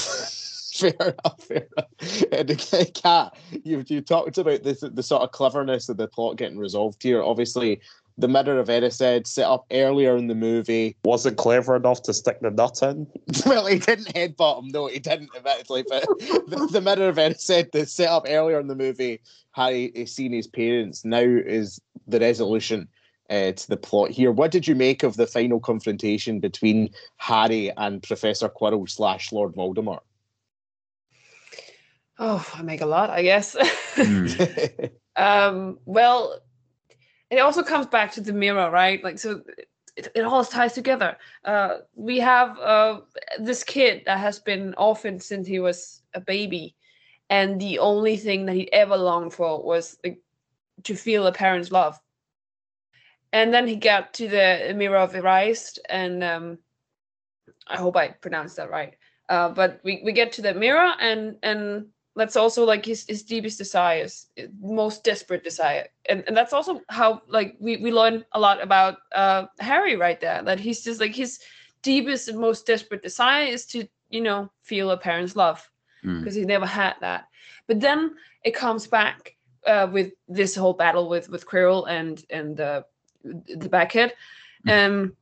fair 0.77 0.93
enough, 1.01 1.43
fair 1.43 1.67
enough. 1.77 2.25
And 2.33 2.95
Kat, 2.95 3.37
you 3.65 3.83
you 3.87 4.01
talked 4.01 4.37
about 4.37 4.63
this 4.63 4.81
the 4.81 5.03
sort 5.03 5.23
of 5.23 5.31
cleverness 5.31 5.89
of 5.89 5.97
the 5.97 6.09
plot 6.09 6.37
getting 6.37 6.59
resolved 6.59 7.03
here. 7.03 7.23
Obviously, 7.23 7.81
the 8.19 8.29
Mirror 8.29 8.59
of 8.59 8.69
Erised 8.69 9.27
set 9.27 9.47
up 9.47 9.67
earlier 9.71 10.17
in 10.17 10.27
the 10.27 10.35
movie. 10.35 10.97
Wasn't 11.05 11.37
clever 11.37 11.77
enough 11.77 12.03
to 12.03 12.15
stick 12.15 12.41
the 12.41 12.51
nut 12.51 12.83
in. 12.83 13.07
Well, 13.47 13.67
he 13.67 13.79
didn't 13.79 14.15
headbutt 14.15 14.65
him, 14.65 14.69
no, 14.69 14.87
he 14.87 14.99
didn't, 14.99 15.31
admittedly, 15.37 15.85
but 15.89 16.05
the, 16.19 16.69
the 16.73 16.81
Mirror 16.81 17.11
of 17.11 17.17
Erised, 17.17 17.73
the 17.73 17.87
set 17.87 18.09
up 18.09 18.25
earlier 18.29 18.59
in 18.61 18.67
the 18.69 18.75
movie, 18.75 19.21
Harry 19.53 19.87
is 19.87 20.15
seen 20.15 20.33
his 20.33 20.47
parents. 20.47 21.05
Now 21.05 21.21
is 21.21 21.81
the 22.07 22.21
resolution 22.21 22.89
uh, 23.31 23.53
to 23.53 23.69
the 23.69 23.77
plot 23.77 24.11
here. 24.11 24.33
What 24.33 24.51
did 24.51 24.67
you 24.67 24.75
make 24.75 25.03
of 25.03 25.17
the 25.17 25.27
final 25.27 25.61
confrontation 25.61 26.41
between 26.41 26.91
Harry 27.17 27.73
and 27.77 28.03
Professor 28.03 28.49
Quirrell 28.49 28.89
slash 28.89 29.33
Lord 29.33 29.55
Voldemort? 29.55 30.01
Oh, 32.19 32.47
I 32.55 32.63
make 32.63 32.81
a 32.81 32.87
lot, 32.87 33.11
I 33.11 33.23
guess. 33.23 33.55
Mm. 33.97 34.91
um, 35.17 35.79
well, 35.85 36.41
it 37.31 37.39
also 37.39 37.63
comes 37.63 37.87
back 37.87 38.13
to 38.13 38.21
the 38.21 38.33
mirror, 38.33 38.71
right? 38.71 39.03
Like, 39.03 39.19
so 39.19 39.43
it, 39.97 40.09
it 40.15 40.23
all 40.23 40.45
ties 40.45 40.73
together. 40.73 41.17
Uh, 41.45 41.79
we 41.95 42.19
have 42.19 42.59
uh, 42.59 43.01
this 43.39 43.65
kid 43.65 44.03
that 44.07 44.19
has 44.19 44.39
been 44.39 44.75
orphaned 44.79 45.23
since 45.23 45.47
he 45.47 45.59
was 45.59 46.03
a 46.15 46.21
baby, 46.21 46.75
and 47.29 47.61
the 47.61 47.79
only 47.79 48.17
thing 48.17 48.47
that 48.47 48.55
he 48.55 48.73
ever 48.73 48.97
longed 48.97 49.35
for 49.35 49.63
was 49.63 49.99
like, 50.05 50.21
to 50.85 50.95
feel 50.95 51.27
a 51.27 51.33
parent's 51.33 51.73
love. 51.73 51.99
And 53.33 53.53
then 53.53 53.67
he 53.67 53.77
got 53.77 54.15
to 54.15 54.29
the 54.29 54.73
mirror 54.75 54.99
of 54.99 55.15
Erased, 55.15 55.79
and 55.89 56.23
um, 56.25 56.59
I 57.67 57.77
hope 57.77 57.97
I 57.97 58.09
pronounced 58.09 58.57
that 58.57 58.71
right. 58.71 58.95
Uh, 59.29 59.49
but 59.51 59.81
we, 59.83 60.01
we 60.05 60.13
get 60.13 60.33
to 60.33 60.43
the 60.43 60.55
mirror, 60.55 60.93
and 61.01 61.37
and 61.43 61.87
that's 62.17 62.37
also 62.37 62.65
like 62.65 62.85
his, 62.85 63.05
his 63.07 63.23
deepest 63.23 63.59
desires 63.59 64.27
most 64.61 65.05
desperate 65.05 65.45
desire 65.45 65.87
and, 66.09 66.25
and 66.27 66.37
that's 66.37 66.55
also 66.55 66.81
how 66.89 67.21
like 67.29 67.57
we, 67.61 67.77
we 67.77 67.93
learn 67.93 68.25
a 68.33 68.41
lot 68.41 68.63
about 68.63 68.97
uh 69.15 69.45
harry 69.61 69.97
right 69.97 70.21
there 70.21 70.43
that 70.43 70.59
he's 70.59 70.83
just 70.83 71.01
like 71.01 71.15
his 71.15 71.39
deepest 71.83 72.29
and 72.29 72.39
most 72.39 72.67
desperate 72.67 73.03
desire 73.03 73.45
is 73.45 73.67
to 73.67 73.87
you 74.09 74.21
know 74.23 74.51
feel 74.63 74.91
a 74.91 74.97
parent's 74.97 75.37
love 75.37 75.71
Mm. 76.05 76.21
because 76.21 76.35
he 76.35 76.45
never 76.45 76.67
had 76.67 76.95
that 77.01 77.27
but 77.67 77.81
then 77.81 78.15
it 78.45 78.55
comes 78.55 78.87
back 78.87 79.35
uh 79.67 79.89
with 79.91 80.13
this 80.29 80.55
whole 80.55 80.75
battle 80.75 81.09
with 81.09 81.29
with 81.31 81.47
quirrell 81.47 81.89
and 81.89 82.23
and 82.29 82.61
uh, 82.61 82.83
the 83.57 83.69
backhead 83.69 84.13
um 84.69 85.13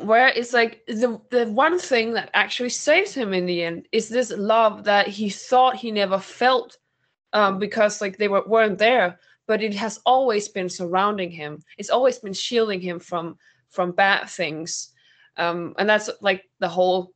where 0.00 0.28
it's 0.28 0.52
like 0.52 0.82
the 0.86 1.20
the 1.30 1.46
one 1.46 1.78
thing 1.78 2.14
that 2.14 2.30
actually 2.34 2.70
saves 2.70 3.12
him 3.12 3.34
in 3.34 3.46
the 3.46 3.62
end 3.62 3.86
is 3.92 4.08
this 4.08 4.32
love 4.36 4.84
that 4.84 5.06
he 5.06 5.28
thought 5.28 5.76
he 5.76 5.90
never 5.90 6.18
felt 6.18 6.78
um, 7.34 7.58
because 7.58 8.00
like 8.00 8.16
they 8.18 8.28
were, 8.28 8.42
weren't 8.46 8.78
there 8.78 9.18
but 9.46 9.62
it 9.62 9.74
has 9.74 10.00
always 10.06 10.48
been 10.48 10.68
surrounding 10.68 11.30
him. 11.30 11.58
It's 11.76 11.90
always 11.90 12.18
been 12.18 12.32
shielding 12.32 12.80
him 12.80 13.00
from 13.00 13.36
from 13.70 13.92
bad 13.92 14.28
things. 14.28 14.90
Um, 15.36 15.74
and 15.78 15.88
that's 15.88 16.08
like 16.20 16.44
the 16.58 16.68
whole 16.68 17.12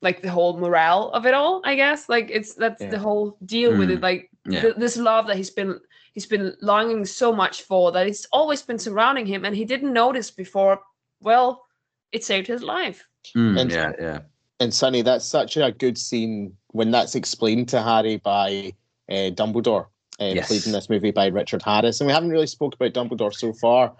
like 0.00 0.22
the 0.22 0.30
whole 0.30 0.58
morale 0.58 1.10
of 1.10 1.26
it 1.26 1.34
all 1.34 1.62
i 1.64 1.74
guess. 1.74 2.08
Like 2.08 2.30
it's 2.30 2.54
that's 2.54 2.82
Yeah. 2.82 2.90
the 2.90 2.98
whole 2.98 3.38
deal 3.44 3.76
with 3.76 3.90
it. 3.90 4.00
Like 4.02 4.30
Yeah. 4.44 4.60
th- 4.60 4.76
this 4.76 4.96
love 4.96 5.26
that 5.28 5.36
he's 5.36 5.50
been 5.50 5.80
he's 6.18 6.26
been 6.26 6.52
longing 6.62 7.04
so 7.04 7.32
much 7.32 7.62
for 7.62 7.92
that 7.92 8.08
it's 8.08 8.26
always 8.32 8.60
been 8.60 8.78
surrounding 8.78 9.24
him 9.24 9.44
and 9.44 9.54
he 9.54 9.64
didn't 9.64 9.92
notice 9.92 10.32
before 10.32 10.80
well 11.20 11.64
it 12.10 12.24
saved 12.24 12.48
his 12.48 12.62
life 12.62 13.04
Mm, 13.36 13.60
And- 13.60 13.70
yeah, 13.70 13.92
yeah. 14.00 14.18
And 14.60 14.72
Sonny, 14.74 15.02
that's 15.02 15.24
such 15.24 15.56
a 15.56 15.70
good 15.70 15.98
scene 15.98 16.52
when 16.68 16.90
that's 16.90 17.14
explained 17.14 17.68
to 17.68 17.82
Harry 17.82 18.16
by 18.16 18.72
uh, 19.10 19.30
Dumbledore, 19.38 19.84
uh, 20.20 20.32
Yes. 20.34 20.48
played 20.48 20.66
in 20.66 20.72
this 20.72 20.88
movie 20.88 21.10
by 21.10 21.26
Richard 21.26 21.62
Harris. 21.62 22.00
And 22.00 22.06
we 22.08 22.12
haven't 22.14 22.30
really 22.30 22.46
spoke 22.46 22.74
about 22.74 22.94
Dumbledore 22.94 23.34
so 23.34 23.52
far. 23.52 23.94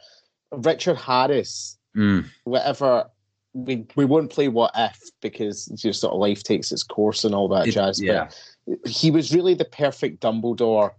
Richard 0.51 0.97
Harris, 0.97 1.79
Mm, 1.97 2.25
whatever, 2.45 3.11
we 3.53 3.87
we 3.97 4.05
won't 4.07 4.31
play 4.31 4.49
what 4.49 4.71
if 4.77 4.99
because 5.21 5.57
your 5.85 5.93
sort 5.93 6.15
of 6.15 6.21
life 6.21 6.43
takes 6.43 6.73
its 6.73 6.83
course 6.85 7.25
and 7.25 7.35
all 7.35 7.49
that 7.49 7.67
it- 7.69 7.73
jazz. 7.73 8.01
yeah. 8.01 8.29
But 8.67 8.89
he 8.89 9.11
was 9.11 9.35
really 9.35 9.55
the 9.55 9.65
perfect 9.85 10.21
Dumbledore 10.23 10.91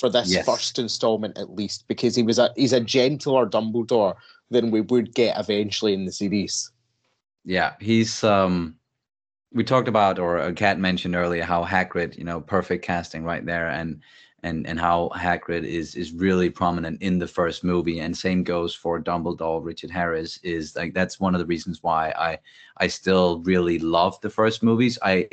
for 0.00 0.10
this 0.10 0.32
Yes. 0.32 0.46
first 0.46 0.78
installment, 0.78 1.38
at 1.38 1.54
least, 1.54 1.84
because 1.86 2.16
he 2.16 2.22
was 2.22 2.38
a 2.38 2.50
he's 2.56 2.72
a 2.72 2.80
gentler 2.80 3.46
Dumbledore 3.46 4.16
than 4.50 4.70
we 4.72 4.80
would 4.80 5.14
get 5.14 5.38
eventually 5.38 5.94
in 5.94 6.06
the 6.06 6.12
series. 6.12 6.72
Yeah, 7.44 7.74
he's 7.80 8.24
um 8.24 8.76
we 9.52 9.64
talked 9.64 9.88
about 9.88 10.18
or 10.18 10.52
Kat 10.52 10.78
mentioned 10.78 11.16
earlier 11.16 11.44
how 11.44 11.64
Hagrid, 11.64 12.16
you 12.16 12.24
know, 12.24 12.40
perfect 12.40 12.84
casting 12.84 13.24
right 13.24 13.44
there 13.44 13.68
and 13.68 14.00
and 14.42 14.66
and 14.66 14.80
how 14.80 15.10
Hagrid 15.14 15.64
is 15.64 15.94
is 15.94 16.12
really 16.12 16.50
prominent 16.50 17.02
in 17.02 17.18
the 17.18 17.28
first 17.28 17.64
movie 17.64 18.00
and 18.00 18.16
same 18.16 18.42
goes 18.44 18.74
for 18.74 19.00
Dumbledore 19.00 19.64
Richard 19.64 19.90
Harris 19.90 20.38
is 20.42 20.76
like 20.76 20.94
that's 20.94 21.20
one 21.20 21.34
of 21.34 21.40
the 21.40 21.46
reasons 21.46 21.82
why 21.82 22.10
I 22.18 22.38
I 22.78 22.86
still 22.88 23.40
really 23.40 23.78
love 23.78 24.20
the 24.20 24.30
first 24.30 24.62
movies. 24.62 24.98
I 25.02 25.28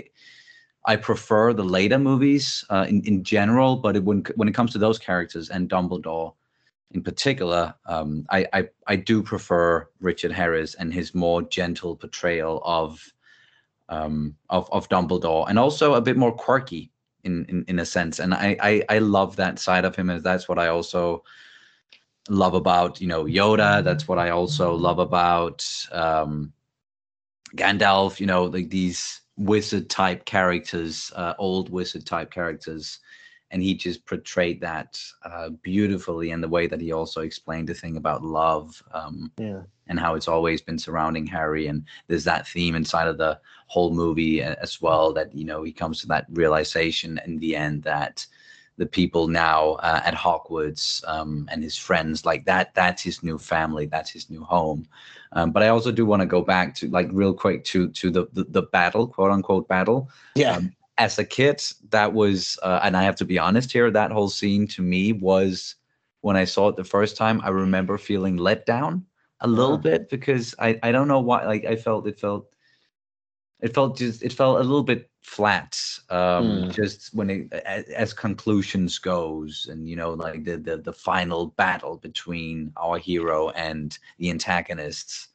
I 0.87 0.95
prefer 0.95 1.53
the 1.53 1.65
later 1.65 1.99
movies 1.99 2.63
uh, 2.69 2.85
in 2.87 3.03
in 3.03 3.23
general, 3.23 3.75
but 3.75 3.97
it, 3.97 4.03
when 4.03 4.25
when 4.35 4.47
it 4.47 4.55
comes 4.55 4.71
to 4.71 4.79
those 4.79 4.97
characters 4.97 5.49
and 5.49 5.69
Dumbledore 5.69 6.33
in 6.91 7.03
particular, 7.03 7.75
um, 7.85 8.25
I, 8.29 8.47
I 8.53 8.69
I 8.87 8.95
do 8.95 9.21
prefer 9.21 9.87
Richard 9.99 10.31
Harris 10.31 10.75
and 10.75 10.93
his 10.93 11.13
more 11.13 11.41
gentle 11.41 11.97
portrayal 11.97 12.61
of 12.63 13.13
um, 13.89 14.35
of 14.49 14.69
of 14.71 14.87
Dumbledore, 14.87 15.49
and 15.49 15.59
also 15.59 15.93
a 15.95 16.01
bit 16.01 16.15
more 16.15 16.31
quirky 16.31 16.91
in 17.25 17.45
in, 17.49 17.65
in 17.67 17.79
a 17.79 17.85
sense. 17.85 18.19
And 18.19 18.33
I, 18.33 18.57
I 18.61 18.83
I 18.89 18.99
love 18.99 19.35
that 19.35 19.59
side 19.59 19.83
of 19.83 19.95
him, 19.95 20.09
and 20.09 20.23
that's 20.23 20.47
what 20.47 20.57
I 20.57 20.67
also 20.67 21.23
love 22.29 22.53
about 22.53 23.01
you 23.01 23.07
know 23.07 23.25
Yoda. 23.25 23.83
That's 23.83 24.07
what 24.07 24.19
I 24.19 24.29
also 24.29 24.73
love 24.73 24.99
about 24.99 25.65
um, 25.91 26.53
Gandalf. 27.57 28.21
You 28.21 28.27
know, 28.27 28.45
like 28.45 28.69
these 28.69 29.21
wizard 29.37 29.89
type 29.89 30.25
characters, 30.25 31.11
uh, 31.15 31.33
old 31.37 31.69
wizard 31.69 32.05
type 32.05 32.31
characters 32.31 32.99
and 33.51 33.61
he 33.61 33.73
just 33.73 34.05
portrayed 34.05 34.61
that 34.61 34.99
uh, 35.23 35.49
beautifully 35.61 36.31
in 36.31 36.41
the 36.41 36.49
way 36.49 36.67
that 36.67 36.81
he 36.81 36.91
also 36.91 37.21
explained 37.21 37.67
the 37.67 37.73
thing 37.73 37.97
about 37.97 38.23
love 38.23 38.81
um, 38.93 39.31
Yeah. 39.37 39.61
and 39.87 39.99
how 39.99 40.15
it's 40.15 40.27
always 40.27 40.61
been 40.61 40.77
surrounding 40.77 41.25
Harry. 41.27 41.67
And 41.67 41.85
there's 42.07 42.25
that 42.25 42.47
theme 42.47 42.75
inside 42.75 43.07
of 43.07 43.17
the 43.17 43.39
whole 43.67 43.93
movie 43.93 44.41
as 44.41 44.81
well 44.81 45.13
that 45.13 45.33
you 45.33 45.45
know 45.45 45.63
he 45.63 45.71
comes 45.71 46.01
to 46.01 46.07
that 46.07 46.25
realization 46.29 47.19
in 47.25 47.37
the 47.37 47.55
end 47.55 47.83
that 47.83 48.25
the 48.77 48.85
people 48.85 49.27
now 49.27 49.71
uh, 49.83 50.01
at 50.05 50.13
Hogwarts 50.15 51.03
um, 51.07 51.47
and 51.51 51.63
his 51.63 51.77
friends 51.77 52.25
like 52.25 52.45
that 52.45 52.73
that's 52.75 53.01
his 53.03 53.23
new 53.23 53.37
family 53.37 53.85
that's 53.85 54.11
his 54.11 54.29
new 54.29 54.43
home 54.43 54.87
um, 55.33 55.51
but 55.51 55.63
I 55.63 55.69
also 55.69 55.91
do 55.91 56.05
want 56.05 56.21
to 56.21 56.25
go 56.27 56.41
back 56.41 56.75
to 56.75 56.89
like 56.89 57.09
real 57.11 57.33
quick 57.33 57.63
to 57.65 57.89
to 57.89 58.11
the 58.11 58.27
the, 58.33 58.43
the 58.45 58.61
battle 58.63 59.07
quote 59.07 59.31
unquote 59.31 59.67
battle 59.67 60.09
Yeah. 60.35 60.57
Um, 60.57 60.73
as 60.97 61.19
a 61.19 61.23
kid, 61.25 61.61
that 61.89 62.13
was, 62.13 62.57
uh, 62.63 62.79
and 62.83 62.97
I 62.97 63.03
have 63.03 63.15
to 63.17 63.25
be 63.25 63.37
honest 63.37 63.71
here, 63.71 63.91
that 63.91 64.11
whole 64.11 64.29
scene 64.29 64.67
to 64.69 64.81
me 64.81 65.13
was 65.13 65.75
when 66.21 66.35
I 66.35 66.45
saw 66.45 66.69
it 66.69 66.75
the 66.75 66.83
first 66.83 67.15
time, 67.17 67.39
I 67.43 67.49
remember 67.49 67.97
feeling 67.97 68.37
let 68.37 68.65
down 68.65 69.05
a 69.41 69.47
little 69.47 69.77
Ah. 69.77 69.77
bit 69.77 70.09
because 70.09 70.55
I 70.59 70.79
I 70.83 70.91
don't 70.91 71.07
know 71.07 71.19
why 71.19 71.45
like 71.45 71.65
I 71.65 71.75
felt 71.75 72.07
it 72.07 72.19
felt 72.19 72.47
it 73.61 73.73
felt 73.73 73.97
just 73.97 74.23
it 74.23 74.33
felt 74.33 74.57
a 74.59 74.63
little 74.63 74.83
bit 74.83 75.09
flat 75.27 75.77
um 76.09 76.63
Mm. 76.67 76.71
just 76.73 77.13
when 77.13 77.29
it 77.29 77.53
as, 77.53 77.83
as 78.03 78.13
conclusions 78.13 78.97
goes 78.97 79.67
and 79.69 79.89
you 79.89 79.95
know 79.95 80.11
like 80.13 80.45
the, 80.45 80.57
the 80.57 80.77
the 80.77 80.93
final 80.93 81.47
battle 81.57 81.97
between 81.97 82.71
our 82.77 82.97
hero 82.97 83.49
and 83.49 83.97
the 84.19 84.29
antagonists 84.29 85.27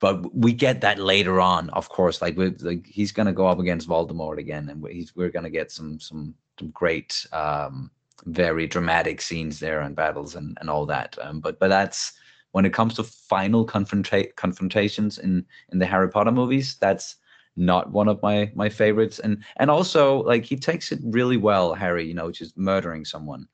but 0.00 0.34
we 0.34 0.52
get 0.52 0.80
that 0.82 0.98
later 0.98 1.40
on 1.40 1.70
of 1.70 1.88
course 1.88 2.20
like 2.20 2.36
we 2.36 2.50
like 2.60 2.84
he's 2.86 3.12
gonna 3.12 3.32
go 3.32 3.46
up 3.46 3.58
against 3.58 3.88
voldemort 3.88 4.38
again 4.38 4.68
and 4.68 4.86
he's, 4.88 5.16
we're 5.16 5.30
gonna 5.30 5.50
get 5.50 5.70
some 5.70 5.98
some 5.98 6.34
some 6.58 6.68
great 6.70 7.26
um 7.32 7.90
very 8.26 8.66
dramatic 8.66 9.20
scenes 9.22 9.58
there 9.60 9.80
and 9.80 9.96
battles 9.96 10.34
and 10.34 10.58
and 10.60 10.68
all 10.68 10.84
that 10.84 11.16
um 11.22 11.40
but 11.40 11.58
but 11.58 11.68
that's 11.68 12.12
when 12.52 12.66
it 12.66 12.74
comes 12.74 12.94
to 12.94 13.02
final 13.04 13.64
confronta- 13.66 14.34
confrontations 14.36 15.18
in 15.18 15.44
in 15.72 15.78
the 15.78 15.86
harry 15.86 16.08
potter 16.10 16.32
movies 16.32 16.76
that's 16.80 17.16
not 17.56 17.90
one 17.90 18.08
of 18.08 18.22
my 18.22 18.50
my 18.54 18.68
favorites 18.68 19.18
and 19.18 19.42
and 19.56 19.70
also 19.70 20.22
like 20.22 20.44
he 20.44 20.56
takes 20.56 20.92
it 20.92 21.00
really 21.04 21.36
well 21.36 21.74
harry 21.74 22.06
you 22.06 22.14
know 22.14 22.30
just 22.30 22.56
murdering 22.56 23.04
someone 23.04 23.46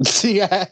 yeah, 0.22 0.64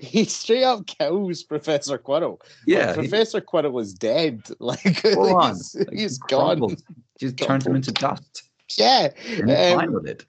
he 0.00 0.26
straight 0.26 0.64
up 0.64 0.86
kills 0.86 1.42
Professor 1.42 1.96
Quirrell. 1.96 2.38
yeah 2.66 2.88
Like, 2.88 2.88
he- 2.88 3.08
Professor 3.08 3.40
Quirrell 3.40 3.80
is 3.80 3.94
dead. 3.94 4.46
Like 4.60 4.98
full 4.98 5.34
on. 5.36 5.54
he's, 5.54 5.74
Like, 5.74 5.88
he's 5.92 6.18
he 6.18 6.22
gone. 6.28 6.76
just 7.18 7.38
turns 7.38 7.66
him 7.66 7.74
into 7.74 7.92
dust 7.92 8.42
Yeah, 8.76 9.08
and 9.38 9.48
he's 9.48 9.72
Um, 9.72 9.78
fine 9.78 9.92
with 9.92 10.06
it 10.06 10.26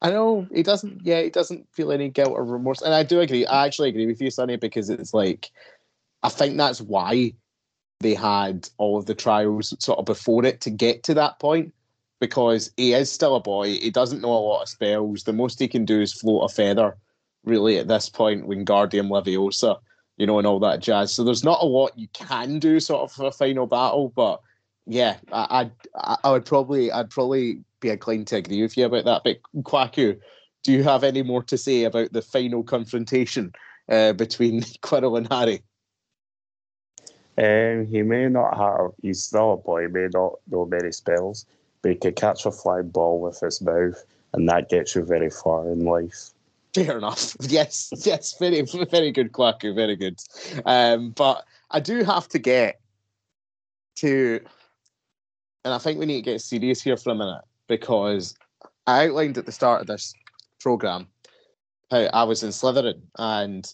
I 0.00 0.10
know 0.10 0.46
he 0.54 0.62
doesn't. 0.62 1.02
Yeah, 1.04 1.20
he 1.22 1.28
doesn't 1.30 1.66
feel 1.72 1.92
any 1.92 2.08
guilt 2.08 2.30
or 2.32 2.44
remorse, 2.44 2.80
and 2.82 2.94
I 2.94 3.02
do 3.02 3.20
agree. 3.20 3.44
I 3.46 3.66
actually 3.66 3.88
agree 3.90 4.06
with 4.06 4.20
you, 4.22 4.30
Sonny, 4.30 4.56
because 4.56 4.88
it's 4.90 5.12
like 5.14 5.50
I 6.22 6.28
think 6.30 6.56
that's 6.56 6.80
why 6.80 7.34
they 8.00 8.14
had 8.14 8.68
all 8.78 8.98
of 8.98 9.06
the 9.06 9.14
trials 9.14 9.74
sort 9.78 9.98
of 9.98 10.04
before 10.04 10.44
it 10.44 10.60
to 10.62 10.70
get 10.70 11.02
to 11.04 11.14
that 11.14 11.38
point. 11.38 11.72
Because 12.18 12.70
he 12.78 12.94
is 12.94 13.12
still 13.12 13.36
a 13.36 13.40
boy, 13.40 13.74
he 13.74 13.90
doesn't 13.90 14.22
know 14.22 14.32
a 14.32 14.40
lot 14.40 14.62
of 14.62 14.70
spells. 14.70 15.24
The 15.24 15.34
most 15.34 15.58
he 15.58 15.68
can 15.68 15.84
do 15.84 16.00
is 16.00 16.14
float 16.14 16.50
a 16.50 16.54
feather, 16.54 16.96
really, 17.44 17.76
at 17.76 17.88
this 17.88 18.08
point. 18.08 18.46
When 18.46 18.64
Wingardium 18.64 19.10
Leviosa, 19.10 19.78
you 20.16 20.26
know, 20.26 20.38
and 20.38 20.46
all 20.46 20.58
that 20.60 20.80
jazz. 20.80 21.12
So 21.12 21.24
there's 21.24 21.44
not 21.44 21.62
a 21.62 21.66
lot 21.66 21.92
you 21.94 22.08
can 22.14 22.58
do, 22.58 22.80
sort 22.80 23.02
of, 23.02 23.12
for 23.12 23.26
a 23.26 23.32
final 23.32 23.66
battle. 23.66 24.14
But 24.16 24.40
yeah, 24.86 25.18
I, 25.30 25.70
I, 25.94 26.16
I 26.24 26.30
would 26.30 26.46
probably, 26.46 26.90
I'd 26.90 27.10
probably 27.10 27.58
be 27.80 27.90
inclined 27.90 28.28
to 28.28 28.36
agree 28.36 28.62
with 28.62 28.78
you 28.78 28.86
about 28.86 29.04
that. 29.04 29.22
But 29.22 29.36
Kwaku, 29.62 30.18
do 30.64 30.72
you 30.72 30.82
have 30.84 31.04
any 31.04 31.22
more 31.22 31.42
to 31.44 31.58
say 31.58 31.84
about 31.84 32.12
the 32.12 32.22
final 32.22 32.62
confrontation 32.62 33.52
uh, 33.90 34.14
between 34.14 34.60
Quirrell 34.82 35.18
and 35.18 35.30
Harry? 35.30 35.62
Um, 37.38 37.86
he 37.86 38.02
may 38.02 38.28
not 38.28 38.56
have, 38.56 38.92
he's 39.02 39.22
still 39.22 39.52
a 39.52 39.56
boy, 39.56 39.88
may 39.88 40.08
not 40.12 40.34
know 40.50 40.64
many 40.64 40.90
spells, 40.92 41.44
but 41.82 41.90
he 41.90 41.96
can 41.96 42.14
catch 42.14 42.46
a 42.46 42.50
flying 42.50 42.88
ball 42.88 43.20
with 43.20 43.40
his 43.40 43.60
mouth, 43.60 44.02
and 44.32 44.48
that 44.48 44.70
gets 44.70 44.94
you 44.94 45.02
very 45.02 45.30
far 45.30 45.68
in 45.70 45.84
life. 45.84 46.30
Fair 46.74 46.98
enough. 46.98 47.36
Yes, 47.48 47.92
yes, 48.04 48.36
very, 48.38 48.62
very 48.62 49.10
good, 49.10 49.32
Kwaku, 49.32 49.74
very 49.74 49.96
good. 49.96 50.18
Um, 50.64 51.10
but 51.10 51.44
I 51.70 51.80
do 51.80 52.04
have 52.04 52.28
to 52.28 52.38
get 52.38 52.80
to, 53.96 54.40
and 55.64 55.74
I 55.74 55.78
think 55.78 55.98
we 55.98 56.06
need 56.06 56.24
to 56.24 56.32
get 56.32 56.40
serious 56.40 56.82
here 56.82 56.96
for 56.96 57.10
a 57.10 57.14
minute 57.14 57.42
because 57.66 58.34
I 58.86 59.06
outlined 59.06 59.36
at 59.36 59.46
the 59.46 59.52
start 59.52 59.80
of 59.82 59.86
this 59.86 60.14
program 60.60 61.08
how 61.90 61.98
I 61.98 62.24
was 62.24 62.42
in 62.42 62.50
Slytherin, 62.50 63.00
and 63.18 63.72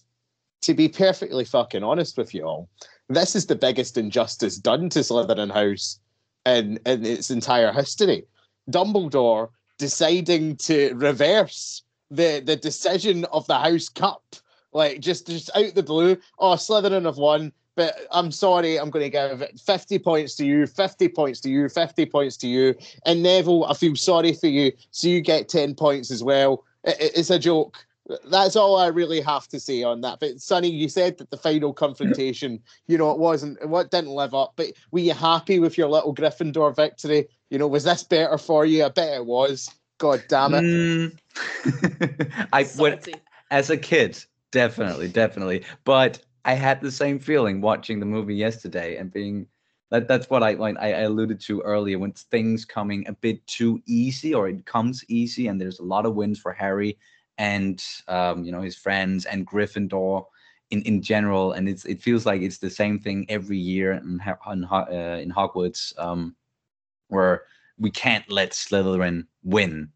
to 0.63 0.75
be 0.75 0.89
perfectly 0.89 1.45
fucking 1.45 1.83
honest 1.83 2.17
with 2.17 2.35
you 2.35 2.45
all, 2.45 2.69
this 3.15 3.35
is 3.37 3.47
the 3.47 3.55
biggest 3.55 3.97
injustice 3.99 4.57
done 4.59 4.89
to 4.91 5.01
Slytherin 5.01 5.53
House 5.53 5.99
in 6.47 6.79
in 6.87 7.05
its 7.05 7.31
entire 7.31 7.73
history. 7.73 8.25
Dumbledore 8.71 9.49
deciding 9.79 10.57
to 10.57 10.95
reverse 10.95 11.83
the 12.11 12.43
the 12.45 12.57
decision 12.57 13.25
of 13.27 13.47
the 13.47 13.59
House 13.59 13.89
Cup, 13.89 14.23
like 14.73 15.01
just 15.01 15.27
just 15.27 15.51
out 15.57 15.75
the 15.75 15.83
blue. 15.83 16.17
Oh, 16.39 16.55
Slytherin 16.55 17.05
have 17.07 17.17
won, 17.17 17.53
but 17.75 17.95
I'm 18.11 18.31
sorry, 18.31 18.79
I'm 18.79 18.91
going 18.91 19.11
to 19.11 19.11
give 19.11 19.45
50 19.65 19.99
points 19.99 20.35
to 20.37 20.45
you, 20.47 20.67
50 20.67 21.09
points 21.09 21.41
to 21.41 21.51
you, 21.51 21.69
50 21.69 22.07
points 22.07 22.37
to 22.39 22.47
you. 22.49 22.75
And 23.07 23.23
Neville, 23.23 23.65
I 23.65 23.75
feel 23.75 23.97
sorry 23.97 24.35
for 24.35 24.49
you, 24.49 24.73
so 24.91 25.09
you 25.09 25.21
get 25.21 25.49
10 25.49 25.75
points 25.75 26.11
as 26.11 26.23
well. 26.23 26.65
It- 26.85 27.01
it- 27.01 27.13
it's 27.17 27.31
a 27.31 27.39
joke. 27.39 27.85
That's 28.25 28.57
all 28.57 28.77
I 28.77 28.87
really 28.89 29.21
have 29.21 29.49
to 29.49 29.61
say 29.61 29.83
on 29.83 30.01
that. 30.03 30.21
But 30.21 30.41
Sonny, 30.41 30.69
you 30.69 30.89
said 30.89 31.19
that 31.19 31.31
the 31.31 31.37
final 31.37 31.73
confrontation, 31.73 32.61
you 32.87 32.99
know, 32.99 33.11
it 33.11 33.19
wasn't 33.19 33.67
what 33.69 33.91
didn't 33.91 34.11
live 34.11 34.35
up. 34.35 34.55
But 34.57 34.73
were 34.91 35.01
you 35.01 35.15
happy 35.15 35.59
with 35.59 35.79
your 35.79 35.89
little 35.89 36.15
Gryffindor 36.15 36.75
victory? 36.75 37.29
You 37.51 37.59
know, 37.59 37.69
was 37.69 37.85
this 37.85 38.03
better 38.03 38.39
for 38.39 38.65
you? 38.65 38.85
I 38.85 38.89
bet 38.89 39.15
it 39.15 39.27
was. 39.27 39.71
God 39.99 40.23
damn 40.29 40.55
it. 40.55 40.63
Mm. 40.65 42.49
I 42.53 42.65
when, 42.65 43.01
Salty. 43.01 43.15
as 43.51 43.71
a 43.71 43.77
kid, 43.77 44.23
definitely, 44.51 45.09
definitely. 45.09 45.65
But 45.85 46.21
I 46.45 46.55
had 46.55 46.81
the 46.81 46.91
same 46.91 47.19
feeling 47.19 47.61
watching 47.61 48.01
the 48.01 48.07
movie 48.07 48.35
yesterday 48.35 48.97
and 48.97 49.13
being 49.13 49.47
that 49.91 50.09
that's 50.09 50.29
what 50.31 50.43
I 50.43 50.55
like 50.55 50.77
I 50.81 50.95
I 50.95 51.01
alluded 51.01 51.39
to 51.43 51.61
earlier 51.61 51.99
when 51.99 52.13
things 52.13 52.65
coming 52.65 53.07
a 53.07 53.13
bit 53.13 53.47
too 53.47 53.81
easy 53.87 54.35
or 54.35 54.49
it 54.49 54.65
comes 54.65 55.05
easy 55.09 55.47
and 55.47 55.61
there's 55.61 55.79
a 55.79 55.85
lot 55.85 56.07
of 56.07 56.15
wins 56.15 56.39
for 56.39 56.53
Harry 56.53 56.99
and 57.39 57.83
um, 58.09 58.45
you 58.45 58.53
know 58.53 58.61
his 58.61 58.77
friends 58.77 59.25
and 59.25 59.47
Gryffindor 59.47 60.25
in, 60.71 60.83
in 60.83 61.03
general 61.03 61.53
and 61.53 61.69
it's 61.69 61.85
it 61.85 62.03
feels 62.03 62.27
like 62.27 62.43
it's 62.43 62.59
the 62.59 62.71
same 62.71 62.99
thing 62.99 63.27
every 63.29 63.59
year 63.59 63.93
in 63.93 64.21
in, 64.51 64.65
uh, 64.65 65.19
in 65.21 65.31
Hogwarts 65.31 65.93
um, 65.99 66.35
where 67.09 67.43
we 67.79 67.91
can't 67.91 68.29
let 68.31 68.53
Slytherin 68.53 69.27
win 69.45 69.91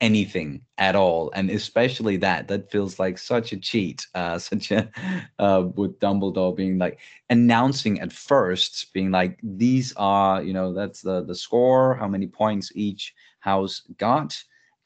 anything 0.00 0.60
at 0.76 0.96
all 0.96 1.30
and 1.34 1.50
especially 1.50 2.16
that 2.16 2.48
that 2.48 2.70
feels 2.70 2.98
like 2.98 3.16
such 3.16 3.52
a 3.52 3.56
cheat 3.56 4.06
uh 4.14 4.38
such 4.50 4.70
a 4.70 4.90
uh 5.38 5.64
with 5.76 5.98
dumbledore 6.00 6.54
being 6.54 6.78
like 6.78 6.98
announcing 7.30 8.00
at 8.00 8.12
first 8.12 8.92
being 8.92 9.10
like 9.10 9.38
these 9.42 9.94
are 9.96 10.42
you 10.42 10.52
know 10.52 10.74
that's 10.74 11.00
the 11.00 11.24
the 11.24 11.34
score 11.34 11.94
how 11.94 12.08
many 12.08 12.26
points 12.26 12.72
each 12.74 13.14
house 13.40 13.82
got 13.96 14.36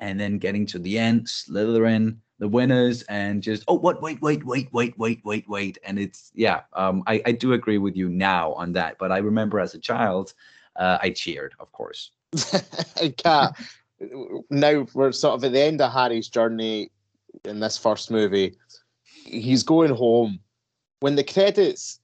and 0.00 0.18
then 0.18 0.38
getting 0.38 0.66
to 0.66 0.78
the 0.78 0.98
end 0.98 1.26
slytherin 1.26 2.16
the 2.38 2.48
winners 2.48 3.02
and 3.02 3.42
just 3.42 3.64
oh 3.68 3.74
what 3.74 4.00
wait 4.00 4.20
wait 4.22 4.44
wait 4.44 4.72
wait 4.72 4.96
wait 4.98 5.20
wait 5.24 5.48
wait. 5.48 5.78
And 5.84 5.98
it's 5.98 6.30
yeah 6.34 6.62
um 6.72 7.02
i 7.06 7.20
i 7.26 7.32
do 7.32 7.52
agree 7.52 7.78
with 7.78 7.96
you 7.96 8.08
now 8.08 8.52
on 8.54 8.72
that. 8.72 8.96
But 8.98 9.12
i 9.12 9.18
remember 9.18 9.60
as 9.60 9.74
a 9.74 9.78
child 9.78 10.34
uh 10.76 10.98
i 11.02 11.10
cheered 11.10 11.54
of 11.58 11.70
course. 11.72 12.12
Kat, 13.16 13.58
now 14.50 14.86
we're 14.94 15.12
sort 15.12 15.34
of 15.34 15.44
at 15.44 15.52
the 15.52 15.60
end 15.60 15.80
of 15.80 15.92
Harry's 15.92 16.28
journey 16.28 16.90
in 17.44 17.60
this 17.60 17.78
first 17.78 18.10
movie. 18.10 18.54
He's 19.24 19.62
going 19.62 19.94
home. 19.94 20.40
When 21.00 21.16
the 21.16 21.24
credits 21.24 22.00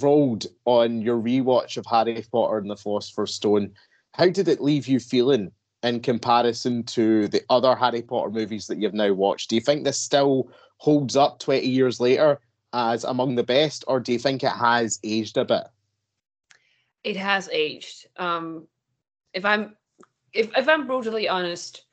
rolled 0.00 0.46
on 0.64 1.00
your 1.00 1.16
rewatch 1.16 1.76
of 1.76 1.86
Harry 1.86 2.24
Potter 2.30 2.58
and 2.58 2.70
the 2.70 2.76
Philosopher's 2.76 3.34
Stone, 3.34 3.72
how 4.12 4.28
did 4.28 4.48
it 4.48 4.60
leave 4.60 4.88
you 4.88 5.00
feeling 5.00 5.52
in 5.82 6.00
comparison 6.00 6.82
to 6.84 7.28
the 7.28 7.42
other 7.50 7.74
Harry 7.76 8.02
Potter 8.02 8.30
movies 8.30 8.66
that 8.66 8.78
you've 8.78 8.94
now 8.94 9.12
watched? 9.12 9.50
Do 9.50 9.56
you 9.56 9.60
think 9.60 9.84
this 9.84 10.00
still 10.00 10.50
holds 10.78 11.16
up 11.16 11.38
20 11.38 11.66
years 11.66 12.00
later 12.00 12.40
as 12.72 13.04
among 13.04 13.34
the 13.34 13.42
best, 13.44 13.84
or 13.86 14.00
do 14.00 14.12
you 14.12 14.18
think 14.18 14.42
it 14.42 14.50
has 14.50 14.98
aged 15.04 15.36
a 15.36 15.44
bit? 15.44 15.64
it 17.06 17.16
has 17.16 17.48
aged. 17.52 18.08
Um, 18.16 18.66
if 19.32 19.44
I'm 19.44 19.76
if 20.32 20.50
if 20.56 20.68
I'm 20.68 20.86
brutally 20.88 21.28
honest, 21.28 21.84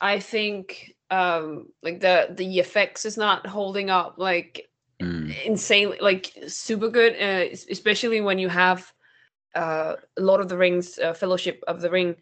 I 0.00 0.18
think 0.18 0.94
um, 1.10 1.68
like 1.82 2.00
the 2.00 2.28
the 2.30 2.58
effects 2.58 3.04
is 3.04 3.16
not 3.16 3.46
holding 3.46 3.90
up 3.90 4.14
like 4.18 4.68
Mm. 5.00 5.34
insanely 5.44 5.98
like 6.00 6.30
super 6.46 6.88
good, 6.88 7.14
uh, 7.20 7.50
especially 7.68 8.20
when 8.20 8.38
you 8.38 8.48
have 8.48 8.92
uh, 9.56 9.96
Lord 10.16 10.40
of 10.40 10.48
the 10.48 10.56
Rings, 10.56 10.96
uh, 11.00 11.12
Fellowship 11.12 11.64
of 11.66 11.80
the 11.80 11.90
Ring. 11.90 12.14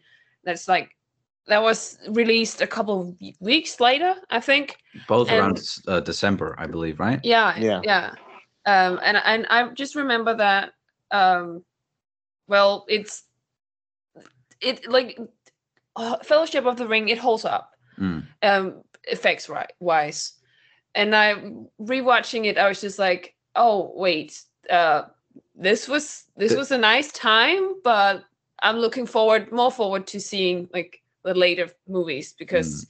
That's 0.43 0.67
like 0.67 0.95
that 1.47 1.61
was 1.61 1.97
released 2.09 2.61
a 2.61 2.67
couple 2.67 3.01
of 3.01 3.15
weeks 3.39 3.79
later, 3.79 4.15
I 4.29 4.39
think. 4.39 4.77
both 5.07 5.29
And- 5.29 5.39
around 5.39 5.61
uh, 5.87 5.99
december 6.01 6.55
i 6.57 6.65
believe 6.67 6.99
right 6.99 7.19
Yeah, 7.23 7.57
Yeah. 7.57 7.81
yeah. 7.83 8.13
Um, 8.65 8.99
and 9.03 9.17
and 9.25 9.47
I 9.49 9.69
just 9.73 9.95
remember 9.95 10.35
that. 10.35 10.73
Um, 11.09 11.65
well, 12.47 12.85
it's 12.87 13.23
it 14.61 14.87
like 14.87 15.17
uh, 15.95 16.17
Fellowship 16.23 16.65
of 16.65 16.77
the 16.77 16.87
Ring. 16.87 17.09
It 17.09 17.17
holds 17.17 17.43
up, 17.43 17.71
Mm. 17.97 18.27
um, 18.43 18.83
effects 19.05 19.49
right 19.49 19.71
wise. 19.79 20.33
And 20.93 21.15
I 21.15 21.33
rewatching 21.81 22.45
it, 22.45 22.57
I 22.59 22.67
was 22.69 22.81
just 22.81 22.99
like, 22.99 23.33
oh 23.55 23.91
wait, 23.95 24.39
uh, 24.69 25.03
this 25.55 25.87
was 25.87 26.25
this 26.37 26.51
The- 26.51 26.57
was 26.59 26.71
a 26.71 26.77
nice 26.77 27.11
time, 27.11 27.81
but 27.83 28.23
I'm 28.61 28.77
looking 28.77 29.07
forward 29.07 29.51
more 29.51 29.71
forward 29.71 30.05
to 30.07 30.19
seeing 30.19 30.69
like 30.71 31.01
the 31.23 31.33
later 31.33 31.69
movies 31.87 32.33
because 32.37 32.87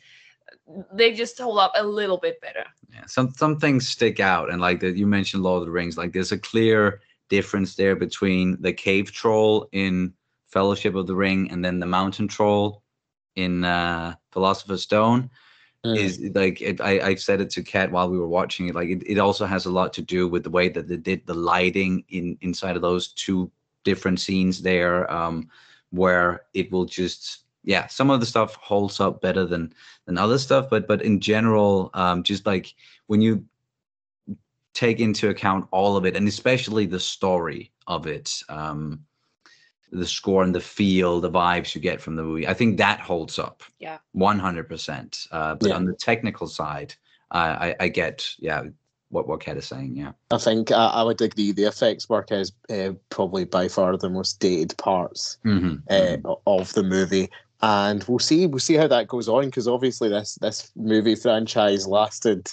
they 0.93 1.13
just 1.13 1.37
hold 1.39 1.59
up 1.59 1.71
a 1.75 1.83
little 1.83 2.17
bit 2.17 2.39
better. 2.41 2.65
yeah 2.93 3.05
some 3.05 3.31
some 3.31 3.57
things 3.57 3.87
stick 3.87 4.19
out 4.19 4.51
and 4.51 4.61
like 4.61 4.79
that 4.79 4.95
you 4.95 5.07
mentioned 5.07 5.43
lord 5.43 5.61
of 5.61 5.65
the 5.65 5.71
rings 5.71 5.97
like 5.97 6.11
there's 6.11 6.31
a 6.31 6.37
clear 6.37 7.01
difference 7.29 7.75
there 7.75 7.95
between 7.95 8.61
the 8.61 8.73
cave 8.73 9.11
troll 9.11 9.67
in 9.71 10.13
Fellowship 10.51 10.95
of 10.95 11.07
the 11.07 11.15
Ring 11.15 11.49
and 11.49 11.63
then 11.63 11.79
the 11.79 11.85
mountain 11.85 12.27
troll 12.27 12.83
in 13.35 13.63
uh, 13.63 14.15
Philosopher's 14.31 14.83
Stone. 14.83 15.29
Mm. 15.85 15.97
Is 15.97 16.19
like 16.35 16.61
it, 16.61 16.79
I, 16.79 16.99
I 16.99 17.15
said 17.15 17.41
it 17.41 17.49
to 17.51 17.63
Kat 17.63 17.91
while 17.91 18.07
we 18.07 18.19
were 18.19 18.27
watching 18.27 18.67
it. 18.67 18.75
Like 18.75 18.89
it, 18.89 19.01
it 19.07 19.17
also 19.17 19.47
has 19.47 19.65
a 19.65 19.71
lot 19.71 19.93
to 19.93 20.01
do 20.03 20.27
with 20.27 20.43
the 20.43 20.51
way 20.51 20.69
that 20.69 20.87
they 20.87 20.97
did 20.97 21.25
the 21.25 21.33
lighting 21.33 22.03
in 22.09 22.37
inside 22.41 22.75
of 22.75 22.83
those 22.83 23.13
two 23.13 23.49
different 23.83 24.19
scenes 24.19 24.61
there, 24.61 25.11
um, 25.11 25.49
where 25.89 26.43
it 26.53 26.71
will 26.71 26.85
just 26.85 27.45
yeah, 27.63 27.87
some 27.87 28.09
of 28.09 28.19
the 28.19 28.25
stuff 28.25 28.55
holds 28.55 28.99
up 28.99 29.21
better 29.21 29.45
than 29.45 29.73
than 30.05 30.17
other 30.17 30.37
stuff, 30.37 30.69
but 30.69 30.87
but 30.87 31.01
in 31.01 31.19
general, 31.19 31.89
um, 31.93 32.23
just 32.23 32.45
like 32.45 32.73
when 33.07 33.21
you 33.21 33.45
take 34.73 34.99
into 34.99 35.29
account 35.29 35.67
all 35.71 35.97
of 35.97 36.05
it, 36.05 36.15
and 36.15 36.27
especially 36.27 36.85
the 36.85 36.99
story 36.99 37.71
of 37.87 38.07
it, 38.07 38.41
um, 38.49 39.03
the 39.91 40.07
score 40.07 40.43
and 40.43 40.55
the 40.55 40.61
feel, 40.61 41.19
the 41.19 41.29
vibes 41.29 41.75
you 41.75 41.81
get 41.81 42.01
from 42.01 42.15
the 42.15 42.23
movie, 42.23 42.47
I 42.47 42.53
think 42.53 42.77
that 42.77 42.99
holds 42.99 43.37
up. 43.37 43.63
Yeah. 43.79 43.97
one 44.13 44.39
hundred 44.39 44.67
percent. 44.69 45.27
Uh, 45.31 45.55
But 45.55 45.69
Yeah. 45.69 45.75
on 45.75 45.85
the 45.85 45.93
technical 45.93 46.47
side, 46.47 46.95
uh, 47.31 47.57
I 47.59 47.75
I 47.79 47.87
get 47.89 48.27
yeah 48.39 48.63
what 49.09 49.27
what 49.27 49.41
Kat 49.41 49.57
is 49.57 49.65
saying. 49.67 49.97
Yeah. 49.97 50.13
I 50.31 50.37
think 50.37 50.71
I, 50.71 50.87
I 50.87 51.03
would 51.03 51.21
agree. 51.21 51.51
The 51.51 51.65
effects 51.65 52.07
work 52.07 52.31
is 52.31 52.53
uh, 52.69 52.93
probably 53.09 53.43
by 53.43 53.67
far 53.67 53.97
the 53.97 54.09
most 54.09 54.39
dated 54.39 54.77
parts 54.77 55.37
Mhm, 55.43 55.83
uh, 55.89 56.35
of 56.47 56.71
the 56.73 56.83
movie, 56.83 57.29
and 57.61 58.03
we'll 58.05 58.19
see. 58.19 58.47
We'll 58.47 58.59
see 58.59 58.75
how 58.75 58.87
that 58.87 59.07
goes 59.07 59.29
on 59.29 59.45
because 59.45 59.67
obviously 59.67 60.09
this 60.09 60.37
this 60.41 60.71
movie 60.75 61.15
franchise 61.15 61.87
lasted 61.87 62.51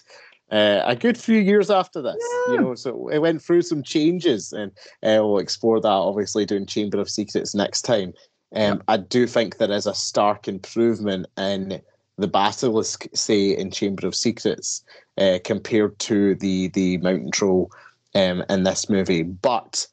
uh, 0.50 0.82
a 0.84 0.96
good 0.96 1.18
few 1.18 1.38
years 1.38 1.70
after 1.70 2.02
this. 2.02 2.16
You 2.48 2.60
know, 2.60 2.74
so 2.74 3.08
it 3.08 3.18
went 3.18 3.42
through 3.42 3.62
some 3.62 3.82
changes, 3.82 4.52
and 4.52 4.70
uh, 5.02 5.20
we'll 5.24 5.38
explore 5.38 5.80
that 5.80 5.88
obviously 5.88 6.46
doing 6.46 6.66
Chamber 6.66 7.00
of 7.00 7.10
Secrets 7.10 7.54
next 7.54 7.82
time. 7.82 8.12
Um, 8.54 8.82
I 8.88 8.96
do 8.96 9.26
think 9.26 9.56
there 9.56 9.70
is 9.70 9.86
a 9.86 9.94
stark 9.94 10.48
improvement 10.48 11.26
in 11.36 11.82
the 12.16 12.28
basilisk, 12.28 13.06
say 13.14 13.56
in 13.56 13.70
Chamber 13.70 14.06
of 14.06 14.14
Secrets, 14.14 14.82
uh, 15.18 15.38
compared 15.44 15.98
to 16.00 16.34
the 16.36 16.68
the 16.68 16.98
mountain 16.98 17.30
troll 17.30 17.70
um, 18.14 18.42
in 18.48 18.62
this 18.62 18.88
movie. 18.88 19.22
But 19.22 19.86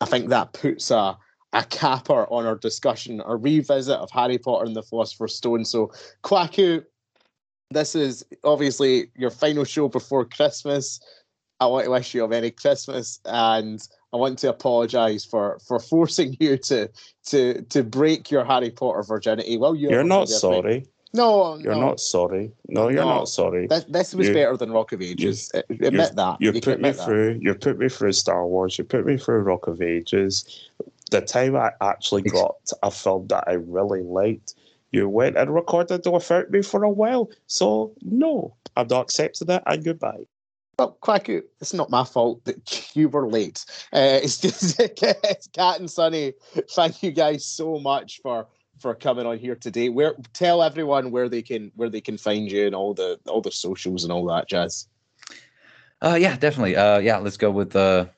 I 0.00 0.06
think 0.06 0.28
that 0.28 0.52
puts 0.52 0.90
a 0.90 1.16
a 1.52 1.64
capper 1.64 2.26
on 2.30 2.46
our 2.46 2.56
discussion, 2.56 3.22
a 3.26 3.36
revisit 3.36 3.96
of 3.96 4.10
Harry 4.10 4.38
Potter 4.38 4.66
and 4.66 4.76
the 4.76 4.82
Philosopher's 4.82 5.34
Stone. 5.34 5.64
So, 5.64 5.90
Kwaku, 6.22 6.84
this 7.70 7.94
is 7.94 8.24
obviously 8.44 9.10
your 9.16 9.30
final 9.30 9.64
show 9.64 9.88
before 9.88 10.24
Christmas. 10.24 11.00
I 11.60 11.66
want 11.66 11.86
to 11.86 11.90
wish 11.90 12.14
you 12.14 12.24
a 12.24 12.28
Merry 12.28 12.50
Christmas, 12.50 13.18
and 13.24 13.86
I 14.12 14.16
want 14.16 14.38
to 14.40 14.50
apologise 14.50 15.24
for 15.24 15.58
for 15.66 15.80
forcing 15.80 16.36
you 16.38 16.56
to 16.58 16.88
to 17.26 17.62
to 17.62 17.82
break 17.82 18.30
your 18.30 18.44
Harry 18.44 18.70
Potter 18.70 19.02
virginity. 19.02 19.56
Well, 19.56 19.74
you 19.74 19.90
You're 19.90 20.04
not 20.04 20.28
sorry. 20.28 20.86
No, 21.14 21.56
You're 21.56 21.74
no. 21.74 21.80
not 21.80 22.00
sorry. 22.00 22.52
No, 22.68 22.90
you're 22.90 23.02
No. 23.02 23.08
not 23.08 23.28
sorry. 23.30 23.66
This, 23.66 23.84
this 23.88 24.14
was 24.14 24.28
You- 24.28 24.34
better 24.34 24.58
than 24.58 24.70
Rock 24.70 24.92
of 24.92 25.00
Ages. 25.00 25.50
Uh, 25.54 25.62
Admit 25.70 26.14
that. 26.16 26.36
You 26.38 26.52
put 26.60 26.82
me 26.82 26.90
that. 26.90 27.02
through. 27.02 27.38
You 27.40 27.54
put 27.54 27.78
me 27.78 27.88
through 27.88 28.12
Star 28.12 28.46
Wars. 28.46 28.76
You 28.76 28.84
put 28.84 29.06
me 29.06 29.16
through 29.16 29.38
Rock 29.40 29.66
of 29.68 29.80
Ages. 29.80 30.68
The 31.10 31.20
time 31.20 31.56
I 31.56 31.72
actually 31.80 32.22
got 32.22 32.56
a 32.82 32.90
film 32.90 33.26
that 33.28 33.44
I 33.46 33.54
really 33.54 34.02
liked, 34.02 34.54
you 34.92 35.08
went 35.08 35.36
and 35.36 35.54
recorded 35.54 36.06
it 36.06 36.12
without 36.12 36.50
me 36.50 36.62
for 36.62 36.82
a 36.84 36.90
while. 36.90 37.30
So 37.46 37.94
no, 38.02 38.56
I'm 38.76 38.88
not 38.88 39.02
accepting 39.02 39.50
it. 39.50 39.62
And 39.66 39.84
goodbye. 39.84 40.26
Well, 40.78 40.96
Quack, 41.00 41.28
it's 41.28 41.74
not 41.74 41.90
my 41.90 42.04
fault 42.04 42.44
that 42.44 42.90
you 42.96 43.08
were 43.08 43.28
late. 43.28 43.64
Uh, 43.92 44.20
it's 44.22 44.38
just 44.38 44.78
it's 44.80 45.48
Kat 45.48 45.80
and 45.80 45.90
Sonny. 45.90 46.34
Thank 46.70 47.02
you 47.02 47.10
guys 47.10 47.44
so 47.44 47.78
much 47.78 48.20
for 48.22 48.46
for 48.78 48.94
coming 48.94 49.26
on 49.26 49.38
here 49.38 49.56
today. 49.56 49.88
Where 49.88 50.14
tell 50.32 50.62
everyone 50.62 51.10
where 51.10 51.28
they 51.28 51.42
can 51.42 51.72
where 51.74 51.90
they 51.90 52.00
can 52.00 52.16
find 52.16 52.50
you 52.50 52.66
and 52.66 52.74
all 52.74 52.94
the 52.94 53.18
all 53.26 53.40
the 53.40 53.50
socials 53.50 54.04
and 54.04 54.12
all 54.12 54.24
that 54.26 54.48
jazz. 54.48 54.86
Uh, 56.00 56.16
yeah, 56.18 56.36
definitely. 56.36 56.76
Uh, 56.76 56.98
yeah, 56.98 57.18
let's 57.18 57.36
go 57.36 57.50
with 57.50 57.70
the 57.70 58.08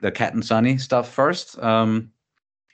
the 0.00 0.10
Kat 0.10 0.32
and 0.32 0.44
Sonny 0.44 0.78
stuff 0.78 1.12
first. 1.12 1.58
Um, 1.58 2.10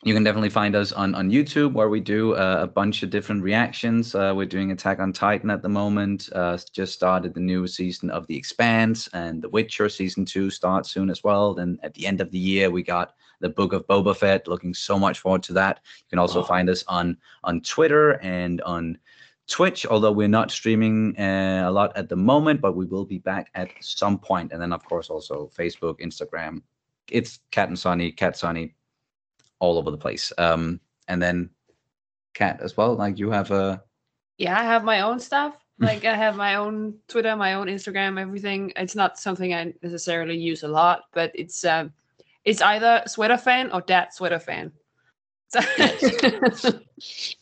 you 0.05 0.12
can 0.12 0.22
definitely 0.22 0.50
find 0.50 0.76
us 0.76 0.92
on 0.92 1.14
on 1.14 1.30
YouTube 1.30 1.72
where 1.72 1.88
we 1.88 2.00
do 2.00 2.34
uh, 2.34 2.59
a 2.61 2.66
bunch 2.66 3.02
of 3.02 3.11
different 3.11 3.42
reactions. 3.42 4.14
Uh, 4.14 4.32
we're 4.36 4.44
doing 4.46 4.70
Attack 4.70 5.00
on 5.00 5.12
Titan 5.12 5.50
at 5.50 5.62
the 5.62 5.68
moment. 5.68 6.28
Uh, 6.32 6.59
just 6.72 6.92
started 6.92 7.32
the 7.34 7.40
new 7.40 7.66
season 7.66 8.11
of 8.11 8.26
The 8.26 8.36
Expanse, 8.36 9.09
and 9.14 9.42
The 9.42 9.48
Witcher 9.48 9.88
season 9.88 10.24
two 10.24 10.50
starts 10.50 10.90
soon 10.90 11.09
as 11.11 11.24
well. 11.24 11.55
Then 11.55 11.78
at 11.82 11.94
the 11.94 12.07
end 12.07 12.20
of 12.20 12.30
the 12.30 12.38
year, 12.38 12.70
we 12.70 12.82
got 12.82 13.14
the 13.40 13.48
Book 13.48 13.72
of 13.72 13.86
Boba 13.86 14.14
Fett. 14.14 14.46
Looking 14.46 14.74
so 14.74 14.98
much 14.98 15.18
forward 15.20 15.42
to 15.44 15.55
that. 15.55 15.80
You 16.05 16.11
can 16.11 16.18
also 16.18 16.40
Oh. 16.40 16.44
find 16.44 16.68
us 16.68 16.84
on 16.86 17.16
on 17.42 17.62
Twitter 17.62 18.20
and 18.22 18.61
on 18.62 18.98
Twitch, 19.46 19.86
although 19.86 20.12
we're 20.12 20.28
not 20.28 20.50
streaming 20.50 21.18
uh, 21.18 21.64
a 21.66 21.70
lot 21.72 21.96
at 21.96 22.09
the 22.09 22.16
moment, 22.16 22.61
but 22.61 22.76
we 22.76 22.86
will 22.86 23.05
be 23.05 23.18
back 23.18 23.50
at 23.55 23.68
some 23.80 24.18
point. 24.18 24.52
And 24.52 24.61
then, 24.61 24.72
of 24.72 24.84
course, 24.84 25.11
also 25.11 25.50
Facebook, 25.57 26.00
Instagram. 26.00 26.62
It's 27.11 27.40
Kat 27.50 27.68
and 27.68 27.78
Sonny, 27.78 28.11
Kat 28.12 28.36
Sonny, 28.38 28.74
all 29.64 29.78
over 29.78 29.90
the 29.90 29.96
place. 29.96 30.32
Um, 30.38 30.80
and 31.08 31.20
then 31.20 31.50
Kat 32.34 32.60
as 32.60 32.76
well. 32.76 32.94
Like 32.94 33.18
you 33.18 33.30
have 33.30 33.50
a 33.50 33.82
Yeah, 34.36 34.58
I 34.58 34.64
have 34.64 34.84
my 34.84 35.00
own 35.00 35.18
stuff. 35.18 35.56
Like 35.80 36.04
I 36.04 36.14
have 36.14 36.36
my 36.36 36.54
own 36.54 36.94
Twitter, 37.08 37.34
my 37.34 37.54
own 37.54 37.66
Instagram, 37.66 38.20
everything. 38.20 38.72
It's 38.76 38.94
not 38.94 39.18
something 39.18 39.52
I 39.52 39.74
necessarily 39.82 40.36
use 40.38 40.62
a 40.62 40.68
lot, 40.68 41.02
but 41.12 41.32
it's 41.34 41.64
um, 41.64 41.92
it's 42.44 42.62
either 42.62 43.02
sweater 43.08 43.36
fan 43.36 43.72
or 43.72 43.80
dad 43.80 44.12
sweater 44.12 44.38
fan. 44.38 44.70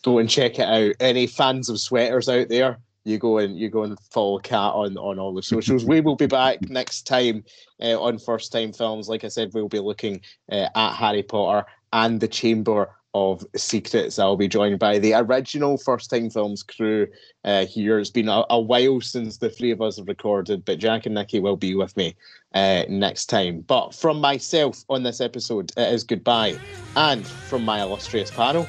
Go 0.02 0.18
and 0.18 0.30
check 0.30 0.58
it 0.58 0.66
out. 0.66 0.94
Any 0.98 1.26
fans 1.26 1.68
of 1.68 1.78
sweaters 1.78 2.30
out 2.30 2.48
there? 2.48 2.78
You 3.04 3.18
go 3.18 3.36
and 3.36 3.58
you 3.58 3.68
go 3.68 3.82
and 3.82 3.98
follow 4.10 4.38
Kat 4.38 4.72
on 4.72 4.96
on 4.96 5.18
all 5.18 5.34
the 5.34 5.42
socials. 5.42 5.84
we 5.84 6.00
will 6.00 6.16
be 6.16 6.26
back 6.26 6.70
next 6.70 7.02
time 7.02 7.44
uh, 7.82 8.00
on 8.00 8.18
First 8.18 8.50
Time 8.50 8.72
Films. 8.72 9.10
Like 9.10 9.24
I 9.24 9.28
said, 9.28 9.50
we'll 9.52 9.68
be 9.68 9.80
looking 9.80 10.22
uh, 10.50 10.68
at 10.74 10.94
Harry 10.94 11.22
Potter 11.22 11.66
and 11.92 12.20
the 12.20 12.28
Chamber 12.28 12.90
of 13.14 13.44
Secrets. 13.56 14.18
I'll 14.18 14.36
be 14.36 14.48
joined 14.48 14.78
by 14.78 14.98
the 14.98 15.12
original 15.14 15.76
First 15.76 16.08
Time 16.10 16.30
Films 16.30 16.62
crew 16.62 17.06
uh, 17.44 17.66
here. 17.66 17.98
It's 17.98 18.10
been 18.10 18.28
a, 18.28 18.44
a 18.48 18.58
while 18.58 19.00
since 19.00 19.36
the 19.36 19.50
three 19.50 19.70
of 19.70 19.82
us 19.82 19.98
have 19.98 20.08
recorded, 20.08 20.64
but 20.64 20.78
Jack 20.78 21.04
and 21.04 21.14
Nikki 21.14 21.38
will 21.38 21.56
be 21.56 21.74
with 21.74 21.94
me 21.96 22.16
uh, 22.54 22.84
next 22.88 23.26
time. 23.26 23.60
But 23.60 23.94
from 23.94 24.20
myself 24.20 24.84
on 24.88 25.02
this 25.02 25.20
episode, 25.20 25.72
it 25.76 25.92
is 25.92 26.04
goodbye. 26.04 26.58
And 26.96 27.26
from 27.26 27.64
my 27.64 27.82
illustrious 27.82 28.30
panel, 28.30 28.66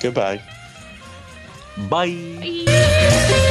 Goodbye. 0.00 0.40
bye. 1.90 2.64
Bye. 2.66 3.46